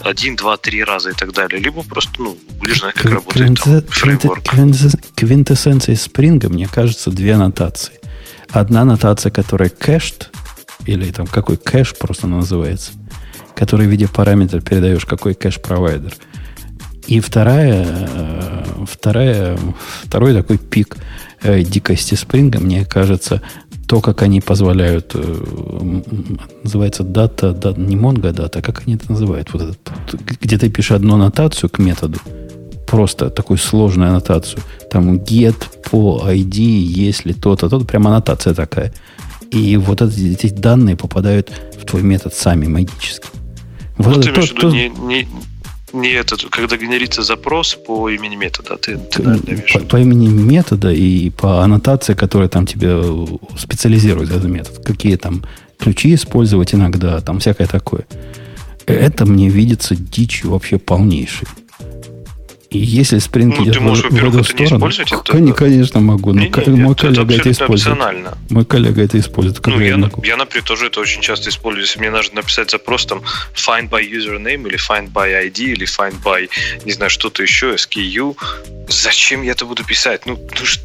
[0.03, 3.83] один, два, три раза и так далее, либо просто ну, будешь знать, как работает там,
[3.89, 4.45] фреймворк.
[5.17, 7.95] Квинтэссенцией спринга, мне кажется, две аннотации.
[8.51, 10.31] Одна аннотация, которая кэшт,
[10.87, 12.93] или там какой кэш просто называется,
[13.57, 16.15] который в виде параметра передаешь, какой кэш-провайдер–
[17.09, 19.59] и вторая, э, вторая,
[20.05, 20.97] второй такой пик
[21.43, 23.41] э, дикости спринга, мне кажется,
[23.87, 26.01] то, как они позволяют, э,
[26.63, 29.55] называется дата, дата не Mongo дата, как они это называют?
[29.55, 32.19] Вот этот, где ты пишешь одну аннотацию к методу,
[32.87, 34.63] просто такую сложную аннотацию.
[34.91, 35.57] Там get
[35.91, 38.93] по ID, если то-то, то прям аннотация такая.
[39.51, 43.29] И вот эти, эти данные попадают в твой метод сами магически.
[43.97, 45.27] Вот, вот это то, то, не, не,
[45.93, 50.91] не этот, когда генерится запрос по имени метода, ты, ты наверное, по, по имени метода
[50.93, 53.01] и по аннотации, которая там тебе
[53.59, 54.85] специализирует этот метод.
[54.85, 55.45] Какие там
[55.79, 58.07] ключи использовать иногда, там всякое такое.
[58.87, 61.47] Это мне видится дичью вообще полнейшей.
[62.71, 65.33] И если Spring ну, идет ты можешь, в, в эту сторону, использовать это?
[65.33, 66.35] Конечно, конечно могу.
[66.35, 67.99] Но не, не, мой нет, коллега это, это использует.
[68.51, 69.67] Мой коллега это использует.
[69.67, 71.87] Ну, я, я, я, например, тоже это очень часто использую.
[71.87, 73.23] Если мне нужно написать запрос там
[73.55, 76.51] find by username или find by ID или find by,
[76.85, 78.37] не знаю, что-то еще, SKU,
[78.89, 80.27] зачем я это буду писать?
[80.27, 80.39] Ну,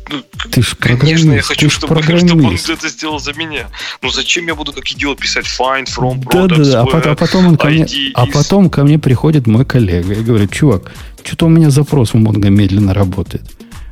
[0.09, 3.67] ну, ты ж конечно, я хочу, чтобы, чтобы он это сделал за меня.
[4.01, 6.81] Ну, зачем я буду как идиот писать find from products, да, да, да.
[6.81, 10.23] А, потом, а потом он ко мне, а потом ко мне приходит мой коллега и
[10.23, 10.93] говорит, чувак,
[11.23, 13.43] что-то у меня запрос в Mongo медленно работает.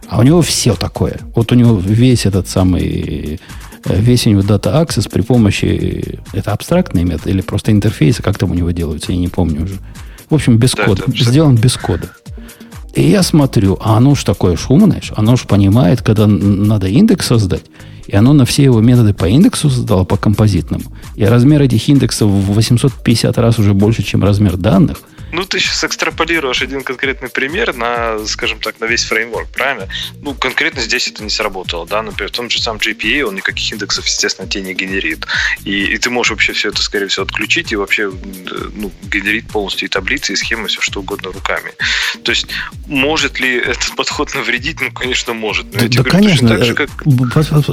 [0.07, 1.19] А у него все такое.
[1.35, 3.39] Вот у него весь этот самый
[3.85, 8.37] э, весь у него Data Access при помощи это абстрактный метод или просто интерфейса, как
[8.37, 9.75] там у него делаются, я не помню уже.
[10.29, 11.03] В общем, без да, кода.
[11.07, 12.09] Сделан без кода.
[12.93, 17.63] И я смотрю, а оно ж такое шумное, оно ж понимает, когда надо индекс создать.
[18.07, 20.83] И оно на все его методы по индексу создало, по композитному.
[21.15, 24.97] И размер этих индексов в 850 раз уже больше, чем размер данных.
[25.31, 29.87] Ну, ты сейчас экстраполируешь один конкретный пример на, скажем так, на весь фреймворк, правильно?
[30.21, 33.71] Ну, конкретно здесь это не сработало, да, например, в том же самом GPA он никаких
[33.71, 35.25] индексов, естественно, тебе не генерит.
[35.63, 39.87] И, и ты можешь вообще все это, скорее всего, отключить и вообще ну, генерить полностью
[39.87, 41.71] и таблицы, и схемы, все что угодно руками.
[42.23, 42.47] То есть,
[42.87, 44.81] может ли этот подход навредить?
[44.81, 45.65] Ну, конечно, может.
[45.73, 46.49] Но да, да говорю, конечно.
[46.49, 46.89] Так же, как...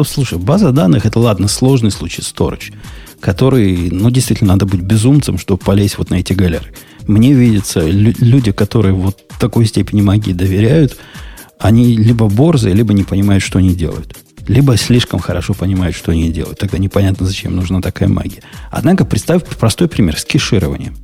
[0.06, 2.72] Слушай, база данных, это, ладно, сложный случай, storage,
[3.20, 6.72] который, ну, действительно, надо быть безумцем, чтобы полезть вот на эти галеры
[7.08, 10.96] мне видится, люди, которые вот такой степени магии доверяют,
[11.58, 14.16] они либо борзые, либо не понимают, что они делают.
[14.46, 16.58] Либо слишком хорошо понимают, что они делают.
[16.58, 18.42] Тогда непонятно, зачем нужна такая магия.
[18.70, 20.96] Однако представь простой пример с кешированием.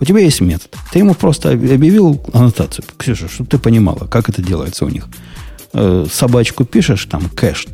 [0.00, 0.74] У тебя есть метод.
[0.92, 2.84] Ты ему просто объявил аннотацию.
[2.96, 5.08] Ксюша, чтобы ты понимала, как это делается у них.
[5.72, 7.66] Э, собачку пишешь, там, кэш.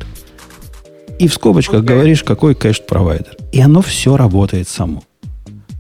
[1.19, 1.87] И в скобочках okay.
[1.87, 3.37] говоришь, какой кэш-провайдер.
[3.53, 5.03] И оно все работает само.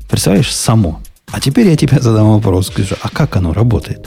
[0.09, 1.03] Представляешь, само.
[1.33, 4.07] А теперь я тебе задам вопрос, скажу, а как оно работает?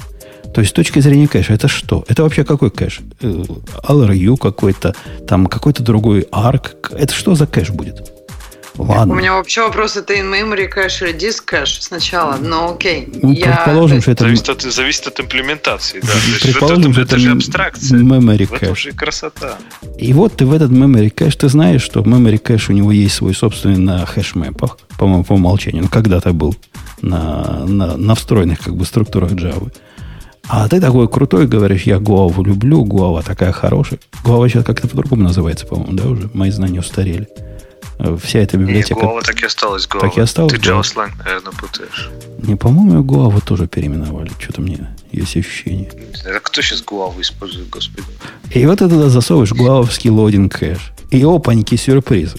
[0.54, 2.04] То есть с точки зрения кэша, это что?
[2.08, 3.02] Это вообще какой кэш?
[3.22, 4.96] LRU э, какой-то,
[5.28, 6.96] там какой-то другой ARC?
[6.98, 8.19] Это что за кэш будет?
[8.80, 9.14] Ладно.
[9.14, 13.10] У меня вообще вопрос, это in-memory кэш или disk кэш сначала, но окей.
[13.22, 13.58] Ну, я...
[13.58, 14.24] предположим, что это...
[14.24, 16.14] Зависит от, зависит от имплементации, да.
[16.42, 18.00] Предположим, что это, это же абстракция.
[18.00, 19.58] Memory в этом же красота.
[19.98, 23.16] И вот ты в этот memory кэш, ты знаешь, что memory кэш у него есть
[23.16, 25.84] свой собственный на hash map ах, по-моему, по умолчанию.
[25.84, 26.56] Ну, когда-то был
[27.02, 29.74] на, на, на встроенных как бы структурах Java.
[30.48, 34.00] А ты такой крутой, говоришь, я Guava люблю, Guava такая хорошая.
[34.24, 36.30] Guava сейчас как-то по-другому называется, по-моему, да, уже?
[36.34, 37.28] Мои знания устарели.
[38.24, 39.00] Вся эта библиотека...
[39.00, 40.02] Не, Guava так и осталась, Guava.
[40.02, 42.10] Так и осталась, Ты Java Slang, наверное, путаешь.
[42.42, 44.32] Не, по-моему, Guava тоже переименовали.
[44.40, 45.92] Что-то мне есть ощущение.
[46.24, 48.08] Это кто сейчас Гуаву использует, господи?
[48.54, 50.92] И вот ты туда засовываешь гуавовский лодинг кэш.
[51.12, 52.36] И опаньки, сюрприз.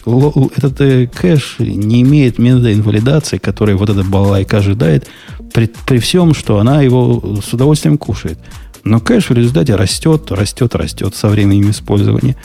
[0.56, 5.08] Этот э, кэш не имеет метода инвалидации, который вот эта балалайка ожидает,
[5.52, 8.38] при, при всем, что она его с удовольствием кушает.
[8.84, 12.36] Но кэш в результате растет, растет, растет со временем использования.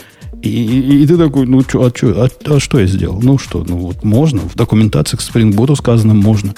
[0.46, 3.20] И, и, и ты такой, ну чё, а, чё, а, а что я сделал?
[3.22, 6.54] Ну что, ну вот можно, в документации к Spring Boot сказано можно.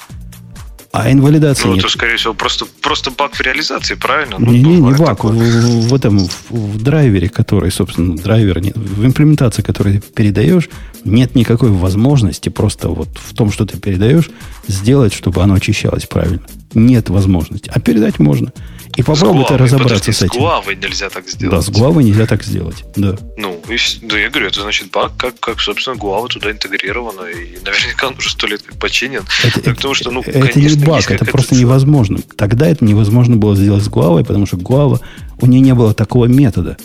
[0.92, 1.84] А инвалидации ну, нет.
[1.84, 4.38] это, скорее всего, просто, просто баг в реализации, правильно?
[4.40, 5.24] Не, не, не баг.
[5.24, 10.12] В, в, в этом, в, в драйвере, который, собственно, драйвер, нет, в имплементации, который ты
[10.12, 10.70] передаешь,
[11.04, 14.30] нет никакой возможности просто вот в том, что ты передаешь,
[14.68, 16.48] сделать, чтобы оно очищалось правильно.
[16.74, 17.72] Нет возможности.
[17.74, 18.52] А передать можно.
[18.96, 20.34] И попробуй ты разобраться Подожди, с этим.
[20.34, 21.56] С Гуавой нельзя так сделать.
[21.56, 22.84] Да, с Гуавой нельзя так сделать.
[22.96, 23.16] Да.
[23.38, 23.78] Ну, и,
[24.08, 28.16] да, я говорю, это значит баг, как, как собственно, Гуава туда интегрирована, и наверняка он
[28.18, 29.22] уже сто лет как починен.
[29.44, 31.60] Это, Так, потому что, ну, это конечно, не баг, это просто цель.
[31.60, 32.18] невозможно.
[32.38, 35.00] Тогда это невозможно было сделать с Гуавой, потому что Гуава,
[35.42, 36.76] у нее не было такого метода,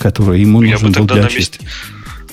[0.00, 1.62] который ему Я нужен бы был для очистки.
[1.62, 1.76] месте...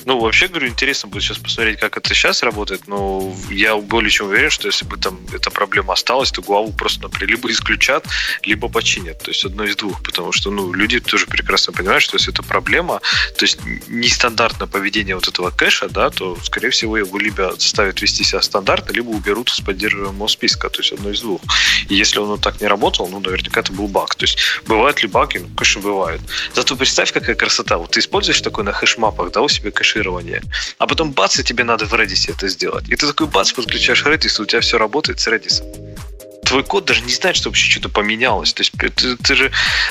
[0.08, 4.28] Ну, вообще, говорю, интересно будет сейчас посмотреть, как это сейчас работает, но я более чем
[4.28, 8.06] уверен, что если бы там эта проблема осталась, то Гуаву просто, например, либо исключат,
[8.42, 9.18] либо починят.
[9.18, 12.42] То есть одно из двух, потому что, ну, люди тоже прекрасно понимают, что если это
[12.42, 13.02] проблема,
[13.36, 13.58] то есть
[13.88, 18.94] нестандартное поведение вот этого кэша, да, то, скорее всего, его либо заставят вести себя стандартно,
[18.94, 21.42] либо уберут из поддерживаемого списка, то есть одно из двух.
[21.90, 24.14] И если он так не работал, ну, наверняка это был баг.
[24.14, 25.36] То есть бывают ли баги?
[25.36, 26.22] Ну, конечно, бывают.
[26.54, 27.76] Зато представь, какая красота.
[27.76, 30.42] Вот ты используешь такое на хэшмапах, да, у себя кэширование,
[30.78, 32.88] а потом бац, и тебе надо в Redis это сделать.
[32.88, 35.62] И ты такой бац, подключаешь Redis, и у тебя все работает с Redis.
[36.48, 38.54] Твой код даже не знает, что вообще что-то поменялось.
[38.54, 39.50] То есть ты, ты же,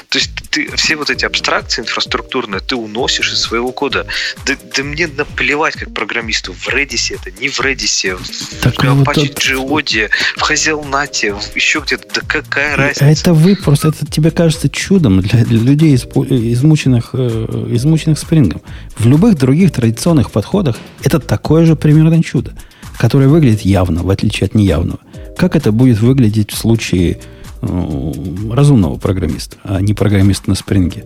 [0.10, 4.08] то есть ты все вот эти абстракции инфраструктурные ты уносишь из своего кода.
[4.46, 9.08] Да, да мне наплевать как программисту в Redis это, не в Redis, в Так вот
[9.08, 12.08] Apache тут- Geode, в Hazelnut, в еще где-то.
[12.16, 13.06] Да какая разница?
[13.06, 18.64] Это вы просто, это тебе кажется чудом для, для людей, измученных, э, измученных спрингом.
[18.98, 22.54] В любых других традиционных подходах это такое же примерно чудо,
[22.98, 25.00] которое выглядит явно, в отличие от неявного.
[25.38, 27.20] Как это будет выглядеть в случае
[27.62, 28.12] э,
[28.52, 31.06] разумного программиста, а не программиста на спринге?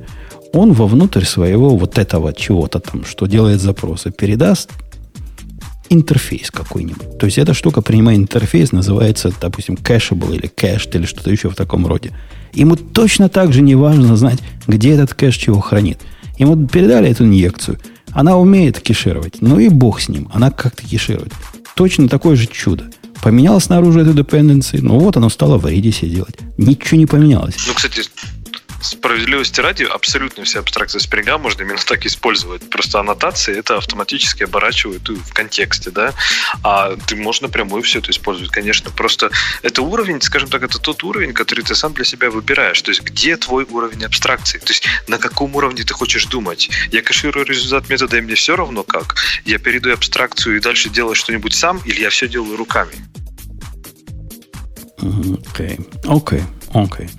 [0.54, 4.72] Он вовнутрь своего вот этого чего-то там, что делает запросы, передаст
[5.90, 7.18] интерфейс какой-нибудь.
[7.20, 11.56] То есть эта штука принимает интерфейс, называется, допустим, cacheable или cached или что-то еще в
[11.56, 12.12] таком роде.
[12.54, 16.00] Ему точно так же не важно знать, где этот кэш чего хранит.
[16.38, 17.80] Ему передали эту инъекцию.
[18.12, 19.42] Она умеет кешировать.
[19.42, 20.30] Ну и бог с ним.
[20.34, 21.34] Она как-то кеширует.
[21.76, 22.86] Точно такое же чудо.
[23.22, 26.36] Поменял снаружи эту dependency, ну вот оно стало в Redis делать.
[26.58, 27.56] Ничего не поменялось.
[27.68, 28.02] Ну, кстати,
[28.82, 32.70] справедливости ради, абсолютно все абстракции спринга можно именно так использовать.
[32.70, 36.14] Просто аннотации это автоматически оборачивают в контексте, да,
[36.64, 38.92] а ты можешь напрямую все это использовать, конечно.
[38.92, 39.32] Просто
[39.62, 42.82] это уровень, скажем так, это тот уровень, который ты сам для себя выбираешь.
[42.82, 44.60] То есть где твой уровень абстракции?
[44.60, 46.70] То есть на каком уровне ты хочешь думать?
[46.92, 49.16] Я кэширую результат метода, и мне все равно как?
[49.46, 52.94] Я передаю абстракцию и дальше делаю что-нибудь сам, или я все делаю руками?
[55.02, 57.10] Окей, окей, окей.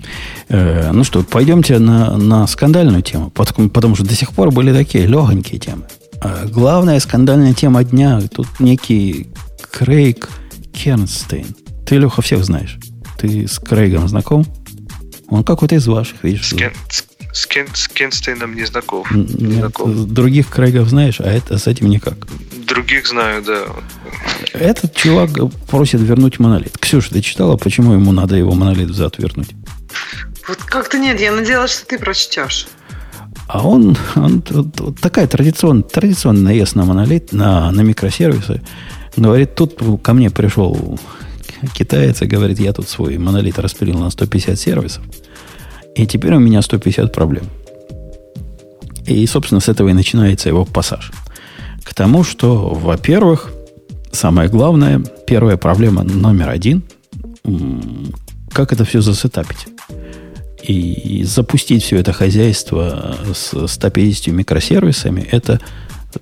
[0.49, 4.73] Э, Ну что, пойдемте на, на скандальную тему, потому, потому что до сих пор были
[4.73, 5.83] такие легонькие темы.
[6.21, 9.27] А главная скандальная тема дня тут некий
[9.71, 10.29] Крейг
[10.71, 11.55] Кернстейн.
[11.85, 12.77] Ты, Леха, всех знаешь.
[13.17, 14.45] Ты с Крейгом знаком?
[15.27, 16.49] Он какой-то из ваших, видишь?
[16.49, 19.09] С, Кен, с, с, Кен, с Кенстейном не знаков.
[19.11, 20.13] Не Нет, знаком.
[20.13, 22.15] других Крейгов знаешь, а это с этим никак.
[22.67, 23.65] Других знаю, да.
[24.53, 25.31] Этот чувак
[25.69, 26.77] просит вернуть монолит.
[26.77, 29.49] Ксюша, ты читала, почему ему надо его монолит взад вернуть?
[30.47, 32.67] Вот как-то нет, я надеялась, что ты прочтешь.
[33.47, 38.61] А он, он вот- вот такая традиционная, традиционный наезд на монолит, на, на микросервисы.
[39.17, 40.99] Говорит, тут ко мне пришел
[41.73, 45.03] китаец и говорит, я тут свой монолит распилил на 150 сервисов,
[45.95, 47.45] и теперь у меня 150 проблем.
[49.05, 51.11] И, собственно, с этого и начинается его пассаж.
[51.83, 53.51] К тому, что, во-первых,
[54.11, 56.83] самое главное, первая проблема номер один,
[58.51, 59.67] как это все засетапить
[60.61, 65.59] и запустить все это хозяйство с 150 микросервисами, это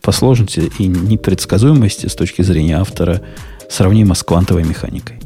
[0.02, 3.22] по сложности и непредсказуемости с точки зрения автора
[3.70, 5.21] сравнимо с квантовой механикой.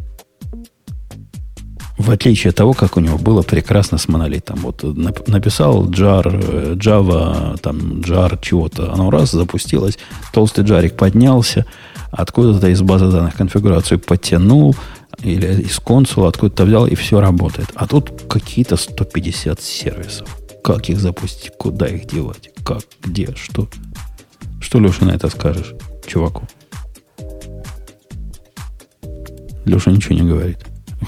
[1.98, 4.60] В отличие от того, как у него было прекрасно с монолитом.
[4.60, 9.98] Вот нап- написал jar, э, Java, там, jar чего-то, оно раз запустилось,
[10.34, 11.66] толстый джарик поднялся,
[12.12, 14.76] откуда-то из базы данных конфигурацию подтянул,
[15.24, 17.70] или из консула откуда-то взял, и все работает.
[17.76, 20.28] А тут какие-то 150 сервисов.
[20.62, 21.54] Как их запустить?
[21.58, 22.50] Куда их девать?
[22.66, 22.82] Как?
[23.04, 23.34] Где?
[23.36, 23.70] Что?
[24.60, 25.74] Что, Леша, на это скажешь
[26.06, 26.46] чуваку?
[29.64, 30.58] Леша ничего не говорит.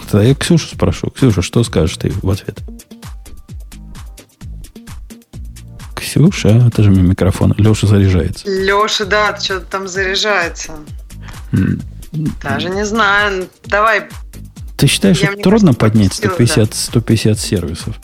[0.09, 1.09] Тогда я Ксюшу спрошу.
[1.09, 2.59] Ксюша, что скажешь ты в ответ?
[5.95, 7.53] Ксюша, это же мне микрофон.
[7.57, 8.47] Леша заряжается.
[8.49, 10.73] Леша, да, что-то там заряжается.
[11.51, 11.81] Mm.
[12.41, 13.47] Даже не знаю.
[13.65, 14.07] Давай.
[14.77, 16.75] Ты считаешь, что трудно поднять 150, да.
[16.75, 17.95] 150 сервисов?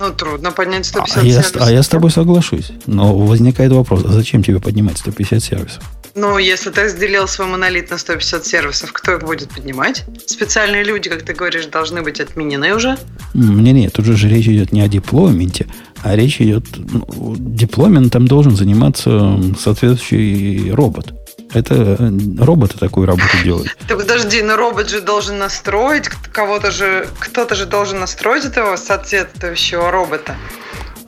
[0.00, 1.56] Ну, трудно поднять 150 а сервисов.
[1.56, 2.72] Я, а я с тобой соглашусь.
[2.86, 5.82] Но возникает вопрос, а зачем тебе поднимать 150 сервисов?
[6.14, 10.04] Ну, если ты разделил свой монолит на 150 сервисов, кто их будет поднимать?
[10.26, 12.98] Специальные люди, как ты говоришь, должны быть отменены уже?
[13.32, 15.66] Не, не, тут же речь идет не о дипломенте,
[16.02, 16.64] а речь идет...
[16.76, 21.14] Ну, дипломентом должен заниматься соответствующий робот.
[21.54, 23.76] Это э, роботы такую работу делают.
[23.88, 29.90] Так подожди, но робот же должен настроить, кого-то же, кто-то же должен настроить этого соответствующего
[29.90, 30.36] робота.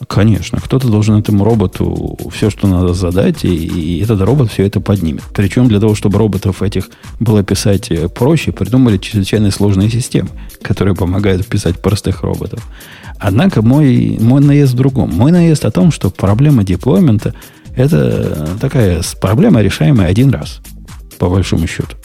[0.08, 4.80] Конечно, кто-то должен этому роботу все, что надо задать, и, и этот робот все это
[4.80, 5.22] поднимет.
[5.32, 6.90] Причем для того, чтобы роботов этих
[7.20, 10.28] было писать э, проще, придумали чрезвычайно сложные системы,
[10.60, 12.60] которые помогают писать простых роботов.
[13.18, 15.10] Однако мой, мой наезд в другом.
[15.10, 17.34] Мой наезд о том, что проблема деплоймента–
[17.76, 20.60] это такая проблема, решаемая один раз,
[21.18, 21.96] по большому счету.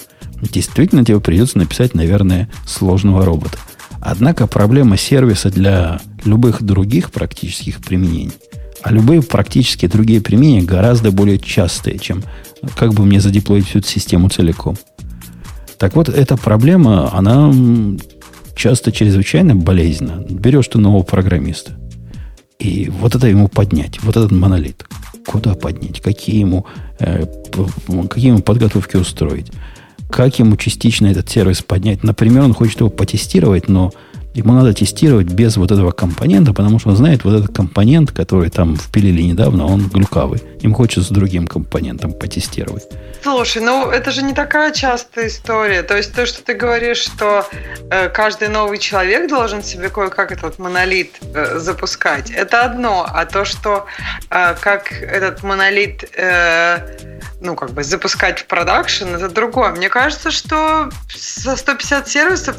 [0.42, 3.58] Действительно, тебе придется написать, наверное, сложного робота.
[4.02, 8.32] Однако проблема сервиса для любых других практических применений,
[8.82, 12.24] а любые практически другие применения гораздо более частые, чем
[12.78, 14.78] как бы мне задеплоить всю эту систему целиком.
[15.78, 17.54] Так вот, эта проблема, она
[18.56, 20.26] часто чрезвычайно болезненна.
[20.30, 21.74] Берешь ты нового программиста,
[22.58, 24.86] и вот это ему поднять, вот этот монолит.
[25.26, 26.02] Куда поднять?
[26.02, 26.66] Какие ему,
[27.00, 27.26] э,
[28.10, 29.52] какие ему подготовки устроить?
[30.10, 32.04] как ему частично этот сервис поднять.
[32.04, 33.92] Например, он хочет его потестировать, но
[34.34, 38.50] ему надо тестировать без вот этого компонента, потому что он знает вот этот компонент, который
[38.50, 40.42] там впилили недавно, он глюкавый.
[40.62, 42.84] Им хочется с другим компонентом потестировать.
[43.22, 45.84] Слушай, ну это же не такая частая история.
[45.84, 47.46] То есть то, что ты говоришь, что
[47.90, 53.06] э, каждый новый человек должен себе кое-как этот монолит э, запускать, это одно.
[53.10, 53.86] А то, что
[54.30, 59.72] э, как этот монолит э, ну, как бы запускать в продакшн, это другое.
[59.72, 62.56] Мне кажется, что со 150 сервисов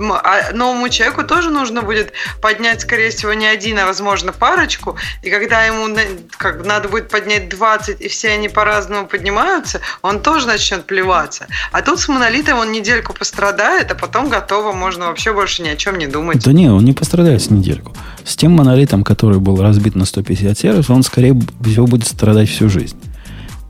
[0.00, 2.12] а новому человеку тоже нужно будет
[2.42, 4.96] поднять, скорее всего, не один, а, возможно, парочку.
[5.22, 5.96] И когда ему
[6.36, 11.46] как, надо будет поднять 20, и все они по-разному поднимаются, он тоже начнет плеваться.
[11.70, 15.76] А тут с монолитом он недельку пострадает, а потом готово, можно вообще больше ни о
[15.76, 16.44] чем не думать.
[16.44, 17.94] Да не, он не пострадает с недельку.
[18.24, 21.34] С тем монолитом, который был разбит на 150 сервисов, он, скорее
[21.64, 22.98] всего, будет страдать всю жизнь.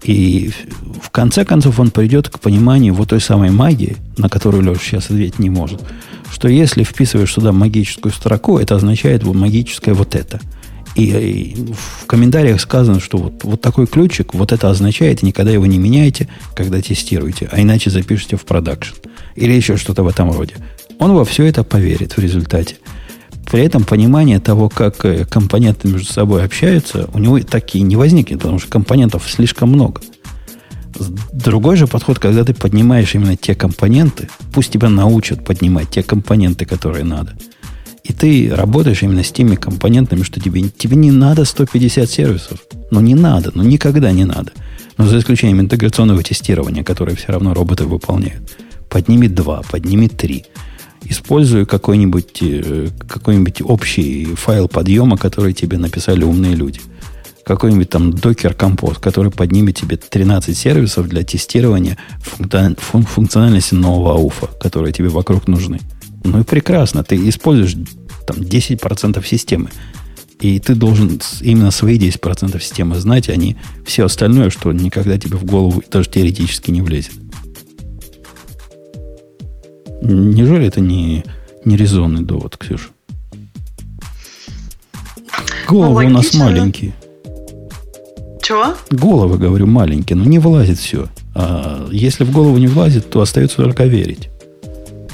[0.05, 0.51] И
[1.01, 5.05] в конце концов он придет к пониманию вот той самой магии, на которую Леша сейчас
[5.07, 5.81] ответить не может,
[6.33, 10.41] что если вписываешь сюда магическую строку, это означает вот магическое вот это.
[10.95, 15.51] И, и в комментариях сказано, что вот, вот такой ключик, вот это означает, и никогда
[15.51, 18.97] его не меняйте, когда тестируете, а иначе запишите в продакшн.
[19.35, 20.57] Или еще что-то в этом роде.
[20.99, 22.77] Он во все это поверит в результате.
[23.53, 27.97] При этом понимание того, как э, компоненты между собой общаются, у него так и не
[27.97, 30.01] возникнет, потому что компонентов слишком много.
[31.35, 36.65] Другой же подход, когда ты поднимаешь именно те компоненты, пусть тебя научат поднимать те компоненты,
[36.65, 37.35] которые надо.
[38.05, 42.59] И ты работаешь именно с теми компонентами, что тебе, тебе не надо 150 сервисов.
[42.91, 44.53] Ну, не надо, ну, никогда не надо.
[44.97, 48.57] Но за исключением интеграционного тестирования, которое все равно роботы выполняют.
[48.89, 50.47] Подними два, подними три
[51.05, 56.81] используя какой-нибудь э, какой общий файл подъема, который тебе написали умные люди.
[57.45, 64.93] Какой-нибудь там Docker Compose, который поднимет тебе 13 сервисов для тестирования функциональности нового ауфа, которые
[64.93, 65.81] тебе вокруг нужны.
[66.25, 67.75] Ну и прекрасно, ты используешь
[68.27, 69.71] там 10% системы.
[70.41, 73.57] И ты должен именно свои 10% системы знать, а не
[73.87, 77.13] все остальное, что никогда тебе в голову даже теоретически не влезет.
[80.03, 81.25] Неужели это не,
[81.65, 82.89] не резонный довод, Ксюша?
[85.69, 86.93] Головы ну, у нас маленькие.
[88.43, 88.75] Чего?
[88.91, 91.07] Головы, говорю, маленькие, но не влазит все.
[91.35, 94.29] А если в голову не влазит, то остается только верить.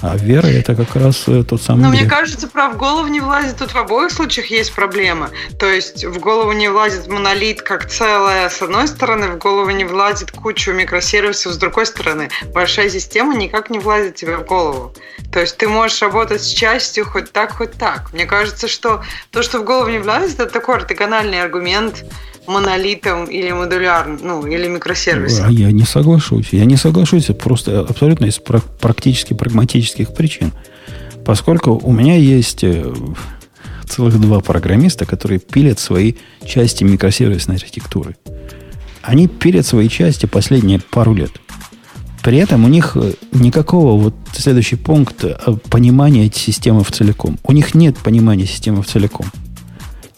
[0.03, 1.83] А вера это как раз э, тот самый.
[1.83, 3.57] Но мне кажется, про в голову не влазит.
[3.57, 5.31] Тут в обоих случаях есть проблема.
[5.59, 9.85] То есть в голову не влазит монолит как целое с одной стороны, в голову не
[9.85, 12.29] влазит кучу микросервисов с другой стороны.
[12.53, 14.93] Большая система никак не влазит тебе в голову.
[15.33, 18.13] То есть ты можешь работать с частью хоть так, хоть так.
[18.13, 22.05] Мне кажется, что то, что в голову не влазит, это такой ортогональный аргумент
[22.49, 25.47] монолитом или модулярным, ну, или микросервисом.
[25.47, 26.49] А я не соглашусь.
[26.53, 30.53] Я не соглашусь просто абсолютно из практически прагматических причин.
[31.25, 32.93] Поскольку у меня есть э,
[33.87, 36.15] целых два программиста, которые пилят свои
[36.45, 38.17] части микросервисной архитектуры.
[39.03, 41.33] Они пилят свои части последние пару лет.
[42.23, 45.37] При этом у них э, никакого, вот следующий пункт, э,
[45.71, 47.39] понимания системы в целиком.
[47.43, 49.27] У них нет понимания системы в целиком.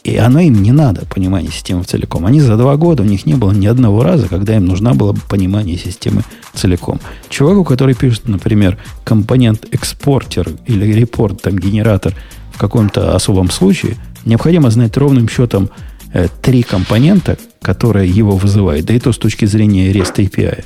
[0.02, 2.24] И оно им не надо, понимание системы целиком.
[2.24, 5.14] Они за два года, у них не было ни одного раза, когда им нужна была
[5.28, 6.22] понимание системы
[6.54, 7.00] целиком.
[7.28, 12.14] Чуваку, который пишет, например, компонент экспортер или репорт, там, генератор
[12.52, 15.68] в каком-то особом случае, необходимо знать ровным счетом
[16.12, 20.64] э, три компонента, которые его вызывают, да и то с точки зрения REST API.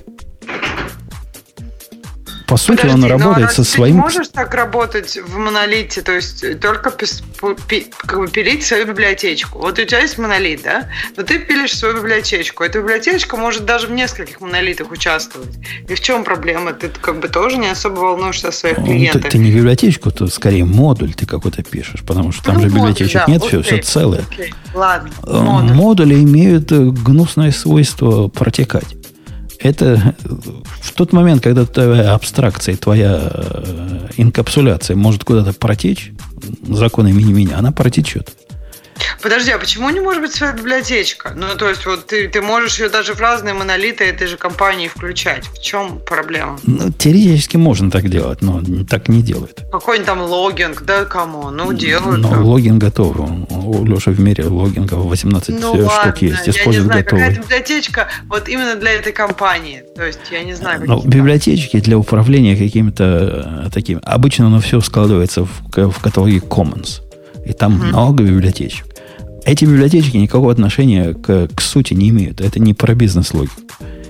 [2.54, 3.96] По сути, Подожди, он работает со своим...
[3.96, 9.58] Ты можешь так работать в монолите, то есть только как бы пилить свою библиотечку.
[9.58, 10.88] Вот у тебя есть монолит, да?
[11.16, 12.62] Но ты пилишь свою библиотечку.
[12.62, 15.50] Эта библиотечка может даже в нескольких монолитах участвовать.
[15.88, 16.74] И в чем проблема?
[16.74, 19.22] Ты как бы тоже не особо волнуешься о своих ну, клиентах.
[19.22, 22.68] Ты, ты не библиотечку, то скорее модуль ты какой-то пишешь, потому что там ну, же
[22.68, 24.24] библиотечек да, нет, окей, все, все целое.
[24.30, 25.10] Окей, ладно.
[25.26, 25.74] Э, модуль.
[25.74, 28.86] Модули имеют э, гнусное свойство протекать
[29.64, 30.14] это
[30.80, 36.12] в тот момент, когда твоя абстракция, твоя э, инкапсуляция может куда-то протечь,
[36.68, 38.36] законы мини-меня, она протечет.
[39.24, 41.32] Подожди, а почему не может быть своя библиотечка?
[41.34, 44.86] Ну, то есть, вот ты, ты можешь ее даже в разные монолиты этой же компании
[44.86, 45.46] включать.
[45.46, 46.58] В чем проблема?
[46.64, 49.64] Ну, теоретически можно так делать, но так не делают.
[49.72, 51.48] Какой-нибудь там логинг, да, кому?
[51.48, 52.20] Ну, делают.
[52.20, 53.16] Но логин готов.
[53.50, 56.48] У Леши в мире логингов 18 ну, штук ладно, есть.
[56.50, 57.24] Используют я не знаю, готовый.
[57.24, 59.84] какая библиотечка вот именно для этой компании.
[59.96, 60.82] То есть, я не знаю.
[60.84, 64.00] Ну, библиотечки для управления какими-то э, такими.
[64.04, 67.00] Обычно оно все складывается в, в каталоге Commons.
[67.46, 67.86] И там угу.
[67.86, 68.93] много библиотечек.
[69.44, 72.40] Эти библиотечки никакого отношения к, к сути не имеют.
[72.40, 73.60] Это не про бизнес-логику.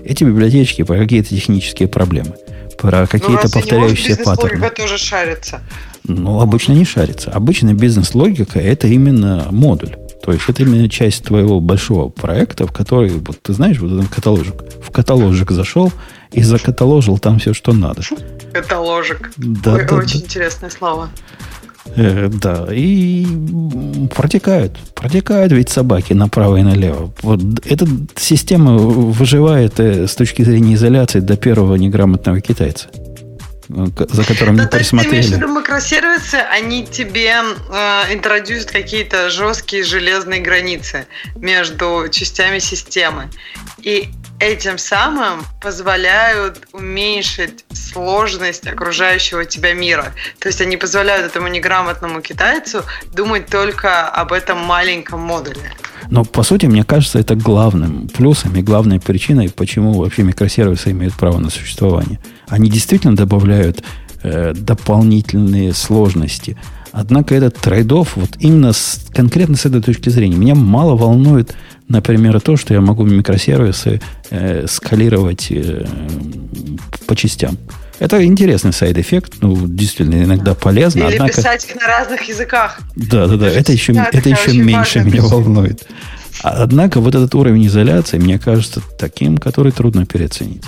[0.05, 2.35] Эти библиотечки про какие-то технические проблемы.
[2.79, 4.71] Про ну, какие-то повторяющиеся паттерны.
[4.71, 5.61] тоже шарится.
[6.07, 7.31] Ну, обычно не шарится.
[7.31, 9.97] Обычно бизнес-логика это именно модуль.
[10.23, 14.09] То есть это именно часть твоего большого проекта, в который, вот ты знаешь, вот этот
[14.13, 14.55] каталожик.
[14.83, 15.93] В каталожик зашел
[16.33, 18.03] и закаталожил там все, что надо.
[18.53, 19.33] Каталожик.
[19.37, 20.27] Да, Ой, да, очень да.
[20.27, 21.11] интересное слово.
[21.97, 23.27] Э, да, и
[24.15, 24.79] протекают.
[24.95, 27.13] Протекают ведь собаки направо и налево.
[27.23, 27.87] Вот эта
[28.17, 32.89] система выживает э, с точки зрения изоляции до первого неграмотного китайца
[33.69, 35.23] за которым не присмотрели.
[35.23, 41.07] Ты имеешь микросервисы, они тебе э, интродюсят какие-то жесткие железные границы
[41.37, 43.31] между частями системы.
[43.79, 44.11] И
[44.45, 50.13] этим самым позволяют уменьшить сложность окружающего тебя мира.
[50.39, 52.85] То есть они позволяют этому неграмотному китайцу
[53.15, 55.73] думать только об этом маленьком модуле.
[56.11, 61.15] Но, по сути, мне кажется, это главным плюсом и главной причиной, почему вообще микросервисы имеют
[61.15, 62.21] право на существование.
[62.49, 63.83] Они действительно добавляют
[64.23, 66.59] э, дополнительные сложности.
[66.93, 71.57] Однако этот трейдов, вот именно с, конкретно с этой точки зрения, меня мало волнует
[71.89, 74.01] Например, то, что я могу микросервисы
[74.31, 75.87] э, скалировать э,
[77.07, 77.59] по частям.
[77.99, 81.05] Это интересный side effect, ну, действительно, иногда полезно.
[81.05, 81.37] Или однако...
[81.37, 82.81] писать их на разных языках.
[82.97, 85.87] Да, да, да, это еще, это еще меньше меня волнует.
[86.43, 90.65] Однако вот этот уровень изоляции, мне кажется, таким, который трудно переоценить.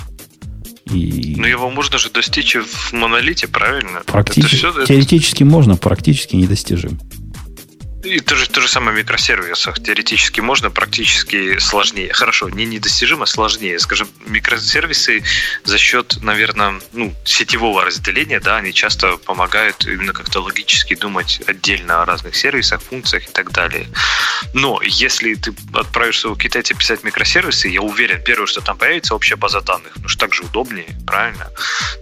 [0.91, 1.35] И...
[1.37, 4.01] Но его можно же достичь в монолите, правильно?
[4.05, 6.97] Практически, все, теоретически можно, практически недостижим.
[8.07, 9.83] И то же, то же самое в микросервисах.
[9.83, 12.13] Теоретически можно, практически сложнее.
[12.13, 13.77] Хорошо, не недостижимо, сложнее.
[13.79, 15.23] Скажем, микросервисы
[15.65, 22.01] за счет, наверное, ну, сетевого разделения, да, они часто помогают именно как-то логически думать отдельно
[22.01, 23.87] о разных сервисах, функциях и так далее.
[24.53, 29.35] Но если ты отправишь своего китайца писать микросервисы, я уверен, первое, что там появится общая
[29.35, 31.49] база данных, ну что так же удобнее, правильно?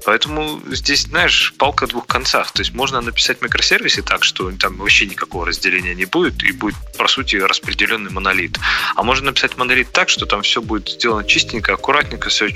[0.05, 2.51] Поэтому здесь, знаешь, палка двух концах.
[2.51, 6.75] То есть можно написать микросервисы так, что там вообще никакого разделения не будет, и будет,
[6.97, 8.57] по сути, распределенный монолит.
[8.95, 12.47] А можно написать монолит так, что там все будет сделано чистенько, аккуратненько, все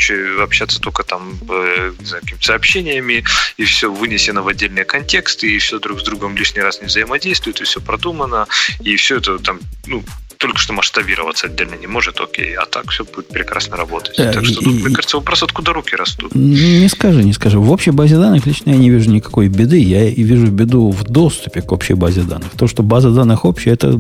[0.41, 3.23] общаться только там, э, какими-то сообщениями,
[3.57, 7.61] и все вынесено в отдельные контексты, и все друг с другом лишний раз не взаимодействует,
[7.61, 8.47] и все продумано,
[8.81, 10.03] и все это там, ну,
[10.39, 14.15] только что масштабироваться отдельно не может, окей, а так все будет прекрасно работать.
[14.17, 16.33] Да, так что, и, тут, мне кажется, вопрос, откуда руки растут.
[16.33, 17.59] Не скажи, не скажи.
[17.59, 19.79] В общей базе данных лично я не вижу никакой беды.
[19.79, 22.51] Я и вижу беду в доступе к общей базе данных.
[22.57, 23.99] То, что база данных общая, это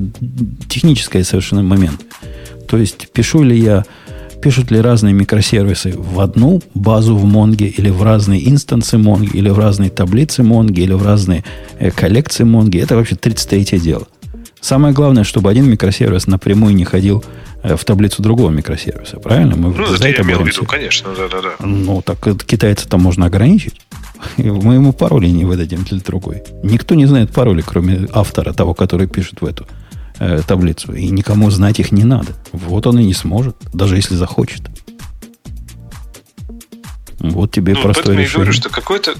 [0.69, 1.99] технический совершенно момент.
[2.69, 3.83] То есть, пишу ли я
[4.41, 9.49] пишут ли разные микросервисы в одну базу в Монге, или в разные инстансы Монги, или
[9.49, 11.43] в разные таблицы Монги, или в разные
[11.79, 12.77] э, коллекции Монги.
[12.79, 14.07] Это вообще 33 дело.
[14.61, 17.23] Самое главное, чтобы один микросервис напрямую не ходил
[17.63, 19.19] э, в таблицу другого микросервиса.
[19.19, 19.55] Правильно?
[19.55, 21.65] Мы ну, за это я имел в виду, конечно, да, да, да.
[21.65, 23.81] Ну, так китайца-то можно ограничить.
[24.37, 26.43] Мы ему пароли не выдадим для другой.
[26.61, 29.65] Никто не знает пароли, кроме автора, того, который пишет в эту
[30.19, 30.93] э, таблицу.
[30.93, 32.33] И никому знать их не надо.
[32.51, 34.63] Вот он и не сможет, даже если захочет.
[37.19, 38.27] Вот тебе ну, простое решение.
[38.27, 39.15] Я говорю, что какой-то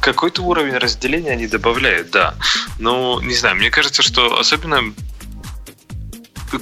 [0.00, 2.34] какой-то уровень разделения они добавляют, да.
[2.78, 4.94] Но, не знаю, мне кажется, что особенно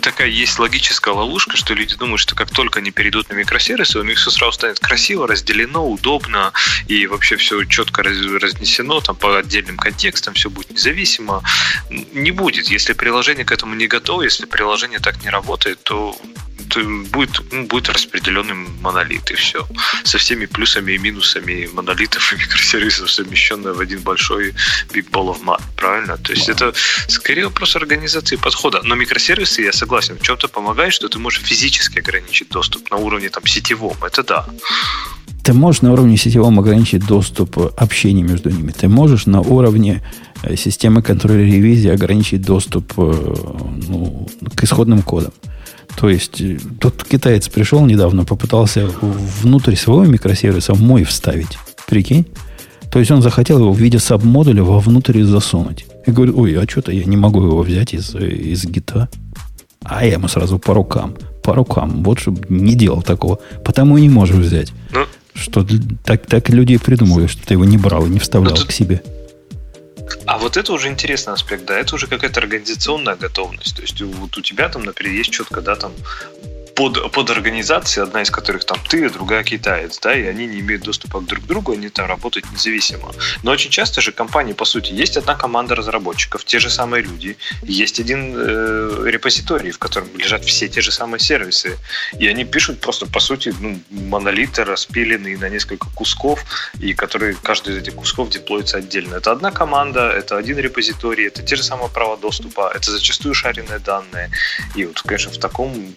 [0.00, 4.02] такая есть логическая ловушка, что люди думают, что как только они перейдут на микросервисы, у
[4.02, 6.52] них все сразу станет красиво, разделено, удобно,
[6.88, 11.42] и вообще все четко разнесено там по отдельным контекстам, все будет независимо.
[11.90, 12.68] Не будет.
[12.68, 16.18] Если приложение к этому не готово, если приложение так не работает, то
[17.10, 19.66] будет, ну, будет распределенный монолит, и все.
[20.04, 24.54] Со всеми плюсами и минусами монолитов и микросервисов, совмещенная в один большой
[24.92, 26.16] big ball of mud, правильно?
[26.18, 26.74] То есть это
[27.08, 28.82] скорее вопрос организации подхода.
[28.82, 33.28] Но микросервисы, я согласен, в чем-то помогает, что ты можешь физически ограничить доступ на уровне
[33.28, 33.96] там сетевом.
[34.04, 34.46] Это да.
[35.42, 38.72] Ты можешь на уровне сетевом ограничить доступ общения между ними.
[38.72, 40.02] Ты можешь на уровне
[40.42, 43.34] э, системы контроля ревизии ограничить доступ э,
[43.88, 45.32] ну, к исходным кодам.
[45.96, 48.90] То есть, э, тут китаец пришел недавно, попытался
[49.42, 51.58] внутрь своего микросервиса мой вставить.
[51.86, 52.26] Прикинь?
[52.90, 55.86] То есть он захотел его в виде саб-модуля вовнутрь засунуть.
[56.06, 59.08] И говорит, ой, а что-то я не могу его взять из, из гита.
[59.88, 61.16] А я ему сразу по рукам.
[61.42, 62.02] По рукам.
[62.02, 63.38] Вот чтобы не делал такого.
[63.64, 64.72] Потому и не можешь взять.
[64.90, 65.66] Ну, что
[66.04, 68.72] так, так люди придумывают, что ты его не брал и не вставлял ну, тут, к
[68.72, 69.02] себе.
[70.24, 73.76] А вот это уже интересный аспект, да, это уже какая-то организационная готовность.
[73.76, 75.92] То есть вот у тебя там, например, есть четко, да, там
[76.76, 80.82] под, под организации, одна из которых там ты, другая китаец, да, и они не имеют
[80.82, 83.12] доступа друг к другу, они там работают независимо.
[83.42, 87.38] Но очень часто же компании, по сути, есть одна команда разработчиков, те же самые люди,
[87.62, 91.78] есть один э, репозиторий, в котором лежат все те же самые сервисы,
[92.18, 96.44] и они пишут просто, по сути, ну, монолиты, распиленные на несколько кусков,
[96.78, 99.14] и которые, каждый из этих кусков деплоится отдельно.
[99.14, 103.78] Это одна команда, это один репозиторий, это те же самые права доступа, это зачастую шаренные
[103.78, 104.30] данные.
[104.74, 105.94] И вот, конечно, в таком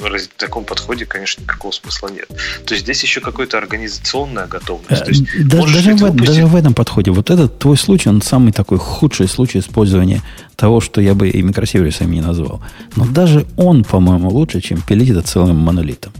[0.00, 2.28] в таком подходе, конечно, никакого смысла нет.
[2.64, 5.04] То есть здесь еще какая-то организационная готовность.
[5.04, 6.26] То есть, э, даже, даже, в, выпустить...
[6.26, 10.22] даже в этом подходе, вот этот твой случай, он самый такой худший случай использования
[10.56, 12.62] того, что я бы и микросервисами не назвал.
[12.96, 16.12] Но даже он, по-моему, лучше, чем пилить это целым монолитом.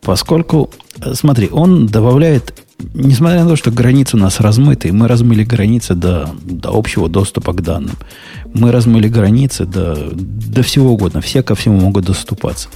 [0.00, 0.70] Поскольку,
[1.00, 2.54] э, смотри, он добавляет
[2.94, 7.52] несмотря на то, что границы у нас размыты, мы размыли границы до, до общего доступа
[7.52, 7.96] к данным.
[8.54, 11.20] Мы размыли границы до, до всего угодно.
[11.20, 12.68] Все ко всему могут доступаться.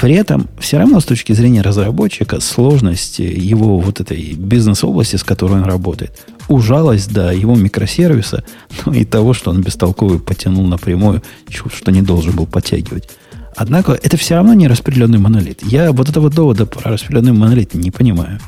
[0.00, 5.54] При этом все равно с точки зрения разработчика сложность его вот этой бизнес-области, с которой
[5.60, 8.44] он работает, ужалась до его микросервиса,
[8.86, 13.10] ну и того, что он бестолковый потянул напрямую, что не должен был подтягивать.
[13.56, 15.60] Однако это все равно не распределенный монолит.
[15.64, 18.38] Я вот этого довода про распределенный монолит не понимаю.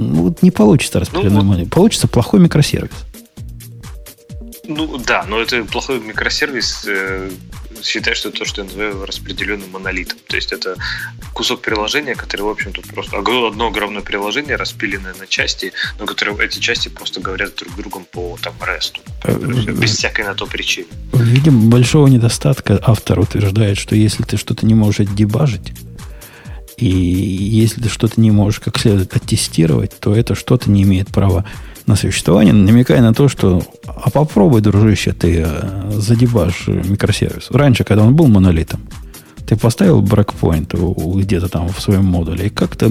[0.00, 1.70] Ну, вот не получится распределенный ну, монолит.
[1.70, 2.90] Получится плохой микросервис.
[4.66, 7.30] Ну да, но это плохой микросервис э,
[7.82, 10.18] считай, что то, что я называю распределенным монолитом.
[10.26, 10.76] То есть это
[11.34, 16.60] кусок приложения, который, в общем-то, просто одно огромное приложение, распиленное на части, но которые эти
[16.60, 19.02] части просто говорят друг другом по там ресту.
[19.24, 20.86] Э, без всякой на то причины.
[21.12, 25.72] Видим, большого недостатка автор утверждает, что если ты что-то не можешь дебажить,
[26.82, 31.44] и если ты что-то не можешь как следует оттестировать, то это что-то не имеет права
[31.86, 37.50] на существование, намекая на то, что а попробуй, дружище, ты э, задебашь микросервис.
[37.50, 38.80] Раньше, когда он был монолитом,
[39.46, 42.88] ты поставил брекпоинт где-то там в своем модуле, и как-то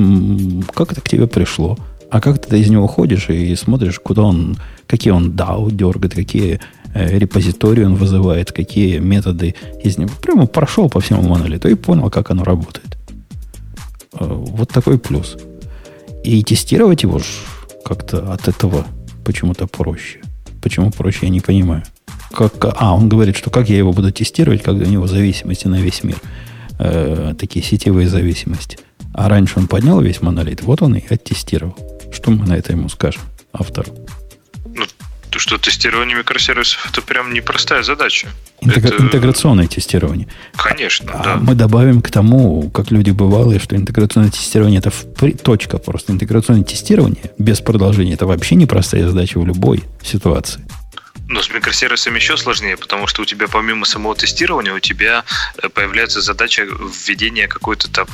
[0.73, 1.77] как это к тебе пришло.
[2.11, 4.57] А как ты из него ходишь и смотришь, куда он,
[4.87, 6.59] какие он DAO дергает, какие
[6.93, 10.09] э, репозитории он вызывает, какие методы из него.
[10.21, 12.88] Прямо прошел по всему монолиту и понял, как оно работает.
[14.13, 15.37] Э, вот такой плюс.
[16.23, 17.19] И тестировать его
[17.85, 18.85] как-то от этого
[19.23, 20.21] почему-то проще.
[20.61, 21.83] Почему проще, я не понимаю.
[22.31, 25.81] Как, а, он говорит, что как я его буду тестировать, когда у него зависимости на
[25.81, 26.17] весь мир.
[26.77, 28.77] Э, такие сетевые зависимости.
[29.13, 31.75] А раньше он поднял весь монолит, вот он и оттестировал.
[32.11, 33.21] Что мы на это ему скажем,
[33.53, 33.91] автору?
[35.39, 38.27] Что тестирование микросервисов это прям непростая задача.
[38.61, 39.03] Интегра- это...
[39.03, 40.27] Интеграционное тестирование.
[40.55, 41.35] Конечно, а да.
[41.37, 45.05] Мы добавим к тому, как люди бывалые, что интеграционное тестирование это в...
[45.41, 46.13] точка просто.
[46.13, 50.61] Интеграционное тестирование без продолжения это вообще непростая задача в любой ситуации.
[51.29, 55.23] Но с микросервисами еще сложнее, потому что у тебя помимо самого тестирования у тебя
[55.57, 58.07] э, появляется задача введения какой-то там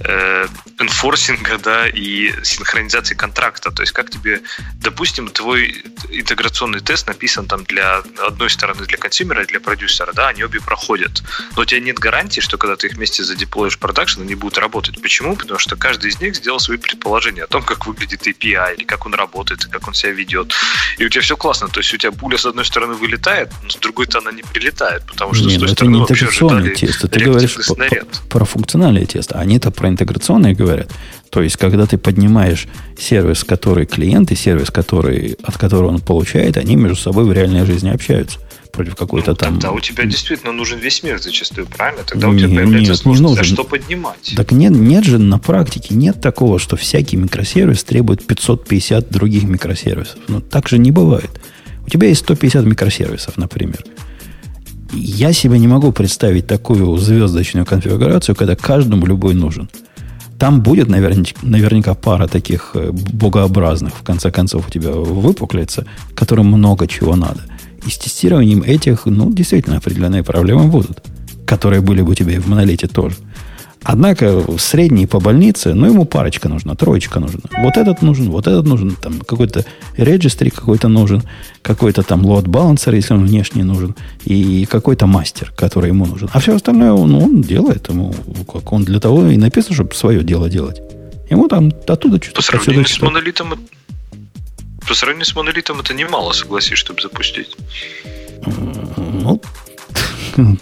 [0.00, 0.46] э,
[0.78, 3.70] enforcing а, да, и синхронизации контракта.
[3.70, 4.40] То есть как тебе,
[4.76, 10.14] допустим, твой интеграционный тест написан там для одной стороны для consumer а и для продюсера,
[10.14, 11.22] да, они обе проходят.
[11.56, 14.56] Но у тебя нет гарантии, что когда ты их вместе задеплоишь в продакшн, они будут
[14.56, 15.02] работать.
[15.02, 15.36] Почему?
[15.36, 19.04] Потому что каждый из них сделал свои предположения о том, как выглядит API, или как
[19.04, 20.54] он работает, как он себя ведет.
[20.96, 21.68] И у тебя все классно.
[21.68, 24.42] То есть у тебя пуля с одной одной стороны вылетает, но с другой-то она не
[24.42, 27.08] прилетает, потому что Не, с той ну это стороны не интеграционное тесто.
[27.08, 28.08] Ты говоришь снаряд.
[28.28, 29.38] по- про функциональное тесто.
[29.38, 30.90] Они-то про интеграционное говорят.
[31.30, 32.66] То есть, когда ты поднимаешь
[32.98, 37.64] сервис, который клиент, и сервис, который, от которого он получает, они между собой в реальной
[37.66, 38.38] жизни общаются
[38.70, 39.52] против какой-то Ну, там...
[39.54, 42.04] Тогда у тебя действительно нужен весь мир зачастую, правильно?
[42.06, 43.36] Тогда у тебя Не- появляется нет, не нужен.
[43.36, 44.32] за что поднимать.
[44.36, 50.16] Так нет, нет же на практике, нет такого, что всякий микросервис требует 550 других микросервисов.
[50.28, 51.30] Ну, так же не бывает.
[51.86, 53.84] У тебя есть 150 микросервисов, например.
[54.92, 59.70] Я себе не могу представить такую звездочную конфигурацию, когда каждому любой нужен.
[60.38, 66.46] Там будет наверняка, наверняка пара таких э, богообразных, в конце концов, у тебя выпуклится, которым
[66.46, 67.42] много чего надо.
[67.86, 71.02] И с тестированием этих, ну, действительно, определенные проблемы будут,
[71.46, 73.16] которые были бы у тебя и в монолите тоже.
[73.84, 77.40] Однако средний по больнице, ну, ему парочка нужна, троечка нужна.
[77.58, 79.64] Вот этот нужен, вот этот нужен, там какой-то
[79.96, 81.22] registry какой-то нужен,
[81.62, 86.28] какой-то там load balancer, если он внешний нужен, и какой-то мастер, который ему нужен.
[86.32, 88.14] А все остальное ну, он делает, ему,
[88.52, 90.80] как он для того и написано, чтобы свое дело делать.
[91.30, 93.54] Ему там оттуда что-то По сравнению с монолитом,
[94.86, 97.56] по сравнению с монолитом это немало, согласись, чтобы запустить.
[98.96, 99.40] Ну,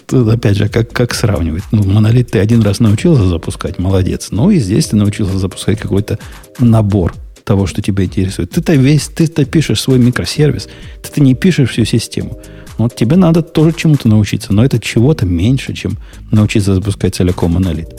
[0.07, 1.63] тут опять же, как, как сравнивать?
[1.71, 4.29] Ну, монолит ты один раз научился запускать, молодец.
[4.31, 6.19] Ну, и здесь ты научился запускать какой-то
[6.59, 8.51] набор того, что тебя интересует.
[8.51, 10.67] Ты-то весь, ты-то пишешь свой микросервис,
[11.01, 12.39] ты-то не пишешь всю систему.
[12.77, 15.97] Вот тебе надо тоже чему-то научиться, но это чего-то меньше, чем
[16.31, 17.89] научиться запускать целиком монолит.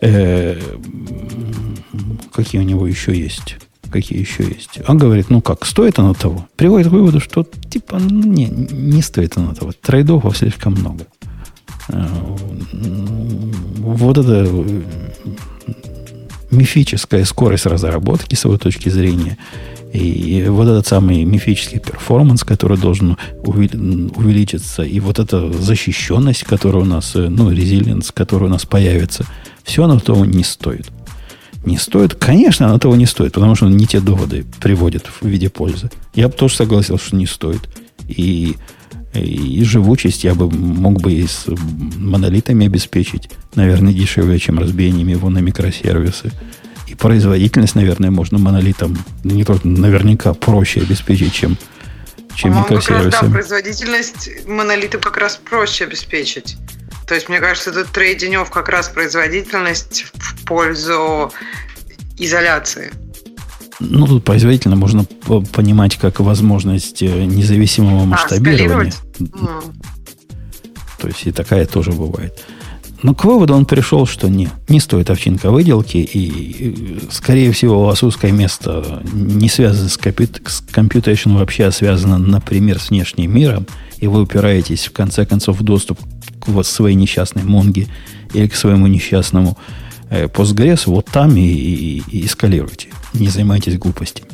[0.00, 0.58] Э,
[2.32, 3.56] Какие у него еще есть?
[3.94, 4.80] Какие еще есть?
[4.88, 6.48] Он говорит, ну как, стоит оно того?
[6.56, 9.70] Приводит к выводу, что типа ну, не, не стоит оно того.
[9.80, 11.06] Трейдов слишком много.
[11.90, 12.04] Э,
[13.78, 14.82] Вот это э,
[16.50, 19.38] мифическая скорость разработки с его точки зрения
[19.92, 26.82] и вот этот самый мифический перформанс, который должен увели- увеличиться, и вот эта защищенность, которая
[26.82, 29.24] у нас, э, ну, резилиенс, который у нас появится,
[29.62, 30.88] все оно того не стоит.
[31.64, 32.14] Не стоит?
[32.14, 35.90] Конечно, оно того не стоит, потому что он не те доводы приводит в виде пользы.
[36.14, 37.68] Я бы тоже согласился, что не стоит.
[38.06, 38.56] И,
[39.14, 41.46] и живучесть я бы мог бы и с
[41.96, 46.32] монолитами обеспечить, наверное, дешевле, чем разбиением его на микросервисы.
[46.86, 51.56] И производительность, наверное, можно монолитом не только наверняка проще обеспечить, чем,
[52.34, 56.56] чем По-моему, как раз, да, производительность монолиты как раз проще обеспечить.
[57.06, 61.30] То есть, мне кажется, этот трейдинев как раз производительность в пользу
[62.18, 62.92] изоляции.
[63.80, 68.92] Ну, тут производительно можно по- понимать как возможность э, независимого масштабирования.
[68.92, 68.98] скалировать?
[69.18, 69.48] Ну,
[71.00, 72.42] То есть и такая тоже бывает.
[73.02, 77.84] Но к выводу он пришел, что не, не стоит овчинка выделки, и, скорее всего, у
[77.84, 83.34] вас узкое место не связано с, компьют- с computation вообще, а связано, например, с внешним
[83.34, 83.66] миром,
[83.98, 85.98] и вы упираетесь, в конце концов, в доступ
[86.44, 87.88] к вот своей несчастной Монге
[88.32, 89.56] или к своему несчастному
[90.10, 92.88] э, Postgres, вот там и, и, и эскалируйте.
[93.12, 94.28] Не занимайтесь глупостями.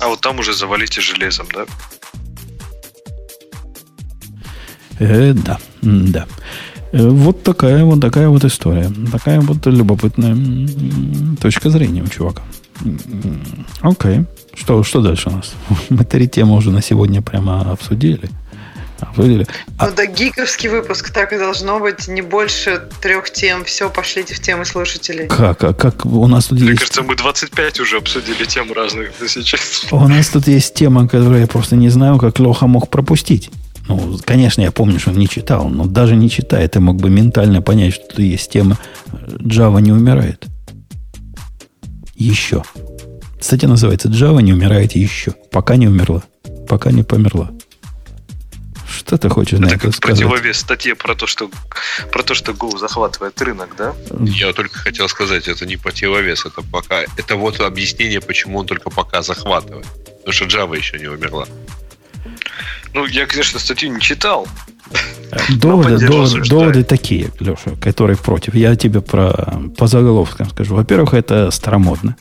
[0.00, 1.64] А вот там уже завалите железом, да?
[4.98, 6.26] Э, да, да.
[6.92, 8.90] Э, Вот такая вот такая вот история.
[9.10, 10.36] Такая вот любопытная
[11.40, 12.42] точка зрения у чувака.
[13.80, 14.24] Окей.
[14.54, 15.54] Что, что дальше у нас?
[15.88, 18.28] Мы три темы уже на сегодня прямо обсудили.
[19.00, 19.46] Обсудили.
[19.78, 22.06] А, Ну да, гиковский выпуск так и должно быть.
[22.06, 23.64] Не больше трех тем.
[23.64, 25.26] Все, пошлите в темы слушателей.
[25.26, 26.80] как, а как у нас тут Мне есть...
[26.80, 29.86] кажется, мы 25 уже обсудили тем разных сейчас.
[29.90, 33.50] У нас тут есть тема, которую я просто не знаю, как Леха мог пропустить.
[33.88, 37.10] Ну, конечно, я помню, что он не читал, но даже не читая, ты мог бы
[37.10, 38.78] ментально понять, что тут есть тема
[39.10, 40.46] Java не умирает.
[42.22, 42.62] Еще.
[43.40, 45.32] Кстати, называется Java не умирает еще.
[45.50, 46.22] Пока не умерла.
[46.68, 47.50] Пока не померла.
[48.88, 50.20] Что ты хочешь на Это это как сказать?
[50.20, 51.50] противовес статье про то, что
[52.12, 53.94] про то, что Go захватывает рынок, да?
[54.20, 57.02] Я только хотел сказать, это не противовес, это пока.
[57.16, 59.86] Это вот объяснение, почему он только пока захватывает.
[60.18, 61.46] Потому что Java еще не умерла.
[62.94, 64.46] Ну, я, конечно, статью не читал.
[65.48, 68.54] Доводы, доводы, доводы такие, Леша, которые против.
[68.54, 69.32] Я тебе про
[69.78, 70.74] по заголовкам скажу.
[70.74, 72.16] Во-первых, это старомодно.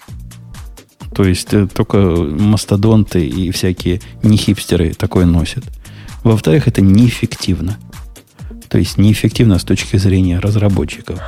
[1.13, 5.65] То есть э, только мастодонты и всякие нехипстеры такое носят.
[6.23, 7.77] Во-вторых, это неэффективно.
[8.69, 11.19] То есть неэффективно с точки зрения разработчиков.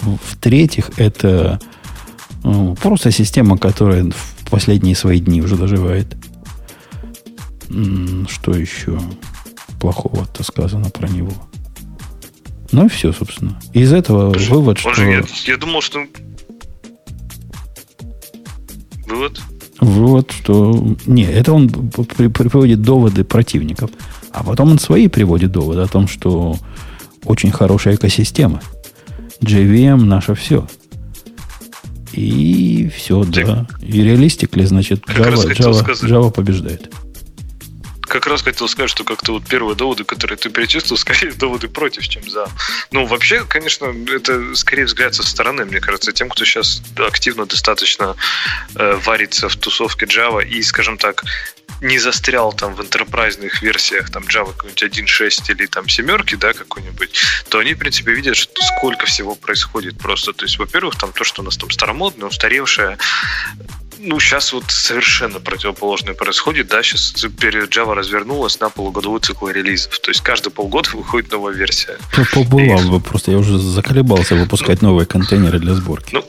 [0.00, 1.60] В-третьих, это
[2.42, 6.16] ну, просто система, которая в последние свои дни уже доживает.
[8.28, 8.98] Что еще
[9.80, 11.32] плохого-то сказано про него?
[12.72, 13.58] Ну и все, собственно.
[13.72, 14.92] Из этого же- вывод, что...
[14.94, 16.00] Же, я, я думал, что
[19.06, 19.40] Вывод?
[19.80, 20.96] Вывод, что...
[21.06, 23.90] Не, это он при- при- приводит доводы противников.
[24.32, 26.56] А потом он свои приводит доводы о том, что
[27.24, 28.60] очень хорошая экосистема.
[29.40, 30.66] JVM наше все.
[32.12, 33.66] И все, да.
[33.80, 36.10] И реалистик ли, значит, Как Java, Java, сказать.
[36.10, 36.90] Java побеждает.
[38.16, 42.08] Как раз хотел сказать, что как-то вот первые доводы, которые ты перечислил, скорее доводы против,
[42.08, 42.48] чем за.
[42.90, 48.16] Ну, вообще, конечно, это скорее взгляд со стороны, мне кажется, тем, кто сейчас активно достаточно
[48.74, 51.24] э, варится в тусовке Java и, скажем так,
[51.82, 57.20] не застрял там в интерпрайзных версиях там Java какой-нибудь 1.6 или там семерки, да, какой-нибудь,
[57.50, 60.32] то они, в принципе, видят, что сколько всего происходит просто.
[60.32, 62.96] То есть, во-первых, там то, что у нас там старомодное, устаревшее,
[63.98, 69.98] ну, сейчас вот совершенно противоположное происходит, да, сейчас теперь Java развернулась на полугодовой цикл релизов,
[69.98, 71.98] то есть каждые полгода выходит новая версия.
[72.32, 76.10] Побывал бы, просто я уже заколебался выпускать новые контейнеры для сборки.
[76.12, 76.24] Ну,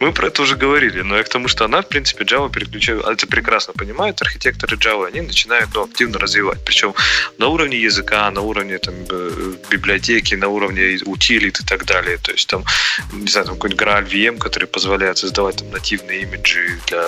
[0.00, 3.04] мы про это уже говорили, но я к тому, что она, в принципе, Java переключает,
[3.04, 6.94] а это прекрасно понимают, архитекторы Java, они начинают ну, активно развивать, причем
[7.38, 12.32] на уровне языка, на уровне там, э, библиотеки, на уровне утилит и так далее, то
[12.32, 12.64] есть там,
[13.12, 17.07] не знаю, там какой-нибудь Graal VM, который позволяет создавать там нативные имиджи для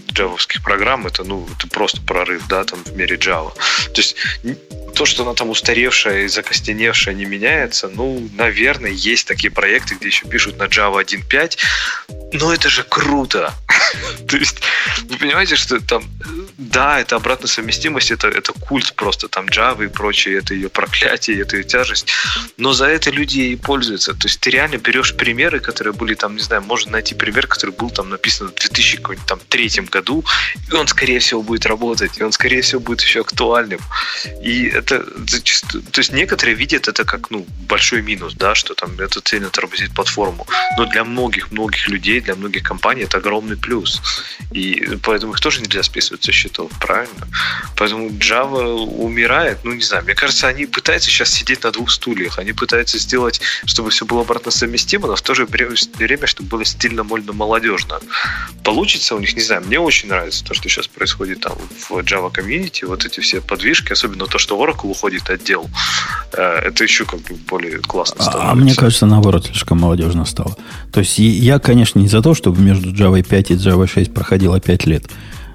[0.11, 3.53] джавовских программ, это, ну, это просто прорыв, да, там в мире Java.
[3.93, 4.15] То есть
[4.95, 10.07] то, что она там устаревшая и закостеневшая не меняется, ну, наверное, есть такие проекты, где
[10.07, 11.57] еще пишут на Java 1.5,
[12.33, 13.53] но это же круто.
[14.27, 14.61] То есть,
[15.09, 16.03] вы понимаете, что там,
[16.57, 21.41] да, это обратная совместимость, это, это культ просто там Java и прочее, это ее проклятие,
[21.41, 22.07] это ее тяжесть,
[22.57, 24.13] но за это люди и пользуются.
[24.13, 27.71] То есть ты реально берешь примеры, которые были там, не знаю, можно найти пример, который
[27.71, 32.61] был там написан в 2003 году, и он, скорее всего, будет работать, и он, скорее
[32.61, 33.79] всего, будет еще актуальным.
[34.41, 35.83] И это зачастую...
[35.83, 39.93] То есть некоторые видят это как, ну, большой минус, да, что там это сильно тормозит
[39.93, 40.47] платформу.
[40.77, 44.01] Но для многих-многих людей, для многих компаний это огромный плюс.
[44.51, 47.27] И поэтому их тоже нельзя списывать со счетов, правильно?
[47.77, 52.39] Поэтому Java умирает, ну, не знаю, мне кажется, они пытаются сейчас сидеть на двух стульях.
[52.39, 56.65] Они пытаются сделать, чтобы все было обратно совместимо, но в то же время чтобы было
[56.65, 57.99] стильно, мольно, молодежно.
[58.63, 61.51] Получится у них, не знаю, мне очень нравится то, что сейчас происходит там
[61.89, 65.69] в Java комьюнити, вот эти все подвижки, особенно то, что Oracle уходит отдел.
[66.31, 68.51] Э, Это еще как бы более классно А, становится.
[68.51, 70.55] а мне кажется, наоборот, слишком молодежно стало.
[70.93, 74.61] То есть я, конечно, не за то, чтобы между Java 5 и Java 6 проходило
[74.61, 75.03] 5 лет.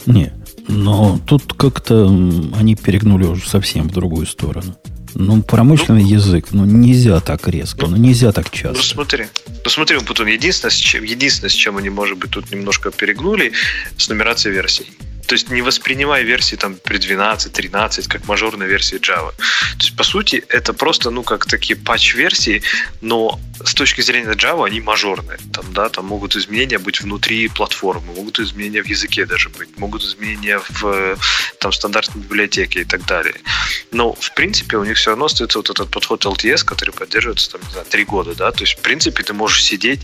[0.05, 0.33] Не.
[0.69, 4.77] Но тут как-то они перегнули уже совсем в другую сторону.
[5.19, 8.83] Ну, промышленный язык, ну нельзя так резко, ну нельзя так Ну часто.
[8.83, 9.27] смотри,
[9.65, 13.53] ну смотри, Путун, единственное, с чем, единственное, с чем они, может быть, тут немножко перегнули,
[13.97, 14.87] с нумерацией версий.
[15.27, 19.33] То есть не воспринимай версии там при 12, 13, как мажорные версии Java.
[19.37, 22.63] То есть, по сути, это просто, ну, как такие патч-версии,
[23.01, 25.39] но с точки зрения Java они мажорные.
[25.53, 30.03] Там, да, там могут изменения быть внутри платформы, могут изменения в языке даже быть, могут
[30.03, 31.17] изменения в
[31.59, 33.35] там, стандартной библиотеке и так далее.
[33.93, 37.61] Но, в принципе, у них все равно остается вот этот подход LTS, который поддерживается, там,
[37.63, 40.01] не знаю, три года, да, то есть, в принципе, ты можешь сидеть,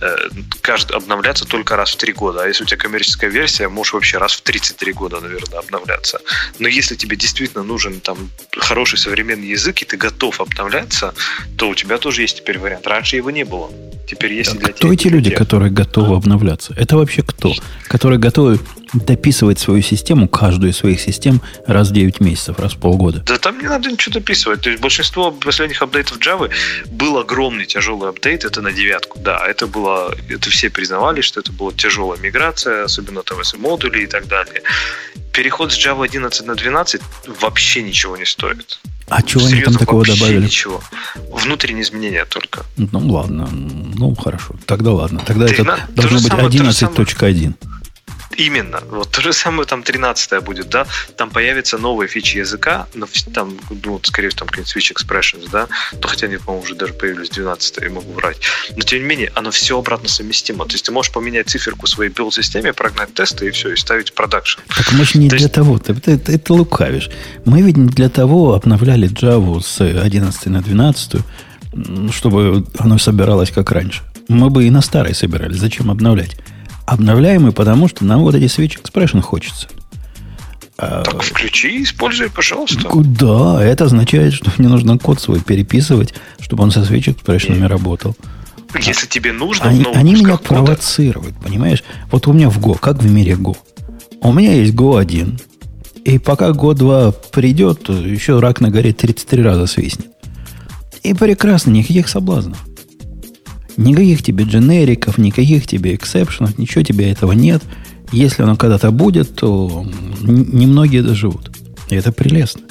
[0.00, 0.16] э,
[0.60, 4.18] каждый, обновляться только раз в три года, а если у тебя коммерческая версия, можешь вообще
[4.18, 6.20] раз в 33 года, наверное, обновляться.
[6.58, 11.14] Но если тебе действительно нужен там хороший современный язык, и ты готов обновляться,
[11.56, 12.86] то у тебя тоже есть теперь вариант.
[12.86, 13.70] Раньше его не было.
[14.06, 15.38] Теперь есть и для Кто тех, эти люди, тех.
[15.38, 16.74] которые готовы обновляться?
[16.76, 17.54] Это вообще кто?
[17.88, 18.58] Которые готовы
[18.92, 23.22] дописывать свою систему, каждую из своих систем, раз в 9 месяцев, раз в полгода.
[23.26, 24.60] Да там не надо ничего дописывать.
[24.60, 26.50] То есть большинство последних апдейтов Java
[26.90, 29.18] был огромный тяжелый апдейт, это на девятку.
[29.18, 34.02] Да, это было, это все признавали, что это была тяжелая миграция, особенно там если модули
[34.02, 34.62] и так далее.
[35.32, 37.00] Переход с Java 11 на 12
[37.40, 38.78] вообще ничего не стоит.
[39.08, 40.44] А чего они там такого добавили?
[40.44, 40.82] Ничего.
[41.30, 42.64] Внутренние изменения только.
[42.76, 44.54] Ну ладно, ну хорошо.
[44.66, 45.22] Тогда ладно.
[45.26, 47.06] Тогда это должно быть самое, то же самое.
[47.06, 47.54] 11.1.
[48.36, 48.80] Именно.
[48.90, 50.86] Вот то же самое там 13 будет, да.
[51.16, 55.68] Там появятся новые фичи языка, но там, ну, скорее всего, там какие-нибудь switch expressions, да.
[56.00, 58.38] То хотя они, по-моему, уже даже появились 12 я могу врать.
[58.76, 60.64] Но тем не менее, оно все обратно совместимо.
[60.66, 64.14] То есть ты можешь поменять циферку своей билд-системе, прогнать тесты и все, и ставить в
[64.14, 64.60] продакшн.
[64.68, 65.78] Так мы же не То для есть- того.
[65.78, 67.10] Ты, ты- ты- ты лукавишь.
[67.44, 71.20] Мы ведь не для того обновляли Java с 11 на 12,
[71.74, 74.00] м, чтобы оно собиралось как раньше.
[74.28, 75.58] Мы бы и на старой собирались.
[75.58, 76.36] Зачем обновлять?
[76.86, 79.68] Обновляем мы потому, что нам вот эти switch expression хочется.
[80.78, 82.82] А, Так включи и используй, пожалуйста.
[82.84, 83.62] Куда?
[83.64, 88.16] Это означает, что мне нужно код свой переписывать, чтобы он со switch expression работал.
[88.80, 91.84] Если тебе нужно, Они, они меня кода- провоцируют, понимаешь?
[92.10, 93.56] Вот у меня в Go, как в мире Go.
[94.22, 95.38] У меня есть Go 1.
[96.04, 100.08] И пока Go 2 придет, еще рак на горе 33 раза свистнет.
[101.02, 102.64] И прекрасно, никаких соблазнов.
[103.76, 107.62] Никаких тебе дженериков, никаких тебе эксепшенов, ничего тебе этого нет.
[108.10, 109.86] Если оно когда-то будет, то
[110.20, 111.50] немногие доживут.
[111.88, 112.62] И это прелестно.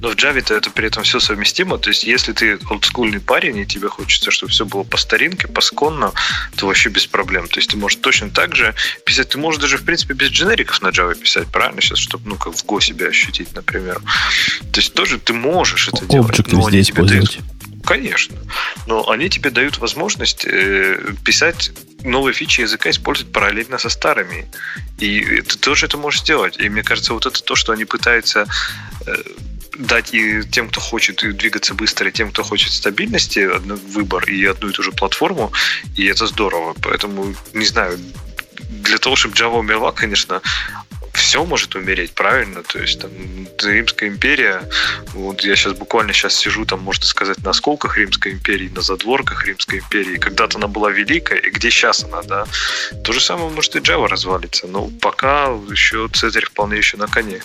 [0.00, 1.78] Но в Java-то это при этом все совместимо.
[1.78, 6.12] То есть, если ты олдскульный парень, и тебе хочется, чтобы все было по старинке, посконно,
[6.56, 7.48] то вообще без проблем.
[7.48, 9.30] То есть, ты можешь точно так же писать.
[9.30, 11.80] Ты можешь даже, в принципе, без дженериков на Java писать, правильно?
[11.80, 14.00] Сейчас, чтобы, ну, как в Go себя ощутить, например.
[14.72, 16.30] То есть, тоже ты можешь это делать.
[16.30, 17.38] Объекты везде использовать.
[17.38, 17.57] Дают,
[17.88, 18.36] конечно.
[18.86, 21.72] Но они тебе дают возможность э, писать
[22.04, 24.46] новые фичи языка использовать параллельно со старыми.
[25.00, 26.60] И ты тоже это можешь сделать.
[26.60, 28.46] И мне кажется, вот это то, что они пытаются
[29.06, 29.14] э,
[29.78, 33.48] дать и тем, кто хочет двигаться быстро, и тем, кто хочет стабильности,
[33.94, 35.50] выбор и одну и ту же платформу,
[35.96, 36.74] и это здорово.
[36.82, 37.98] Поэтому, не знаю,
[38.68, 40.42] для того, чтобы Java умерла, конечно,
[41.18, 42.62] все может умереть, правильно?
[42.62, 43.10] То есть там
[43.62, 44.62] Римская империя,
[45.14, 49.46] вот я сейчас буквально сейчас сижу там, можно сказать, на осколках Римской империи, на задворках
[49.46, 50.16] Римской империи.
[50.16, 52.46] Когда-то она была великая, и где сейчас она, да?
[53.04, 57.40] То же самое может и Java развалится, но пока еще Цезарь вполне еще на коне.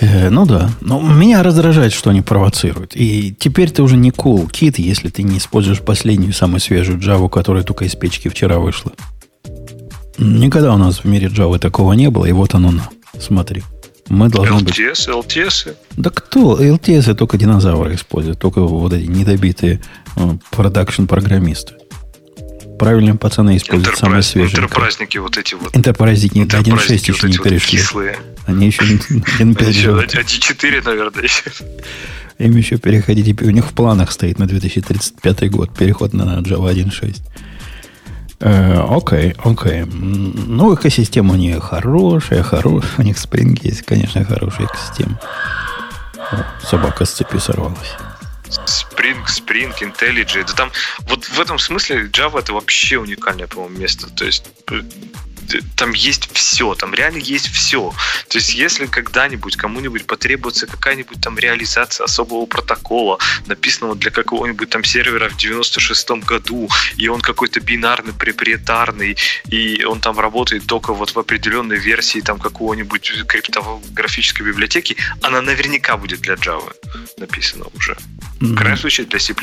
[0.00, 0.70] Э, ну да.
[0.80, 2.96] Но меня раздражает, что они провоцируют.
[2.96, 7.28] И теперь ты уже не cool kid, если ты не используешь последнюю, самую свежую Java,
[7.28, 8.92] которая только из печки вчера вышла.
[10.22, 12.88] Никогда у нас в мире Java такого не было, и вот оно на.
[13.18, 13.62] Смотри.
[14.08, 14.78] Мы должны LTS, быть...
[14.78, 15.76] LTS?
[15.96, 16.60] Да кто?
[16.60, 19.80] LTS только динозавры используют, только вот эти недобитые
[20.16, 21.74] э, продакшн-программисты.
[22.78, 24.58] Правильные пацаны используют самые свежие.
[24.58, 25.74] Интерпраздники вот эти вот.
[25.76, 27.78] Интерпраздники 1.6 еще вот не перешли.
[27.78, 28.18] Вот кислые.
[28.46, 29.88] Они еще не перешли.
[29.88, 31.44] 1.4, наверное, еще.
[32.38, 33.40] Им еще переходить.
[33.40, 37.20] У них в планах стоит на 2035 год переход на Java 1.6.
[38.42, 39.84] Э, окей, окей.
[39.84, 42.90] Ну, экосистема у них хорошая, хорошая.
[42.98, 45.20] У них Spring есть, конечно, хорошая экосистема.
[46.62, 47.96] Собака с цепи сорвалась.
[48.66, 50.44] Spring, Spring, IntelliJ.
[50.46, 50.70] Да там
[51.08, 54.10] вот в этом смысле Java это вообще уникальное, по-моему, место.
[54.10, 54.44] То есть
[55.76, 57.92] там есть все, там реально есть все.
[58.28, 64.84] То есть, если когда-нибудь кому-нибудь потребуется какая-нибудь там реализация особого протокола, написанного для какого-нибудь там
[64.84, 69.16] сервера в 96-м году, и он какой-то бинарный, проприетарный,
[69.48, 75.96] и он там работает только вот в определенной версии там какого-нибудь криптографической библиотеки, она наверняка
[75.96, 76.72] будет для Java
[77.18, 77.96] написана уже.
[78.42, 79.34] В крайнем случае для C++.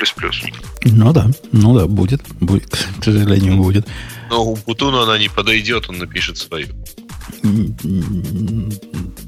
[0.84, 2.70] Ну да, ну да, будет, будет,
[3.00, 3.88] к сожалению, будет.
[4.30, 6.68] Но у Путуна она не подойдет, он напишет свою.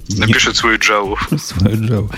[0.10, 1.16] Напишет свою Java.
[1.38, 2.14] Свою Java.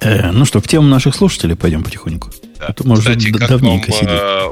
[0.00, 2.30] Э, ну что, к темам наших слушателей пойдем потихоньку.
[2.58, 2.66] Да.
[2.70, 4.10] Это может Кстати, как давненько вам, сидеть.
[4.10, 4.48] Э,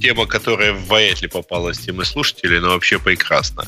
[0.00, 3.64] тема, которая вряд ли попалась темы слушателей, но вообще прекрасно.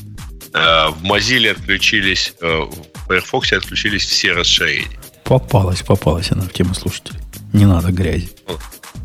[0.53, 4.97] Э, в Mozilla отключились, э, в Firefox отключились все расширения.
[5.25, 7.22] Попалась, попалась она в тему слушателей.
[7.53, 8.29] Не надо грязи.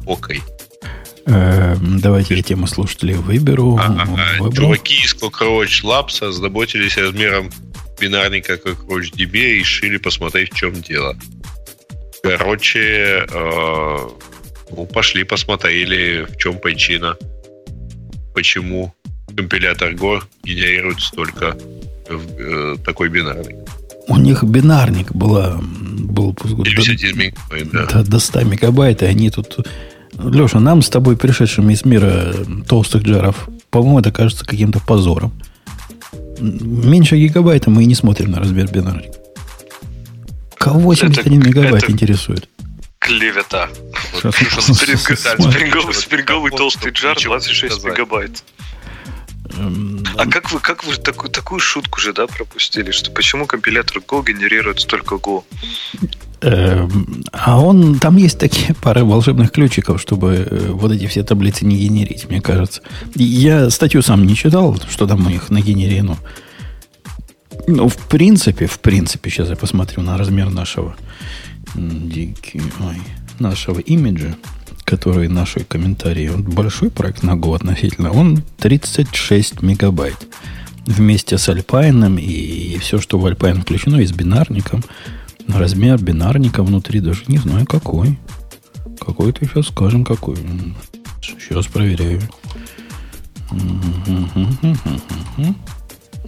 [0.06, 0.42] Окей.
[1.26, 3.78] Эм, давайте я тему слушателей выберу.
[3.78, 4.06] А,
[4.50, 7.50] чуваки из Cockroach Labs озаботились размером
[8.00, 11.14] бинарника Cockroach DB и решили посмотреть, в чем дело.
[12.22, 14.08] Короче, э,
[14.70, 17.16] ну, пошли посмотрели, в чем причина.
[18.34, 18.94] Почему
[19.36, 21.56] компилятор Go генерирует столько
[22.08, 23.56] э, такой бинарник.
[24.08, 26.64] У них бинарник была, был до,
[27.72, 27.86] да.
[27.86, 29.58] до, до 100 мегабайт, и они тут
[30.18, 32.34] Леша, нам с тобой, пришедшим из мира
[32.66, 35.32] толстых джаров, по-моему, это кажется каким-то позором.
[36.40, 39.18] Меньше гигабайта мы и не смотрим на размер бинарника.
[40.56, 42.48] Кого 81 это, мегабайт это интересует?
[42.98, 43.68] Клевета.
[45.92, 48.42] Спринговый толстый джар 26 мегабайт.
[50.16, 54.24] А как вы, как вы такую, такую шутку же, да, пропустили, что почему компилятор Go
[54.24, 55.44] генерирует столько Go?
[56.40, 61.64] Эм, а он, там есть такие пары волшебных ключиков, чтобы э, вот эти все таблицы
[61.64, 62.82] не генерить, мне кажется.
[63.14, 66.16] Я статью сам не читал, что там у них нагенерено.
[67.66, 70.94] Ну, в принципе, в принципе, сейчас я посмотрю на размер нашего
[71.74, 73.02] ой,
[73.38, 74.36] нашего имиджа,
[74.88, 76.28] который наши комментарии.
[76.28, 78.10] Он большой проект на Go относительно.
[78.10, 80.26] Он 36 мегабайт.
[80.86, 84.82] Вместе с Альпайном и, все, что в Альпайн включено, и с бинарником–
[85.48, 88.18] Размер бинарника внутри даже не знаю какой.
[89.00, 90.36] Какой-то сейчас скажем какой.
[91.22, 92.20] Сейчас проверяю.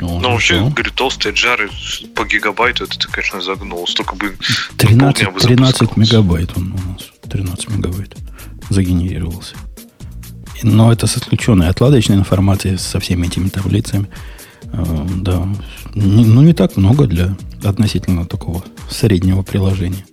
[0.01, 1.69] Ну, вообще, говорю, толстые джары
[2.15, 3.87] по гигабайту, это ты, конечно, загнул.
[3.87, 4.35] Столько бы
[4.79, 7.11] 13, 13 мегабайт он у нас.
[7.29, 8.17] 13 мегабайт
[8.71, 9.57] загенерировался.
[10.63, 14.09] Но это с исключенной отладочной информацией со всеми этими таблицами.
[14.73, 15.47] Э, да.
[15.95, 20.05] Ну, не так много для относительно такого среднего приложения.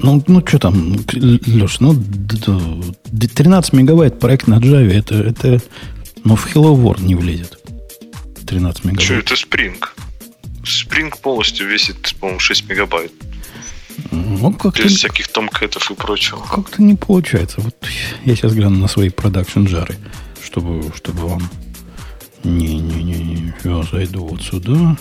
[0.00, 1.94] Ну, ну что там, Леш, ну
[3.10, 5.60] 13 мегабайт проект на Java, это, это,
[6.24, 7.58] Но в Hello World не влезет.
[8.46, 9.02] 13 мегабайт.
[9.02, 9.76] Что это Spring?
[10.62, 13.12] Spring полностью весит, по-моему, 6 мегабайт.
[14.10, 16.44] Ну, как-то, Без всяких томкэтов и прочего.
[16.50, 17.60] как-то не получается.
[17.60, 17.74] Вот
[18.24, 19.96] я сейчас гляну на свои продакшн жары,
[20.44, 21.50] чтобы, чтобы вам...
[22.44, 24.96] Не-не-не, я зайду вот сюда.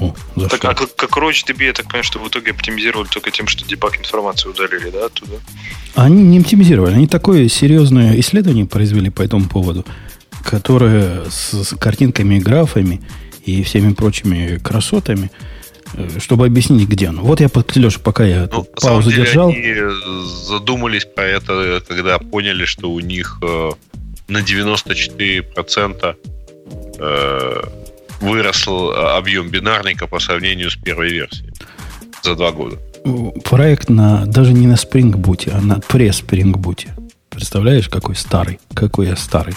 [0.00, 0.14] О.
[0.48, 3.66] Так, а как, как RoachDB, я так понимаю, что в итоге оптимизировали только тем, что
[3.66, 5.34] дебаг информации удалили, да, оттуда?
[5.94, 6.94] Они не оптимизировали.
[6.94, 9.84] Они такое серьезное исследование произвели по этому поводу,
[10.44, 13.02] которое с, с картинками и графами
[13.44, 15.30] и всеми прочими красотами,
[16.18, 17.22] чтобы объяснить, где оно.
[17.22, 19.74] Вот я, Леша, пока я Ну, паузу деле, держал, они
[20.46, 23.70] задумались про это, когда поняли, что у них э,
[24.28, 26.16] на 94%
[26.98, 27.62] э,
[28.20, 28.70] вырос э,
[29.16, 31.52] объем бинарника по сравнению с первой версией
[32.22, 32.78] за два года.
[33.44, 36.86] проект на, даже не на Spring Boot, а на пресс-Spring Boot.
[37.30, 39.54] Представляешь, какой старый, какой я старый.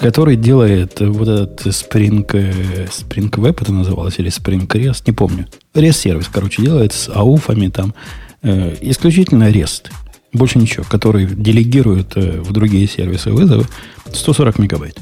[0.00, 5.46] Который делает вот этот Spring, э, Spring Web это называлось, или Spring REST, не помню.
[5.74, 7.94] REST сервис, короче, делает с ауфами там.
[8.42, 9.90] э, исключительно REST.
[10.32, 10.84] Больше ничего.
[10.88, 13.64] Который делегирует э, в другие сервисы вызовы
[14.12, 14.98] 140 мегабайт.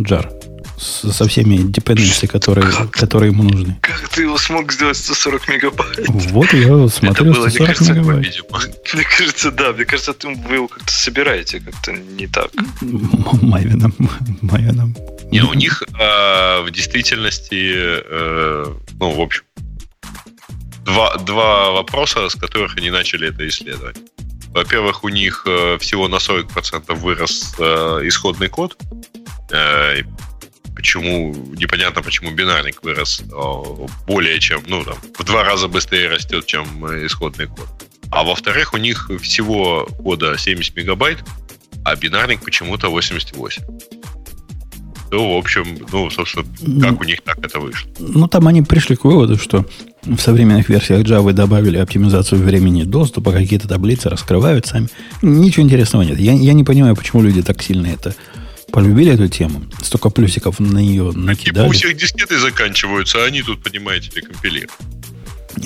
[0.00, 0.30] Джар.
[0.78, 3.78] Со всеми dependency, которые, которые ему нужны.
[3.80, 6.08] Как ты его смог сделать 140 мегабайт?
[6.08, 8.26] Вот я вот смотрю это было, мне 140 кажется, мегабайт.
[8.26, 8.60] видимо.
[8.94, 9.72] Мне кажется, да.
[9.72, 12.50] Мне кажется, ты, вы его как-то собираете как-то не так.
[13.42, 13.94] Мавином.
[14.40, 14.96] Мавином.
[15.30, 19.42] Не, у них э, в действительности, э, ну, в общем,
[20.84, 23.96] два, два вопроса, с которых они начали это исследовать.
[24.52, 28.76] Во-первых, у них э, всего на 40% вырос э, исходный код.
[29.50, 30.02] Э,
[30.74, 36.46] почему, непонятно, почему бинарник вырос э, более чем, ну, там, в два раза быстрее растет,
[36.46, 37.68] чем э, исходный код.
[38.10, 41.18] А во-вторых, у них всего кода 70 мегабайт,
[41.84, 43.62] а бинарник почему-то 88.
[45.10, 46.46] Ну, в общем, ну, собственно,
[46.80, 47.90] как у них так это вышло.
[47.98, 49.66] Ну, там они пришли к выводу, что
[50.02, 54.88] в современных версиях Java добавили оптимизацию времени доступа, какие-то таблицы раскрывают сами.
[55.20, 56.18] Ничего интересного нет.
[56.18, 58.14] Я, я не понимаю, почему люди так сильно это
[58.72, 59.62] полюбили, эту тему.
[59.82, 61.70] Столько плюсиков на нее Типа у накидали.
[61.72, 64.72] всех дискеты заканчиваются, а они тут, понимаете ли, компилируют.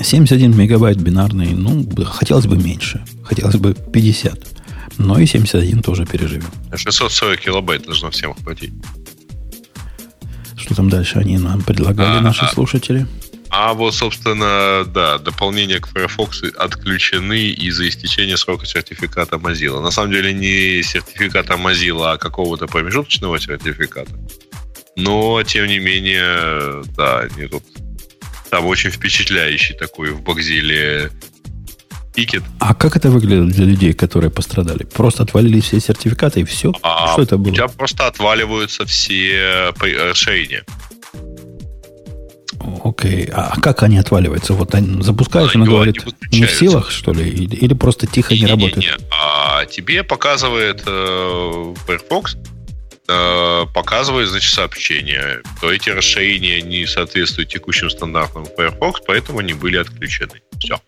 [0.02, 3.04] 71 мегабайт бинарный, ну, хотелось бы меньше.
[3.22, 4.46] Хотелось бы 50.
[4.98, 6.48] Но и 71 тоже переживем.
[6.74, 8.72] 640 килобайт должно всем хватить.
[10.56, 12.48] Что там дальше они нам предлагали, А, наши а.
[12.48, 13.06] слушатели?
[13.50, 19.80] А вот, собственно, да, дополнения к Firefox отключены из-за истечения срока сертификата Mozilla.
[19.80, 24.10] На самом деле не сертификата Mozilla, а какого-то промежуточного сертификата.
[24.96, 27.62] Но, тем не менее, да, они тут...
[28.50, 31.10] Там очень впечатляющий такой в Бакзиле
[32.14, 32.42] тикет.
[32.60, 34.84] А как это выглядит для людей, которые пострадали?
[34.84, 36.72] Просто отвалились все сертификаты и все?
[36.82, 37.54] А Что это У было?
[37.54, 40.14] тебя просто отваливаются все при-
[42.84, 43.28] Окей.
[43.32, 44.54] А как они отваливаются?
[44.54, 47.28] Вот они запускаешь, Они она говорит, не не в силах, что ли?
[47.28, 48.76] Или, или просто тихо не, работает?
[48.76, 49.08] Не-не-не.
[49.10, 52.36] А тебе показывает э, Firefox,
[53.08, 59.76] э, показывает, значит, сообщение, то эти расширения не соответствуют текущим стандартам Firefox, поэтому они были
[59.76, 60.42] отключены.
[60.58, 60.80] Все.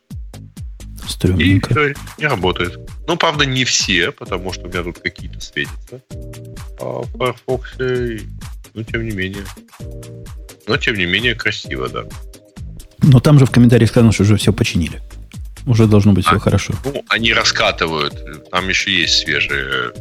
[1.08, 1.70] И Стрёмненько.
[1.70, 2.78] всё, не работает.
[3.06, 6.02] Ну, правда, не все, потому что у меня тут какие-то светятся.
[6.80, 8.18] А в Firefox, э,
[8.74, 9.44] ну, тем не менее.
[10.68, 12.04] Но, тем не менее, красиво, да.
[13.02, 15.00] Но там же в комментариях сказано, что уже все починили.
[15.66, 16.38] Уже должно быть все А.
[16.38, 16.74] хорошо.
[16.84, 18.14] Ну, они раскатывают.
[18.50, 19.92] Там еще есть свежие,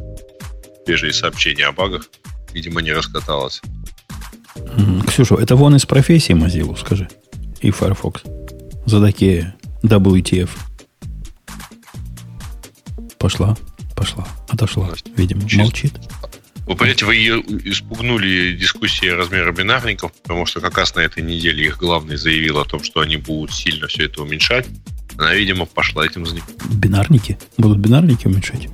[0.86, 2.10] свежие сообщения о багах.
[2.54, 3.62] Видимо, не раскаталось.
[5.08, 7.08] Ксюша, это вон из профессии Mozilla, скажи.
[7.62, 8.22] И Firefox.
[8.86, 10.50] За такие WTF.
[13.20, 13.58] Пошла,
[13.96, 14.90] пошла, отошла.
[15.16, 15.94] Видимо, молчит.
[16.68, 21.66] Вы понимаете, вы ее испугнули дискуссии размера бинарников, потому что как раз на этой неделе
[21.66, 24.68] их главный заявил о том, что они будут сильно все это уменьшать.
[25.18, 26.56] Она, видимо, пошла этим заниматься.
[26.70, 27.40] Бинарники?
[27.58, 28.68] Будут бинарники уменьшать?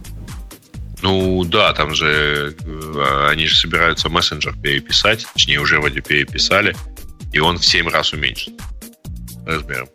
[1.04, 6.76] Ну да, там же э, они же собираются мессенджер переписать, точнее уже вроде переписали,
[7.32, 8.54] и он в 7 раз уменьшит
[9.46, 9.88] размером.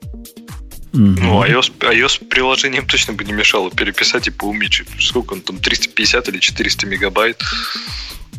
[0.99, 4.89] Ну, iOS, iOS приложением точно бы не мешало переписать и поуменьшить.
[4.99, 7.41] Сколько он там, 350 или 400 мегабайт?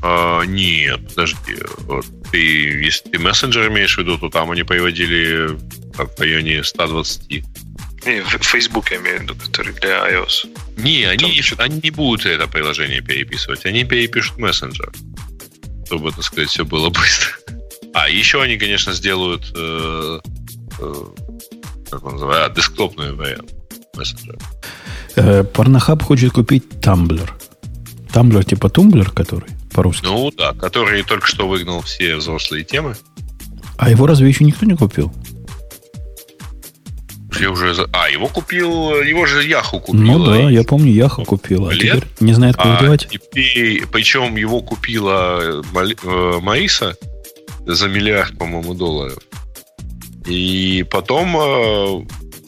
[0.02, 1.56] А, нет, подожди.
[1.80, 5.58] Вот ты, если ты мессенджер имеешь в виду, то там они приводили
[5.94, 7.44] в районе 120.
[8.06, 10.50] Не, в- Facebook я имею в виду, который для iOS.
[10.78, 13.66] Не, они, Там они не будут это приложение переписывать.
[13.66, 14.92] Они перепишут мессенджер.
[15.86, 17.30] Чтобы, так сказать, все было быстро.
[17.94, 20.20] А, еще они, конечно, сделают э,
[20.80, 20.94] э,
[21.90, 23.54] как он называется, а, десктопный вариант
[23.96, 24.40] мессенджера.
[25.16, 27.30] Э, Порнохаб хочет купить Tumblr.
[28.14, 30.06] Tumblr типа Тумблер, который по-русски.
[30.06, 32.96] Ну да, который только что выгнал все взрослые темы.
[33.78, 35.14] А его разве еще никто не купил?
[37.40, 37.74] Я уже...
[37.94, 39.02] А, его купил...
[39.02, 40.02] Его же Яху купил.
[40.02, 41.68] Ну да, я помню, Яху купил.
[41.68, 43.08] А теперь не знает, куда а девать.
[43.10, 46.98] Теперь, причем его купила э, Мариса
[47.66, 49.20] за миллиард, по-моему, долларов.
[50.26, 51.36] И потом...
[51.38, 52.06] Э,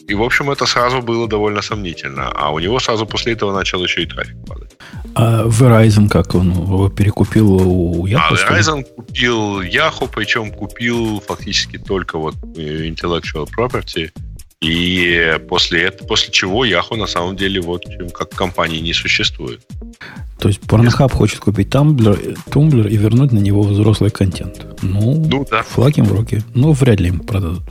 [0.08, 2.30] и, в общем, это сразу было довольно сомнительно.
[2.34, 4.76] А у него сразу после этого начал еще и трафик падать.
[5.14, 8.18] А Verizon как он его перекупил у Yahoo?
[8.30, 14.10] А Verizon купил Yahoo, причем купил фактически только вот э, intellectual property–
[14.62, 17.84] и после этого, после чего Yahoo на самом деле вот
[18.14, 19.60] как компании не существует.
[20.38, 24.64] То есть Pornhub хочет купить Tumblr, Tumblr и вернуть на него взрослый контент.
[24.82, 25.64] Ну, ну да.
[25.64, 26.42] флаг им в руки.
[26.54, 27.64] Ну, вряд ли им продадут.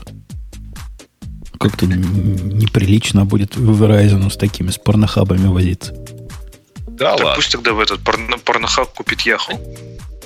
[1.58, 5.96] Как-то неприлично будет Verizon с такими, с порнохабами возиться.
[7.02, 7.36] Да, так ладно.
[7.36, 8.00] пусть тогда в этот
[8.46, 9.60] порнохаб купит Yahoo.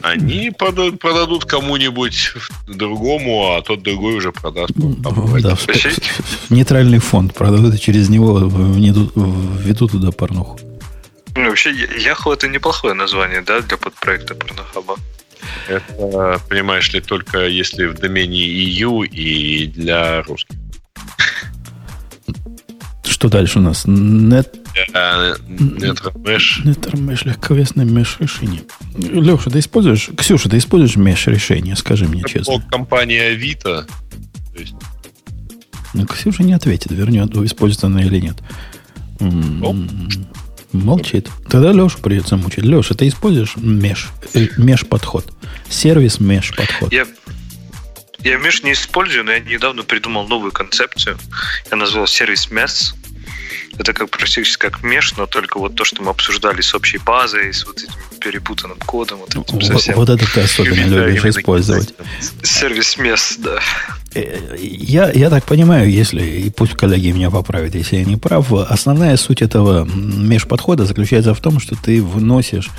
[0.01, 2.33] Они продадут кому-нибудь
[2.67, 4.73] другому, а тот другой уже продаст.
[4.75, 5.11] Да,
[6.49, 10.59] нейтральный фонд продадут, и через него введут туда порнуху.
[11.35, 14.97] Ну, вообще, Яху это неплохое название, да, для подпроекта порнохаба.
[15.69, 20.57] Это, понимаешь ли, только если в домене EU и для русских.
[23.07, 23.85] Что дальше у нас?
[23.85, 26.63] Net Netmesh.
[26.63, 28.63] Netmesh, легковесное меш решение.
[28.97, 30.09] Леша, ты используешь...
[30.17, 31.75] Ксюша, ты используешь меш решение?
[31.75, 32.61] Скажи мне честно.
[32.69, 33.85] Компания Авито.
[34.57, 34.75] Есть...
[35.93, 38.37] Ну, Ксюша не ответит, вернет, используется она или нет.
[40.73, 41.29] Молчит.
[41.49, 42.65] Тогда Леша придется мучить.
[42.65, 45.31] Леша, ты используешь меш, э, меш подход?
[45.69, 46.91] Сервис меш подход.
[46.91, 47.05] Я,
[48.25, 51.17] я меш не использую, но я недавно придумал новую концепцию.
[51.69, 52.95] Я назвал сервис MES.
[53.77, 57.53] Это как практически как меш, но только вот то, что мы обсуждали с общей базой,
[57.53, 59.19] с вот этим перепутанным кодом.
[59.19, 59.95] Вот, этим совсем.
[59.95, 61.93] вот это ты особенно именно, любишь использовать.
[62.41, 63.59] Сервис мест, да.
[64.15, 68.51] Э, я, я так понимаю, если, и пусть коллеги меня поправят, если я не прав,
[68.51, 72.69] основная суть этого межподхода заключается в том, что ты вносишь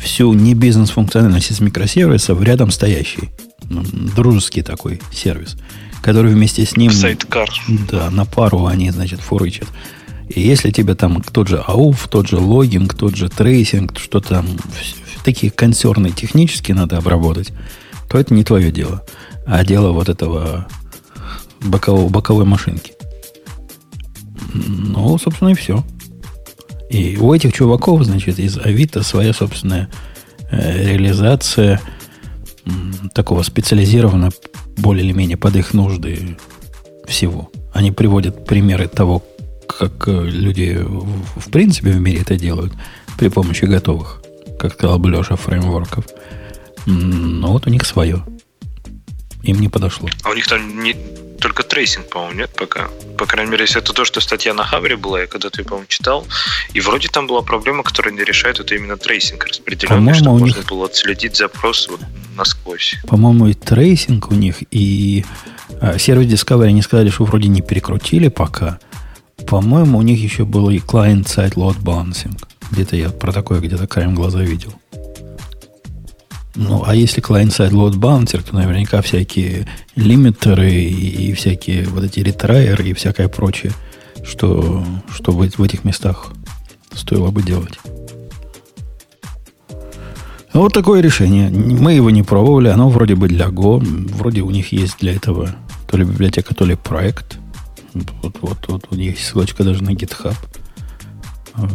[0.00, 3.30] всю не бизнес-функциональность из микросервиса в рядом стоящий,
[3.68, 5.56] дружеский такой сервис,
[6.02, 6.92] который вместе с ним...
[6.92, 7.48] Sidecar.
[7.90, 9.68] Да, на пару они, значит, фурычат.
[10.28, 14.46] И если тебе там тот же ауф, тот же logging, тот же tracing, что там,
[15.24, 17.52] такие консерны технически надо обработать,
[18.08, 19.04] то это не твое дело,
[19.46, 20.66] а дело вот этого
[21.60, 22.92] бокового, боковой машинки.
[24.52, 25.84] Ну, собственно, и все.
[26.90, 29.88] И у этих чуваков, значит, из Авито своя собственная
[30.50, 31.80] э, реализация
[33.14, 34.32] такого специализированного,
[34.76, 36.36] более или менее под их нужды
[37.06, 37.50] всего.
[37.72, 39.22] Они приводят примеры того,
[39.66, 42.72] как э, люди в принципе в мире это делают
[43.18, 44.22] при помощи готовых,
[44.58, 46.06] как сказал бы Леша, фреймворков.
[46.86, 48.24] Но вот у них свое.
[49.42, 50.08] Им не подошло.
[50.22, 50.94] А у них там не
[51.40, 52.88] только tracing, по-моему, нет пока.
[53.18, 56.26] По крайней мере, если это то, что статья на Хабре была, я когда-то, по-моему, читал.
[56.72, 60.58] И вроде там была проблема, которая не решает, это именно tracing распределенный, чтобы у можно
[60.58, 60.66] них...
[60.66, 62.00] было отследить запрос вот
[62.36, 62.96] насквозь.
[63.06, 65.24] По-моему, и tracing у них, и
[65.80, 68.78] а, сервис Discovery они сказали, что вроде не перекрутили пока.
[69.46, 72.36] По-моему, у них еще был и client-side load balancing.
[72.70, 74.72] Где-то я про такое где-то краем глаза видел.
[76.56, 82.88] Ну, а если client-side load balancer, то наверняка всякие лимитеры и, всякие вот эти ретрайеры
[82.88, 83.72] и всякое прочее,
[84.24, 84.82] что,
[85.14, 86.32] что в, в этих местах
[86.94, 87.78] стоило бы делать.
[90.54, 91.50] Ну, вот такое решение.
[91.50, 92.68] Мы его не пробовали.
[92.68, 93.78] Оно вроде бы для Go.
[94.14, 95.54] Вроде у них есть для этого
[95.86, 97.38] то ли библиотека, то ли проект.
[97.92, 100.34] Вот, вот, вот, вот есть ссылочка даже на GitHub.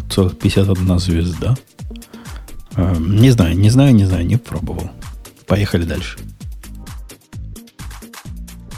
[0.09, 1.55] Целых 51 звезда.
[2.75, 4.89] А, не знаю, не знаю, не знаю, не пробовал.
[5.47, 6.17] Поехали дальше.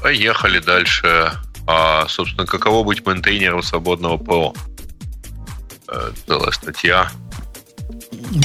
[0.02, 1.32] Поехали дальше.
[1.68, 4.54] А, собственно, каково быть мейнтейнером свободного ПО?
[5.88, 7.10] Э, целая статья.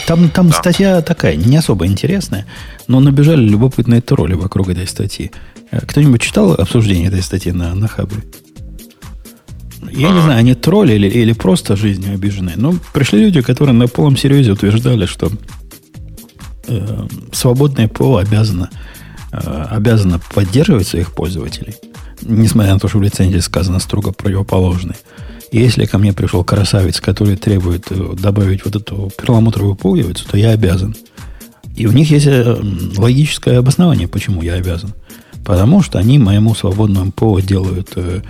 [0.06, 0.56] Там, там да.
[0.56, 2.46] статья такая, не особо интересная,
[2.86, 5.30] но набежали любопытные тролли вокруг этой статьи.
[5.70, 8.22] Э, кто-нибудь читал обсуждение этой статьи на, на Хабре?
[9.90, 12.56] Я не знаю, они тролли или, или просто жизнью обиженные.
[12.56, 15.30] Но пришли люди, которые на полном серьезе утверждали, что
[16.66, 18.70] э, свободное ПО обязано,
[19.32, 21.74] э, обязано поддерживать своих пользователей,
[22.22, 24.96] несмотря на то, что в лицензии сказано строго противоположное.
[25.50, 30.36] И если ко мне пришел красавец, который требует э, добавить вот эту перламутровую пуговицу, то
[30.36, 30.94] я обязан.
[31.74, 32.56] И у них есть э,
[32.96, 34.92] логическое обоснование, почему я обязан.
[35.44, 38.20] Потому что они моему свободному ПО делают э,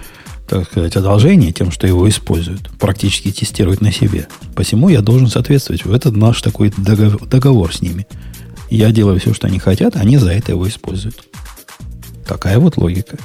[0.49, 4.29] так сказать, одолжение тем, что его используют, практически тестируют на себе.
[4.55, 5.85] Посему я должен соответствовать.
[5.85, 8.07] Это наш такой договор, договор с ними.
[8.71, 11.23] Я делаю все, что они хотят, а они за это его используют.
[12.27, 13.19] Такая вот логика.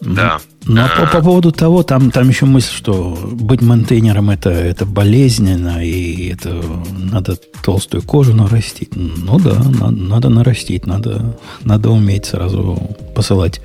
[0.00, 0.40] Да.
[0.66, 4.84] Но ну, по, по поводу того, там, там еще мысль, что быть монтейнером это, это
[4.84, 6.60] болезненно, и это
[7.12, 8.90] надо толстую кожу нарастить.
[8.96, 13.60] Ну да, надо, надо нарастить, надо, надо уметь сразу посылать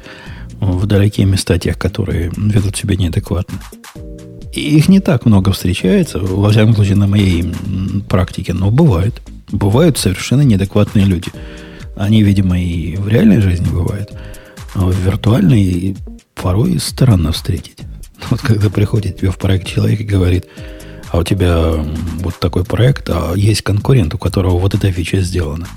[0.59, 3.59] в далекие места тех, которые ведут себя неадекватно.
[4.53, 7.51] И их не так много встречается, во всяком случае, на моей
[8.09, 9.23] практике, но бывают.
[9.51, 11.31] Бывают совершенно неадекватные люди.
[11.95, 14.11] Они, видимо, и в реальной жизни бывают.
[14.75, 15.95] А в виртуальной
[16.41, 17.77] порой странно встретить.
[18.29, 20.45] Вот когда приходит тебе в проект человек и говорит,
[21.11, 21.73] а у тебя
[22.19, 25.67] вот такой проект, а есть конкурент, у которого вот эта фича сделана.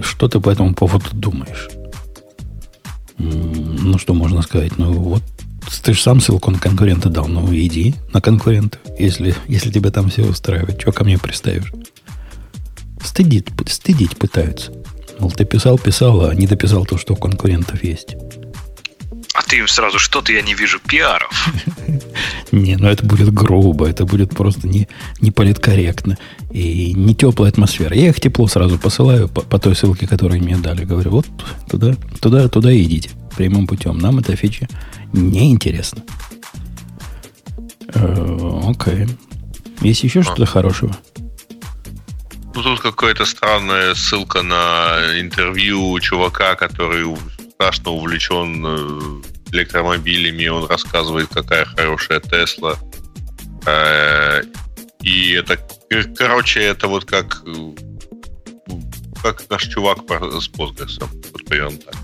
[0.00, 1.70] Что ты по этому поводу думаешь?
[3.18, 4.78] Ну, что можно сказать?
[4.78, 5.22] Ну, вот
[5.82, 7.26] ты же сам ссылку на конкурента дал.
[7.26, 10.78] Ну, иди на конкурента, если, если тебя там все устраивает.
[10.78, 11.72] Чего ко мне приставишь?
[13.02, 14.72] Стыдить, стыдить пытаются.
[15.18, 18.16] Мол, ты писал, писал, а не дописал то, что у конкурентов есть.
[19.52, 21.48] А ты им сразу, что-то я не вижу пиаров.
[22.52, 24.88] Не, ну это будет грубо, это будет просто не,
[25.20, 26.16] не политкорректно
[26.50, 27.94] и не теплая атмосфера.
[27.94, 30.84] Я их тепло сразу посылаю по, по той ссылке, которую мне дали.
[30.84, 31.26] Говорю, вот
[31.70, 33.98] туда, туда, туда идите прямым путем.
[33.98, 34.68] Нам эта фича
[35.12, 36.02] неинтересна.
[37.94, 39.06] Э, окей.
[39.82, 40.96] Есть еще что-то хорошего?
[42.54, 47.04] Ну, тут какая-то странная ссылка на интервью чувака, который
[47.62, 49.22] страшно увлечен э,
[49.52, 52.76] электромобилями, он рассказывает, какая хорошая Тесла.
[53.66, 54.42] Э,
[55.02, 55.58] и это,
[56.16, 57.42] короче, это вот как
[59.22, 60.98] как наш чувак с Postgres.
[61.00, 61.94] Вот примерно так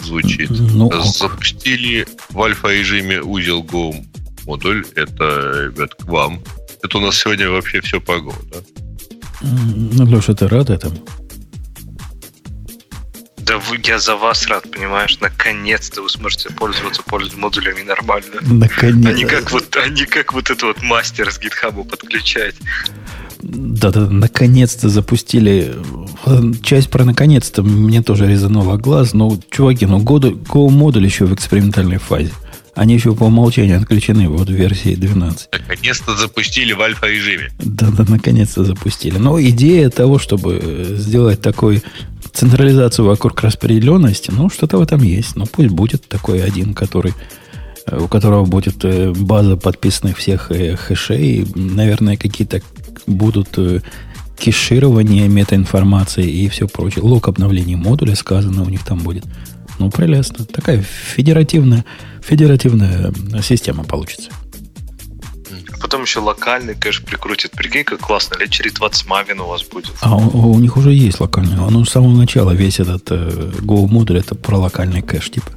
[0.00, 0.50] звучит.
[0.50, 3.94] Ну, Запустили в альфа-режиме узел Go
[4.46, 4.84] модуль.
[4.94, 6.40] Это, ребят, к вам.
[6.82, 8.58] Это у нас сегодня вообще все по Go, да?
[9.42, 10.96] Ну, Леша, ты рад этому?
[13.46, 15.18] Да вы, я за вас рад, понимаешь?
[15.20, 17.02] Наконец-то вы сможете пользоваться
[17.36, 18.40] модулями нормально.
[18.40, 19.06] Наконец.
[19.06, 22.54] Они как вот, они как вот это вот мастер с GitHub подключать.
[23.40, 25.74] Да-да, наконец-то запустили.
[26.62, 29.12] Часть про наконец-то мне тоже резанула глаз.
[29.12, 32.32] Но, чуваки, ну Go модуль еще в экспериментальной фазе.
[32.74, 35.48] Они еще по умолчанию отключены вот в версии 12.
[35.52, 37.52] Наконец-то запустили в альфа-режиме.
[37.60, 39.18] Да-да, наконец-то запустили.
[39.18, 41.82] Но идея того, чтобы сделать такой
[42.34, 45.36] централизацию вокруг распределенности, ну, что-то в этом есть.
[45.36, 47.14] Ну, пусть будет такой один, который,
[47.86, 52.60] э, у которого будет э, база подписанных всех э, хэшей, наверное, какие-то
[53.06, 53.56] будут
[54.38, 57.04] кеширование метаинформации и все прочее.
[57.04, 59.24] Лог обновления модуля сказано у них там будет.
[59.78, 60.44] Ну, прелестно.
[60.44, 61.84] Такая федеративная,
[62.20, 63.12] федеративная
[63.42, 64.30] система получится
[65.94, 67.52] потом еще локальный кэш прикрутит.
[67.52, 68.36] Прикинь, как классно.
[68.38, 69.92] Лет через 20 Maven у вас будет.
[70.00, 71.60] А у, у них уже есть локальный.
[71.60, 75.52] Он с самого начала весь этот э, Go модуль это про локальный кэш типа.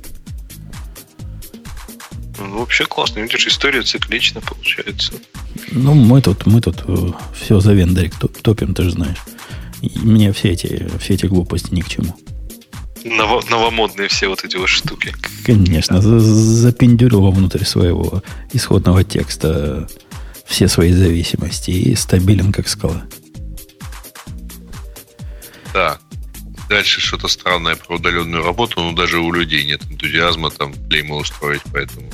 [2.38, 3.22] Ну, вообще классно.
[3.22, 5.14] Видишь, история циклична получается.
[5.72, 9.18] Ну, мы тут, мы тут э, все за вендорик топим, ты же знаешь.
[9.82, 12.16] И мне все эти, все эти глупости ни к чему.
[13.04, 15.16] Ново, новомодные все вот эти вот штуки.
[15.44, 18.22] Конечно, за, запендюрил вовнутрь своего
[18.54, 19.88] исходного текста
[20.48, 23.04] все свои зависимости и стабилен, как скала.
[25.74, 25.98] Да.
[26.70, 31.62] Дальше что-то странное про удаленную работу, но даже у людей нет энтузиазма там клеймы устроить,
[31.72, 32.10] поэтому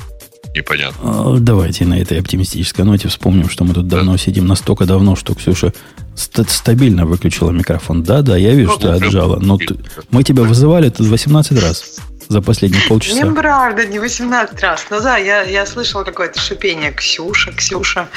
[0.55, 0.99] непонятно.
[1.03, 3.97] А, давайте на этой оптимистической ноте вспомним, что мы тут да.
[3.97, 5.73] давно сидим настолько давно, что Ксюша
[6.15, 8.03] ст- стабильно выключила микрофон.
[8.03, 9.39] Да, да, я вижу, ну, что ты отжала.
[9.39, 9.76] Но ты,
[10.11, 13.24] мы тебя вызывали тут 18 раз за последние полчаса.
[13.24, 14.86] Неправда, не 18 раз.
[14.90, 16.91] Ну да, я, я слышала какое-то шипение.
[16.91, 18.08] Ксюша, Ксюша.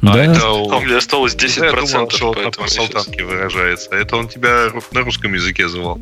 [0.00, 0.12] Да.
[0.14, 0.68] А это у...
[0.68, 1.64] у меня осталось 10%.
[1.64, 3.90] Я думал, что он на салтанке выражается.
[3.90, 6.00] Это он тебя на русском языке звал.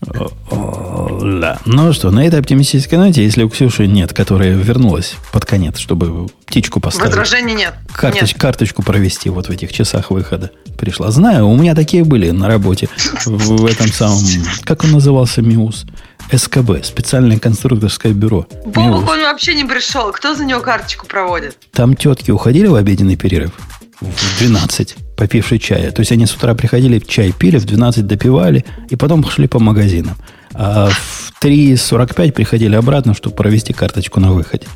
[0.00, 1.58] Да.
[1.64, 6.28] Ну что, на этой оптимистической ноте, если у Ксюши нет, которая вернулась под конец, чтобы
[6.46, 7.10] птичку поставить.
[7.10, 7.74] Возражений нет.
[7.92, 8.40] Карточ, нет.
[8.40, 11.10] Карточку провести вот в этих часах выхода пришла.
[11.10, 12.88] Знаю, у меня такие были на работе
[13.24, 14.18] в, этом самом...
[14.64, 15.86] Как он назывался, МИУС?
[16.32, 18.46] СКБ, специальное конструкторское бюро.
[18.64, 20.12] Бобок, он вообще не пришел.
[20.12, 21.56] Кто за него карточку проводит?
[21.72, 23.52] Там тетки уходили в обеденный перерыв
[24.00, 25.90] в 12, попившие чая.
[25.90, 29.58] То есть они с утра приходили, чай пили, в 12 допивали, и потом пошли по
[29.58, 30.16] магазинам.
[30.54, 34.66] А в 3.45 приходили обратно, чтобы провести карточку на выходе.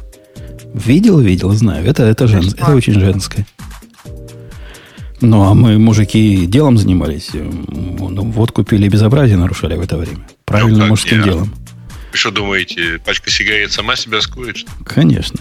[0.73, 1.87] Видел, видел, знаю.
[1.87, 2.49] Это, это, жен...
[2.49, 3.47] это очень женское.
[5.21, 7.31] Ну, а мы, мужики, делом занимались.
[7.33, 10.27] Ну, вот купили безобразие, нарушали в это время.
[10.45, 11.25] Правильно ну, мужским я?
[11.25, 11.55] делом.
[12.13, 14.67] Вы что думаете, пачка сигарет сама себя скурит?
[14.85, 15.41] Конечно.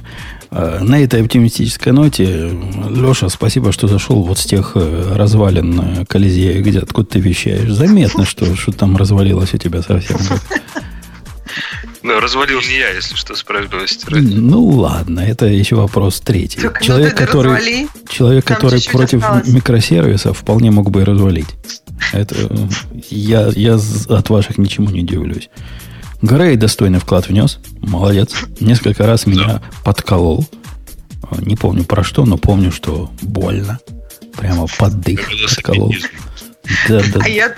[0.52, 2.52] А, на этой оптимистической ноте,
[2.90, 7.72] Леша, спасибо, что зашел вот с тех э, развалин э, Колизея, где откуда ты вещаешь.
[7.72, 10.18] Заметно, что, что там развалилось у тебя совсем.
[12.02, 14.34] Ну, развалил не я, если что, справедливости ради.
[14.34, 16.62] Ну, ладно, это еще вопрос третий.
[16.62, 17.88] Только человек, который, развали.
[18.10, 19.48] человек, который против осталось.
[19.48, 21.50] микросервисов, вполне мог бы и развалить.
[22.14, 22.36] Это
[23.10, 23.78] я, я
[24.08, 25.50] от ваших ничему не удивлюсь.
[26.22, 27.60] Грей достойный вклад внес.
[27.82, 28.34] Молодец.
[28.60, 29.62] Несколько раз меня да.
[29.84, 30.48] подколол.
[31.38, 33.80] Не помню про что, но помню, что больно.
[34.38, 35.94] Прямо под дых подколол.
[36.88, 37.22] Да, да.
[37.24, 37.56] А я,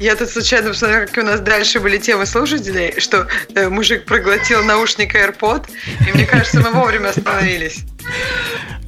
[0.00, 4.64] я тут случайно посмотрела, как у нас дальше были темы слушателей, что э, мужик проглотил
[4.64, 5.66] наушник AirPod,
[6.06, 7.80] и мне кажется, мы вовремя остановились.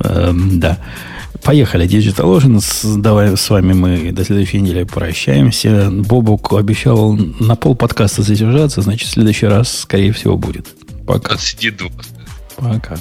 [0.04, 0.78] Эм, да.
[1.42, 3.00] Поехали, Digital Ocean.
[3.00, 5.88] Давай с вами мы до следующей недели прощаемся.
[5.90, 10.68] Бобук обещал на пол подкаста задержаться, значит, в следующий раз, скорее всего, будет.
[11.06, 11.34] Пока.
[11.34, 11.90] Отсидит два.
[12.56, 12.96] Пока.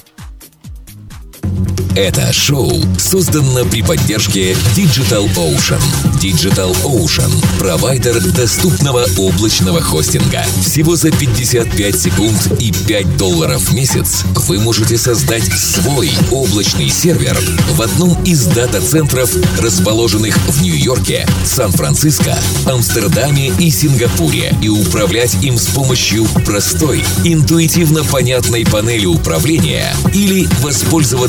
[1.96, 5.82] Это шоу создано при поддержке Digital Ocean.
[6.22, 10.46] Digital Ocean– провайдер доступного облачного хостинга.
[10.64, 17.38] Всего за 55 секунд и 5 долларов в месяц вы можете создать свой облачный сервер
[17.72, 25.68] в одном из дата-центров, расположенных в Нью-Йорке, Сан-Франциско, Амстердаме и Сингапуре, и управлять им с
[25.68, 31.29] помощью простой, интуитивно понятной панели управления или воспользоваться